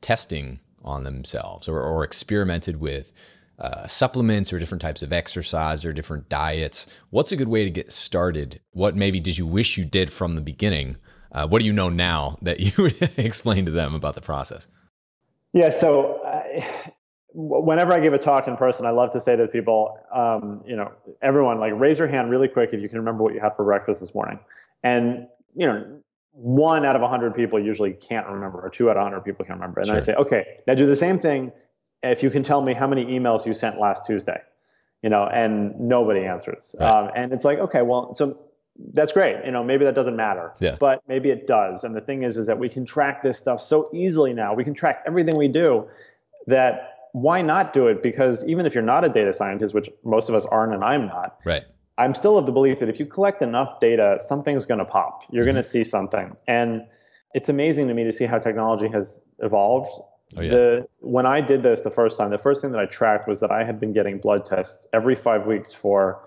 testing 0.00 0.60
on 0.84 1.04
themselves 1.04 1.68
or, 1.68 1.80
or 1.80 2.04
experimented 2.04 2.80
with 2.80 3.12
uh, 3.58 3.86
supplements 3.86 4.52
or 4.52 4.58
different 4.58 4.82
types 4.82 5.02
of 5.02 5.12
exercise 5.12 5.84
or 5.84 5.92
different 5.92 6.28
diets. 6.28 6.86
What's 7.10 7.32
a 7.32 7.36
good 7.36 7.48
way 7.48 7.64
to 7.64 7.70
get 7.70 7.92
started? 7.92 8.60
What 8.70 8.94
maybe 8.94 9.20
did 9.20 9.36
you 9.36 9.46
wish 9.46 9.76
you 9.76 9.84
did 9.84 10.12
from 10.12 10.36
the 10.36 10.40
beginning? 10.40 10.96
Uh, 11.32 11.46
what 11.48 11.60
do 11.60 11.66
you 11.66 11.72
know 11.72 11.88
now 11.88 12.38
that 12.42 12.60
you 12.60 12.72
would 12.82 13.00
explain 13.18 13.64
to 13.66 13.72
them 13.72 13.94
about 13.94 14.14
the 14.14 14.20
process? 14.20 14.68
Yeah, 15.52 15.70
so 15.70 16.20
uh, 16.24 16.62
whenever 17.32 17.92
I 17.92 18.00
give 18.00 18.12
a 18.12 18.18
talk 18.18 18.46
in 18.46 18.56
person, 18.56 18.86
I 18.86 18.90
love 18.90 19.12
to 19.12 19.20
say 19.20 19.34
to 19.34 19.48
people, 19.48 19.98
um, 20.14 20.62
you 20.66 20.76
know, 20.76 20.92
everyone, 21.22 21.58
like 21.58 21.72
raise 21.74 21.98
your 21.98 22.08
hand 22.08 22.30
really 22.30 22.48
quick 22.48 22.72
if 22.72 22.80
you 22.82 22.88
can 22.88 22.98
remember 22.98 23.24
what 23.24 23.34
you 23.34 23.40
had 23.40 23.56
for 23.56 23.64
breakfast 23.64 24.00
this 24.00 24.14
morning. 24.14 24.38
And, 24.84 25.26
you 25.56 25.66
know, 25.66 26.00
one 26.32 26.84
out 26.84 26.94
of 26.94 27.02
100 27.02 27.34
people 27.34 27.58
usually 27.58 27.92
can't 27.92 28.26
remember, 28.28 28.60
or 28.60 28.70
two 28.70 28.90
out 28.90 28.96
of 28.96 29.02
100 29.02 29.22
people 29.22 29.44
can 29.44 29.54
remember. 29.54 29.80
And 29.80 29.88
sure. 29.88 29.96
I 29.96 30.00
say, 30.00 30.14
okay, 30.14 30.58
now 30.66 30.74
do 30.74 30.86
the 30.86 30.94
same 30.94 31.18
thing 31.18 31.50
if 32.02 32.22
you 32.22 32.30
can 32.30 32.42
tell 32.42 32.62
me 32.62 32.74
how 32.74 32.86
many 32.86 33.04
emails 33.06 33.46
you 33.46 33.52
sent 33.52 33.78
last 33.78 34.06
Tuesday, 34.06 34.40
you 35.02 35.10
know, 35.10 35.24
and 35.26 35.78
nobody 35.78 36.24
answers. 36.24 36.74
Right. 36.78 36.88
Um, 36.88 37.10
and 37.14 37.32
it's 37.32 37.44
like, 37.44 37.58
okay, 37.58 37.82
well, 37.82 38.14
so 38.14 38.38
that's 38.92 39.12
great. 39.12 39.44
You 39.44 39.50
know, 39.50 39.64
maybe 39.64 39.84
that 39.84 39.94
doesn't 39.94 40.16
matter, 40.16 40.52
yeah. 40.60 40.76
but 40.78 41.02
maybe 41.08 41.30
it 41.30 41.46
does. 41.46 41.84
And 41.84 41.94
the 41.94 42.00
thing 42.00 42.22
is, 42.22 42.36
is 42.36 42.46
that 42.46 42.58
we 42.58 42.68
can 42.68 42.84
track 42.84 43.22
this 43.22 43.38
stuff 43.38 43.60
so 43.60 43.90
easily 43.92 44.32
now. 44.32 44.54
We 44.54 44.64
can 44.64 44.74
track 44.74 45.02
everything 45.06 45.36
we 45.36 45.48
do 45.48 45.88
that 46.46 46.94
why 47.12 47.42
not 47.42 47.72
do 47.72 47.88
it? 47.88 48.02
Because 48.02 48.44
even 48.46 48.66
if 48.66 48.74
you're 48.74 48.84
not 48.84 49.04
a 49.04 49.08
data 49.08 49.32
scientist, 49.32 49.74
which 49.74 49.90
most 50.04 50.28
of 50.28 50.34
us 50.34 50.44
aren't, 50.46 50.74
and 50.74 50.84
I'm 50.84 51.06
not, 51.06 51.38
right. 51.44 51.64
I'm 51.96 52.14
still 52.14 52.38
of 52.38 52.46
the 52.46 52.52
belief 52.52 52.78
that 52.78 52.88
if 52.88 53.00
you 53.00 53.06
collect 53.06 53.42
enough 53.42 53.80
data, 53.80 54.18
something's 54.20 54.66
going 54.66 54.78
to 54.78 54.84
pop. 54.84 55.24
You're 55.30 55.42
mm-hmm. 55.42 55.54
going 55.54 55.62
to 55.62 55.68
see 55.68 55.82
something. 55.82 56.36
And 56.46 56.86
it's 57.34 57.48
amazing 57.48 57.88
to 57.88 57.94
me 57.94 58.04
to 58.04 58.12
see 58.12 58.24
how 58.24 58.38
technology 58.38 58.88
has 58.88 59.20
evolved 59.40 59.90
Oh, 60.36 60.40
yeah. 60.42 60.50
The 60.50 60.88
when 61.00 61.26
I 61.26 61.40
did 61.40 61.62
this 61.62 61.80
the 61.80 61.90
first 61.90 62.18
time, 62.18 62.30
the 62.30 62.38
first 62.38 62.60
thing 62.60 62.72
that 62.72 62.80
I 62.80 62.86
tracked 62.86 63.28
was 63.28 63.40
that 63.40 63.50
I 63.50 63.64
had 63.64 63.80
been 63.80 63.92
getting 63.92 64.18
blood 64.18 64.44
tests 64.44 64.86
every 64.92 65.14
five 65.14 65.46
weeks 65.46 65.72
for 65.72 66.20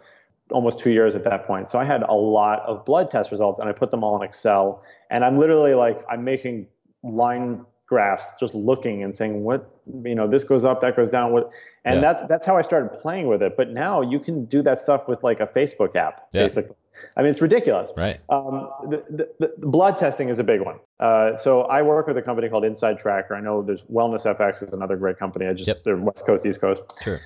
almost 0.52 0.80
two 0.80 0.92
years 0.92 1.16
at 1.16 1.24
that 1.24 1.46
point. 1.46 1.70
So 1.70 1.80
I 1.80 1.86
had 1.86 2.04
a 2.04 2.14
lot 2.14 2.62
of 2.62 2.84
blood 2.86 3.12
test 3.12 3.32
results, 3.32 3.60
and 3.60 3.70
I 3.70 3.74
put 3.74 3.92
them 3.92 4.04
all 4.04 4.18
in 4.18 4.24
Excel. 4.24 4.84
And 5.10 5.24
I'm 5.24 5.38
literally 5.38 5.76
like 5.76 6.04
I'm 6.10 6.24
making 6.24 6.68
line 7.04 7.66
graphs, 7.86 8.32
just 8.40 8.56
looking 8.56 9.04
and 9.04 9.14
saying 9.14 9.44
what 9.44 9.70
you 10.06 10.16
know 10.16 10.28
this 10.28 10.44
goes 10.44 10.64
up, 10.64 10.82
that 10.82 10.96
goes 10.96 11.10
down. 11.10 11.32
What, 11.32 11.52
and 11.86 11.96
yeah. 11.96 12.02
that's 12.02 12.24
that's 12.28 12.46
how 12.46 12.58
I 12.58 12.62
started 12.62 12.98
playing 13.00 13.28
with 13.28 13.44
it. 13.44 13.56
But 13.56 13.72
now 13.72 14.02
you 14.02 14.20
can 14.20 14.46
do 14.46 14.64
that 14.64 14.80
stuff 14.80 15.08
with 15.08 15.24
like 15.24 15.40
a 15.40 15.48
Facebook 15.48 15.96
app, 15.96 16.28
yeah. 16.32 16.44
basically. 16.44 16.76
I 17.16 17.22
mean, 17.22 17.30
it's 17.30 17.42
ridiculous. 17.42 17.92
Right. 17.96 18.20
Um, 18.30 18.70
the, 18.90 19.04
the, 19.40 19.54
the, 19.58 19.68
blood 19.68 19.98
testing 19.98 20.30
is 20.30 20.40
a 20.40 20.44
big 20.44 20.62
one. 20.62 20.80
Uh, 21.00 21.38
so 21.38 21.64
I 21.64 21.82
work 21.82 22.08
with 22.08 22.18
a 22.18 22.22
company 22.22 22.50
called 22.50 22.66
Inside 22.66 23.00
Tracker. 23.00 23.36
I 23.36 23.42
know 23.42 23.62
there's 23.62 23.84
Wellness 23.84 24.26
FX 24.26 24.64
is 24.64 24.74
another 24.74 24.96
great 24.98 25.18
company. 25.18 25.48
I 25.48 25.54
just 25.54 25.68
yep. 25.68 25.84
they're 25.84 25.98
West 25.98 26.26
Coast, 26.26 26.46
East 26.46 26.62
Coast. 26.62 26.84
Sure. 27.04 27.20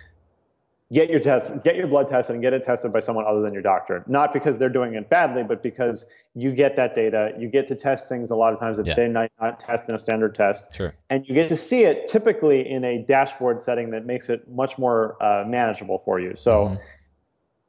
Get 0.94 1.10
your 1.10 1.20
test, 1.20 1.52
get 1.64 1.76
your 1.76 1.88
blood 1.88 2.08
tested, 2.08 2.36
and 2.36 2.44
get 2.44 2.54
it 2.54 2.62
tested 2.62 2.94
by 2.94 3.00
someone 3.00 3.26
other 3.26 3.42
than 3.42 3.54
your 3.54 3.64
doctor. 3.64 4.04
Not 4.08 4.34
because 4.34 4.60
they're 4.60 4.70
doing 4.70 4.94
it 4.94 5.10
badly, 5.10 5.42
but 5.42 5.64
because 5.64 6.06
you 6.36 6.52
get 6.52 6.76
that 6.76 6.94
data. 6.94 7.34
You 7.40 7.50
get 7.50 7.68
to 7.70 7.76
test 7.76 8.08
things 8.08 8.30
a 8.30 8.36
lot 8.36 8.54
of 8.54 8.60
times 8.60 8.78
that 8.78 8.86
yeah. 8.86 8.94
they 8.94 9.08
might 9.08 9.32
not 9.42 9.60
test 9.60 9.90
in 9.90 9.96
a 9.96 10.00
standard 10.00 10.36
test. 10.36 10.66
Sure. 10.76 10.94
And 11.10 11.28
you 11.28 11.34
get 11.34 11.50
to 11.50 11.56
see 11.56 11.86
it 11.86 12.08
typically 12.08 12.70
in 12.70 12.84
a 12.84 13.00
dashboard 13.00 13.60
setting 13.60 13.90
that 13.90 14.06
makes 14.06 14.30
it 14.30 14.48
much 14.48 14.78
more 14.78 15.22
uh, 15.24 15.44
manageable 15.46 15.98
for 16.00 16.20
you. 16.20 16.36
So. 16.36 16.66
Mm-hmm 16.66 16.76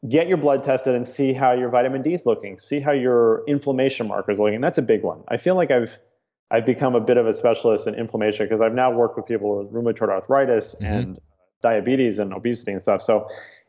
get 0.09 0.29
your 0.29 0.37
blood 0.37 0.63
tested 0.63 0.95
and 0.95 1.07
see 1.07 1.33
how 1.33 1.53
your 1.53 1.69
vitamin 1.69 2.03
D 2.03 2.15
is 2.15 2.27
looking, 2.27 2.59
see 2.59 2.81
how 2.81 2.93
your 2.93 3.45
inflammation 3.47 4.07
markers 4.07 4.39
looking. 4.39 4.61
That's 4.61 4.79
a 4.79 4.83
big 4.83 5.03
one. 5.03 5.23
I 5.29 5.37
feel 5.37 5.55
like 5.55 5.71
I've 5.71 5.99
I've 6.51 6.67
become 6.67 6.95
a 6.95 7.01
bit 7.01 7.17
of 7.17 7.27
a 7.27 7.33
specialist 7.33 7.87
in 7.87 7.95
inflammation 7.95 8.47
because 8.47 8.61
I've 8.61 8.75
now 8.75 8.91
worked 8.91 9.17
with 9.17 9.27
people 9.27 9.59
with 9.59 9.73
rheumatoid 9.73 10.09
arthritis 10.11 10.75
mm-hmm. 10.77 10.85
and 10.85 11.21
diabetes 11.63 12.19
and 12.19 12.33
obesity 12.33 12.73
and 12.73 12.81
stuff. 12.81 13.03
So 13.03 13.29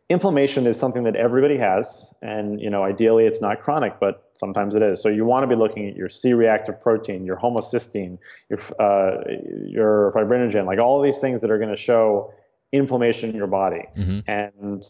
inflammation 0.10 0.68
is 0.68 0.80
something 0.80 1.04
that 1.04 1.16
everybody 1.16 1.58
has 1.58 2.14
and 2.22 2.62
you 2.62 2.70
know 2.70 2.84
ideally 2.84 3.26
it's 3.26 3.42
not 3.42 3.62
chronic 3.62 4.00
but 4.00 4.30
sometimes 4.34 4.74
it 4.74 4.82
is 4.82 5.02
so 5.02 5.10
you 5.10 5.26
want 5.26 5.44
to 5.44 5.48
be 5.48 5.56
looking 5.56 5.86
at 5.86 5.98
your 5.98 6.08
c-reactive 6.08 6.80
protein 6.80 7.26
your 7.26 7.36
homocysteine 7.36 8.18
your 8.50 8.60
uh, 8.80 9.22
your 9.66 10.14
fibrinogen 10.16 10.66
like 10.66 10.80
all 10.80 10.98
of 10.98 11.04
these 11.04 11.20
things 11.20 11.42
that 11.42 11.52
are 11.52 11.58
going 11.58 11.70
to 11.70 11.76
show 11.76 12.34
inflammation 12.72 13.30
in 13.30 13.36
your 13.36 13.48
body 13.48 13.84
mm-hmm. 13.98 14.20
and 14.30 14.86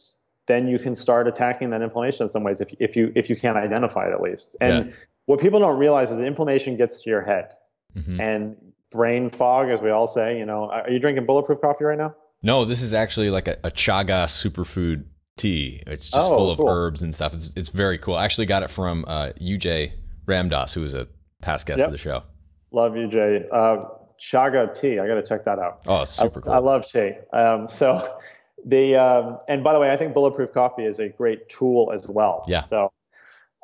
then 0.48 0.68
you 0.68 0.80
can 0.80 0.96
start 0.96 1.28
attacking 1.28 1.70
that 1.70 1.82
inflammation 1.82 2.24
in 2.24 2.30
some 2.30 2.44
ways 2.44 2.62
if, 2.62 2.74
if 2.80 2.96
you 2.96 3.12
if 3.16 3.30
you 3.30 3.36
can't 3.36 3.58
identify 3.58 4.08
it 4.08 4.14
at 4.14 4.22
least. 4.22 4.58
And 4.62 4.88
yeah. 4.88 4.94
what 5.26 5.40
people 5.40 5.60
don't 5.60 5.78
realize 5.78 6.12
is 6.12 6.18
that 6.18 6.26
inflammation 6.26 6.78
gets 6.78 7.02
to 7.04 7.10
your 7.10 7.22
head. 7.22 7.54
mm-hmm. 7.98 8.22
and 8.22 8.56
brain 8.92 9.30
fog, 9.30 9.70
as 9.70 9.82
we 9.82 9.90
all 9.90 10.08
say. 10.08 10.38
You 10.38 10.46
know, 10.46 10.70
are 10.70 10.90
you 10.90 11.00
drinking 11.00 11.26
bulletproof 11.26 11.62
coffee 11.62 11.84
right 11.84 11.98
now? 11.98 12.16
No, 12.44 12.66
this 12.66 12.82
is 12.82 12.94
actually 12.94 13.30
like 13.30 13.48
a, 13.48 13.58
a 13.64 13.72
chaga 13.72 14.26
superfood 14.26 15.06
tea. 15.38 15.82
It's 15.88 16.12
just 16.12 16.30
oh, 16.30 16.36
full 16.36 16.52
of 16.52 16.60
cool. 16.60 16.70
herbs 16.70 17.02
and 17.02 17.14
stuff. 17.14 17.34
It's, 17.34 17.54
it's 17.56 17.70
very 17.70 17.98
cool. 17.98 18.16
I 18.16 18.26
actually 18.26 18.46
got 18.46 18.64
it 18.64 18.70
from 18.70 19.06
uh, 19.08 19.32
UJ 19.42 19.94
Ramdas, 20.28 20.74
who 20.74 20.82
was 20.82 20.94
a 20.94 21.08
past 21.42 21.66
guest 21.66 21.80
yep. 21.80 21.88
of 21.88 21.92
the 21.92 21.98
show. 21.98 22.24
Love 22.72 22.94
UJ. 22.94 23.48
Uh, 23.52 23.86
chaga 24.20 24.80
tea. 24.80 25.00
I 25.00 25.08
got 25.08 25.16
to 25.16 25.24
check 25.24 25.46
that 25.46 25.60
out. 25.60 25.82
Oh, 25.88 26.04
super 26.06 26.40
I, 26.40 26.42
cool. 26.44 26.54
I 26.54 26.58
love 26.60 26.86
tea. 26.86 27.14
Um, 27.34 27.68
so 27.68 28.20
the 28.68 28.96
um, 28.96 29.40
and 29.48 29.64
by 29.64 29.74
the 29.74 29.80
way, 29.80 29.92
I 29.92 29.98
think 29.98 30.14
bulletproof 30.14 30.54
coffee 30.54 30.86
is 30.86 31.00
a 31.00 31.10
great 31.10 31.48
tool 31.50 31.92
as 31.94 32.08
well. 32.08 32.44
Yeah. 32.48 32.64
So 32.64 32.92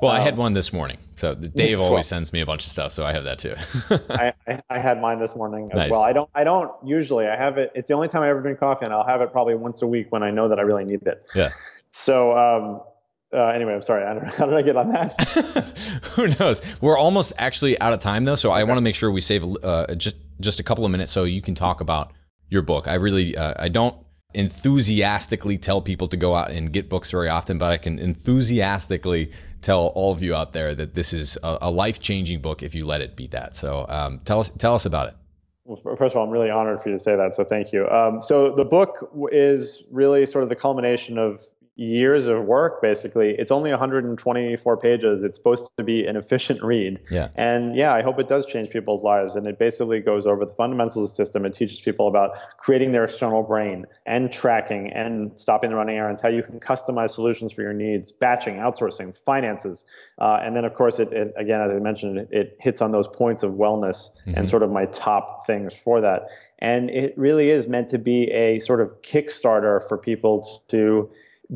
well, 0.00 0.10
um, 0.10 0.16
I 0.16 0.20
had 0.20 0.34
um, 0.34 0.40
one 0.40 0.52
this 0.54 0.72
morning. 0.72 0.98
So 1.16 1.34
Dave 1.34 1.78
always 1.78 2.06
sends 2.06 2.32
me 2.32 2.40
a 2.40 2.46
bunch 2.46 2.64
of 2.64 2.70
stuff, 2.70 2.90
so 2.90 3.06
I 3.06 3.12
have 3.12 3.24
that 3.24 3.38
too. 3.38 3.54
I, 4.10 4.32
I, 4.68 4.78
had 4.78 5.00
mine 5.00 5.20
this 5.20 5.36
morning 5.36 5.70
as 5.72 5.76
nice. 5.76 5.90
well. 5.90 6.02
I 6.02 6.12
don't 6.12 6.28
I 6.34 6.42
don't 6.42 6.72
usually 6.84 7.26
I 7.26 7.36
have 7.36 7.58
it. 7.58 7.70
It's 7.74 7.88
the 7.88 7.94
only 7.94 8.08
time 8.08 8.22
I 8.22 8.28
ever 8.28 8.40
drink 8.40 8.58
coffee, 8.58 8.84
and 8.84 8.92
I'll 8.92 9.06
have 9.06 9.20
it 9.20 9.30
probably 9.30 9.54
once 9.54 9.82
a 9.82 9.86
week 9.86 10.10
when 10.10 10.22
I 10.22 10.30
know 10.30 10.48
that 10.48 10.58
I 10.58 10.62
really 10.62 10.84
need 10.84 11.02
it. 11.06 11.24
Yeah. 11.34 11.50
So 11.90 12.36
um, 12.36 12.80
uh, 13.32 13.48
anyway, 13.48 13.74
I'm 13.74 13.82
sorry. 13.82 14.04
I 14.04 14.28
how 14.30 14.46
did 14.46 14.54
I 14.54 14.62
get 14.62 14.76
on 14.76 14.88
that? 14.88 15.12
Who 16.16 16.28
knows? 16.40 16.60
We're 16.80 16.98
almost 16.98 17.32
actually 17.38 17.80
out 17.80 17.92
of 17.92 18.00
time 18.00 18.24
though, 18.24 18.34
so 18.34 18.50
okay. 18.50 18.60
I 18.60 18.64
want 18.64 18.78
to 18.78 18.82
make 18.82 18.96
sure 18.96 19.10
we 19.10 19.20
save 19.20 19.44
uh, 19.62 19.94
just 19.94 20.16
just 20.40 20.58
a 20.58 20.64
couple 20.64 20.84
of 20.84 20.90
minutes 20.90 21.12
so 21.12 21.24
you 21.24 21.40
can 21.40 21.54
talk 21.54 21.80
about 21.80 22.12
your 22.48 22.62
book. 22.62 22.88
I 22.88 22.94
really 22.94 23.36
uh, 23.36 23.54
I 23.58 23.68
don't 23.68 23.96
enthusiastically 24.34 25.58
tell 25.58 25.80
people 25.80 26.08
to 26.08 26.16
go 26.16 26.34
out 26.34 26.50
and 26.50 26.72
get 26.72 26.88
books 26.88 27.10
very 27.10 27.28
often, 27.28 27.58
but 27.58 27.72
I 27.72 27.76
can 27.76 27.98
enthusiastically 27.98 29.30
tell 29.62 29.86
all 29.88 30.12
of 30.12 30.22
you 30.22 30.34
out 30.34 30.52
there 30.52 30.74
that 30.74 30.94
this 30.94 31.12
is 31.12 31.38
a, 31.42 31.58
a 31.62 31.70
life 31.70 32.00
changing 32.00 32.40
book 32.40 32.62
if 32.62 32.74
you 32.74 32.84
let 32.84 33.00
it 33.00 33.16
be 33.16 33.26
that. 33.28 33.56
So 33.56 33.86
um, 33.88 34.20
tell 34.24 34.40
us 34.40 34.50
tell 34.50 34.74
us 34.74 34.86
about 34.86 35.08
it. 35.08 35.16
Well, 35.64 35.96
first 35.96 36.14
of 36.14 36.16
all, 36.16 36.24
I'm 36.24 36.30
really 36.30 36.50
honored 36.50 36.82
for 36.82 36.90
you 36.90 36.96
to 36.96 36.98
say 36.98 37.16
that. 37.16 37.34
So 37.34 37.42
thank 37.42 37.72
you. 37.72 37.88
Um, 37.88 38.20
so 38.20 38.54
the 38.54 38.66
book 38.66 39.10
is 39.32 39.84
really 39.90 40.26
sort 40.26 40.42
of 40.42 40.50
the 40.50 40.56
culmination 40.56 41.16
of 41.16 41.42
years 41.76 42.28
of 42.28 42.44
work 42.44 42.80
basically 42.80 43.30
it's 43.30 43.50
only 43.50 43.70
124 43.70 44.76
pages. 44.76 45.24
It's 45.24 45.36
supposed 45.36 45.70
to 45.76 45.82
be 45.82 46.06
an 46.06 46.16
efficient 46.16 46.62
read. 46.62 47.00
Yeah. 47.10 47.28
And 47.34 47.74
yeah 47.74 47.92
i 47.92 48.02
hope 48.02 48.18
it 48.20 48.28
does 48.28 48.46
change 48.46 48.70
people's 48.70 49.02
lives. 49.02 49.34
And 49.34 49.46
it 49.46 49.58
basically 49.58 50.00
goes 50.00 50.26
over 50.26 50.44
the 50.44 50.52
fundamentals 50.52 50.96
of 50.96 51.02
the 51.02 51.08
system 51.08 51.44
it 51.44 51.54
teaches 51.54 51.80
people 51.80 52.06
about 52.06 52.36
creating 52.58 52.92
their 52.92 53.04
external 53.04 53.42
brain 53.42 53.86
and 54.06 54.32
tracking 54.32 54.92
and 54.92 55.36
stopping 55.38 55.70
the 55.70 55.76
running 55.76 55.96
errands 55.96 56.22
how 56.22 56.28
you 56.28 56.42
can 56.42 56.60
customize 56.60 57.10
solutions 57.10 57.52
for 57.52 57.62
your 57.62 57.72
needs 57.72 58.12
batching 58.12 58.56
outsourcing 58.56 59.14
finances. 59.14 59.84
Uh, 60.18 60.38
and 60.42 60.54
then 60.54 60.64
of 60.64 60.74
course 60.74 61.00
it, 61.00 61.12
it, 61.12 61.32
again 61.36 61.60
as 61.60 61.72
i 61.72 61.78
mentioned 61.78 62.18
it, 62.18 62.28
it, 62.30 62.56
hits 62.60 62.80
on 62.80 62.92
those 62.92 63.08
points 63.08 63.42
of 63.42 63.54
wellness 63.54 64.10
mm-hmm. 64.26 64.34
and 64.36 64.48
sort 64.48 64.62
of 64.62 64.70
my 64.70 64.86
top 64.86 65.44
things 65.46 65.74
for 65.74 66.00
that. 66.00 66.28
And 66.60 66.88
it 66.90 67.12
really 67.18 67.50
is 67.50 67.66
meant 67.66 67.88
to 67.88 67.98
be 67.98 68.30
a 68.30 68.58
sort 68.60 68.80
of 68.80 68.90
kickstarter 69.02 69.86
for 69.86 69.98
people 69.98 70.62
to 70.68 71.10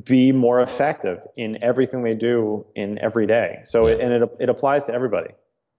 be 0.04 0.32
more 0.32 0.60
effective 0.60 1.20
in 1.36 1.62
everything 1.62 2.02
they 2.02 2.14
do 2.14 2.66
in 2.74 2.98
every 2.98 3.26
day. 3.26 3.60
So, 3.64 3.86
and 3.86 4.12
it, 4.12 4.36
it 4.40 4.48
applies 4.48 4.84
to 4.86 4.92
everybody. 4.92 5.30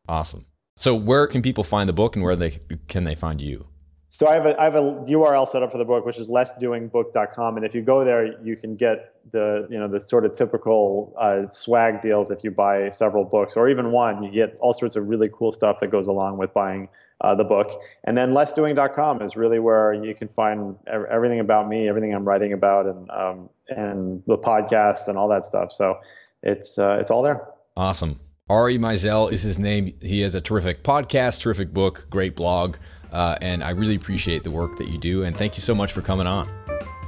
Awesome. 0.08 0.46
So, 0.76 0.96
where 0.96 1.28
can 1.28 1.42
people 1.42 1.64
find 1.64 1.88
the 1.88 1.94
book 1.94 2.16
and 2.16 2.24
where 2.24 2.36
they 2.36 2.60
can 2.88 3.04
they 3.04 3.16
find 3.16 3.42
you? 3.42 3.68
So 4.12 4.28
I 4.28 4.34
have 4.34 4.48
a 4.48 4.60
I 4.60 4.64
have 4.64 4.76
a 4.76 4.82
URL 4.82 5.48
set 5.48 5.62
up 5.62 5.72
for 5.72 5.78
the 5.78 5.86
book, 5.86 6.06
which 6.06 6.18
is 6.18 6.28
lessdoingbook.com, 6.28 7.58
and 7.58 7.66
if 7.66 7.76
you 7.76 7.82
go 7.82 8.04
there, 8.04 8.42
you 8.44 8.56
can 8.56 8.76
get 8.76 9.14
the 9.32 9.68
you 9.70 9.78
know 9.78 9.88
the 9.88 10.00
sort 10.00 10.26
of 10.26 10.34
typical 10.34 11.14
uh, 11.20 11.48
swag 11.48 12.02
deals 12.02 12.32
if 12.32 12.44
you 12.44 12.50
buy 12.50 12.90
several 12.90 13.24
books 13.24 13.56
or 13.56 13.70
even 13.70 13.92
one. 13.92 14.24
You 14.24 14.32
get 14.32 14.58
all 14.62 14.74
sorts 14.74 14.96
of 14.96 15.08
really 15.08 15.30
cool 15.32 15.52
stuff 15.52 15.80
that 15.80 15.92
goes 15.92 16.08
along 16.08 16.38
with 16.38 16.52
buying 16.54 16.90
uh, 17.22 17.36
the 17.36 17.44
book. 17.44 17.82
And 18.06 18.18
then 18.18 18.32
lessdoing.com 18.32 19.22
is 19.22 19.36
really 19.36 19.60
where 19.60 19.94
you 19.94 20.16
can 20.16 20.28
find 20.28 20.76
everything 20.88 21.40
about 21.40 21.68
me, 21.68 21.88
everything 21.88 22.14
I'm 22.14 22.26
writing 22.26 22.54
about, 22.54 22.86
and 22.88 23.10
um, 23.12 23.50
and 23.68 24.24
the 24.26 24.38
podcast 24.38 25.08
and 25.08 25.18
all 25.18 25.28
that 25.28 25.46
stuff. 25.46 25.72
So 25.72 26.00
it's 26.42 26.80
uh, 26.80 26.98
it's 27.00 27.12
all 27.12 27.22
there. 27.22 27.48
Awesome. 27.78 28.20
Ari 28.50 28.80
Meisel 28.80 29.32
is 29.32 29.44
his 29.44 29.60
name. 29.60 29.94
He 30.02 30.22
has 30.22 30.34
a 30.34 30.42
terrific 30.42 30.82
podcast, 30.82 31.42
terrific 31.42 31.72
book, 31.72 32.08
great 32.10 32.36
blog, 32.36 32.78
uh, 33.12 33.38
and 33.42 33.64
I 33.64 33.72
really 33.72 33.96
appreciate 33.96 34.44
the 34.44 34.52
work 34.52 34.78
that 34.78 34.90
you 34.90 34.98
do. 34.98 35.24
And 35.24 35.36
thank 35.36 35.56
you 35.56 35.62
so 35.62 35.76
much 35.76 35.92
for 35.92 36.02
coming 36.02 36.28
on. 36.28 36.48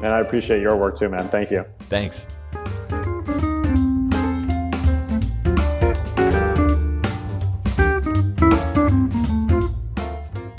And 0.03 0.13
I 0.13 0.19
appreciate 0.19 0.61
your 0.61 0.75
work 0.77 0.97
too, 0.97 1.09
man. 1.09 1.27
Thank 1.29 1.51
you. 1.51 1.65
Thanks. 1.81 2.27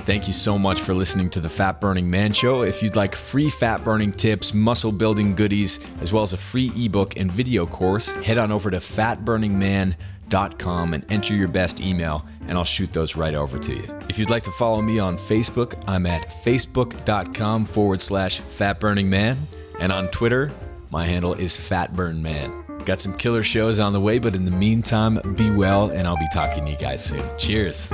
Thank 0.04 0.26
you 0.26 0.32
so 0.32 0.58
much 0.58 0.80
for 0.80 0.94
listening 0.94 1.30
to 1.30 1.40
the 1.40 1.48
Fat 1.48 1.80
Burning 1.80 2.10
Man 2.10 2.32
Show. 2.32 2.62
If 2.62 2.82
you'd 2.82 2.96
like 2.96 3.14
free 3.14 3.48
fat 3.48 3.84
burning 3.84 4.10
tips, 4.10 4.52
muscle 4.52 4.90
building 4.90 5.34
goodies, 5.34 5.78
as 6.00 6.12
well 6.12 6.24
as 6.24 6.32
a 6.32 6.36
free 6.36 6.72
ebook 6.76 7.16
and 7.16 7.30
video 7.30 7.66
course, 7.66 8.10
head 8.10 8.36
on 8.36 8.50
over 8.50 8.70
to 8.70 8.78
fatburningman.com 8.78 9.94
and 10.32 11.04
enter 11.10 11.34
your 11.34 11.48
best 11.48 11.80
email, 11.80 12.26
and 12.48 12.56
I'll 12.56 12.64
shoot 12.64 12.92
those 12.92 13.16
right 13.16 13.34
over 13.34 13.58
to 13.58 13.74
you. 13.74 14.00
If 14.08 14.18
you'd 14.18 14.30
like 14.30 14.42
to 14.44 14.50
follow 14.52 14.80
me 14.80 14.98
on 14.98 15.18
Facebook, 15.18 15.82
I'm 15.86 16.06
at 16.06 16.28
facebook.com 16.44 17.66
forward 17.66 18.00
slash 18.00 18.40
fatburningman, 18.40 19.36
and 19.78 19.92
on 19.92 20.08
Twitter, 20.08 20.50
my 20.90 21.04
handle 21.04 21.34
is 21.34 21.56
fatburnman. 21.56 22.84
Got 22.86 23.00
some 23.00 23.16
killer 23.16 23.42
shows 23.42 23.78
on 23.78 23.92
the 23.92 24.00
way, 24.00 24.18
but 24.18 24.34
in 24.34 24.44
the 24.44 24.50
meantime, 24.50 25.20
be 25.36 25.50
well, 25.50 25.90
and 25.90 26.08
I'll 26.08 26.16
be 26.16 26.28
talking 26.32 26.64
to 26.64 26.70
you 26.70 26.76
guys 26.78 27.04
soon. 27.04 27.22
Cheers. 27.38 27.92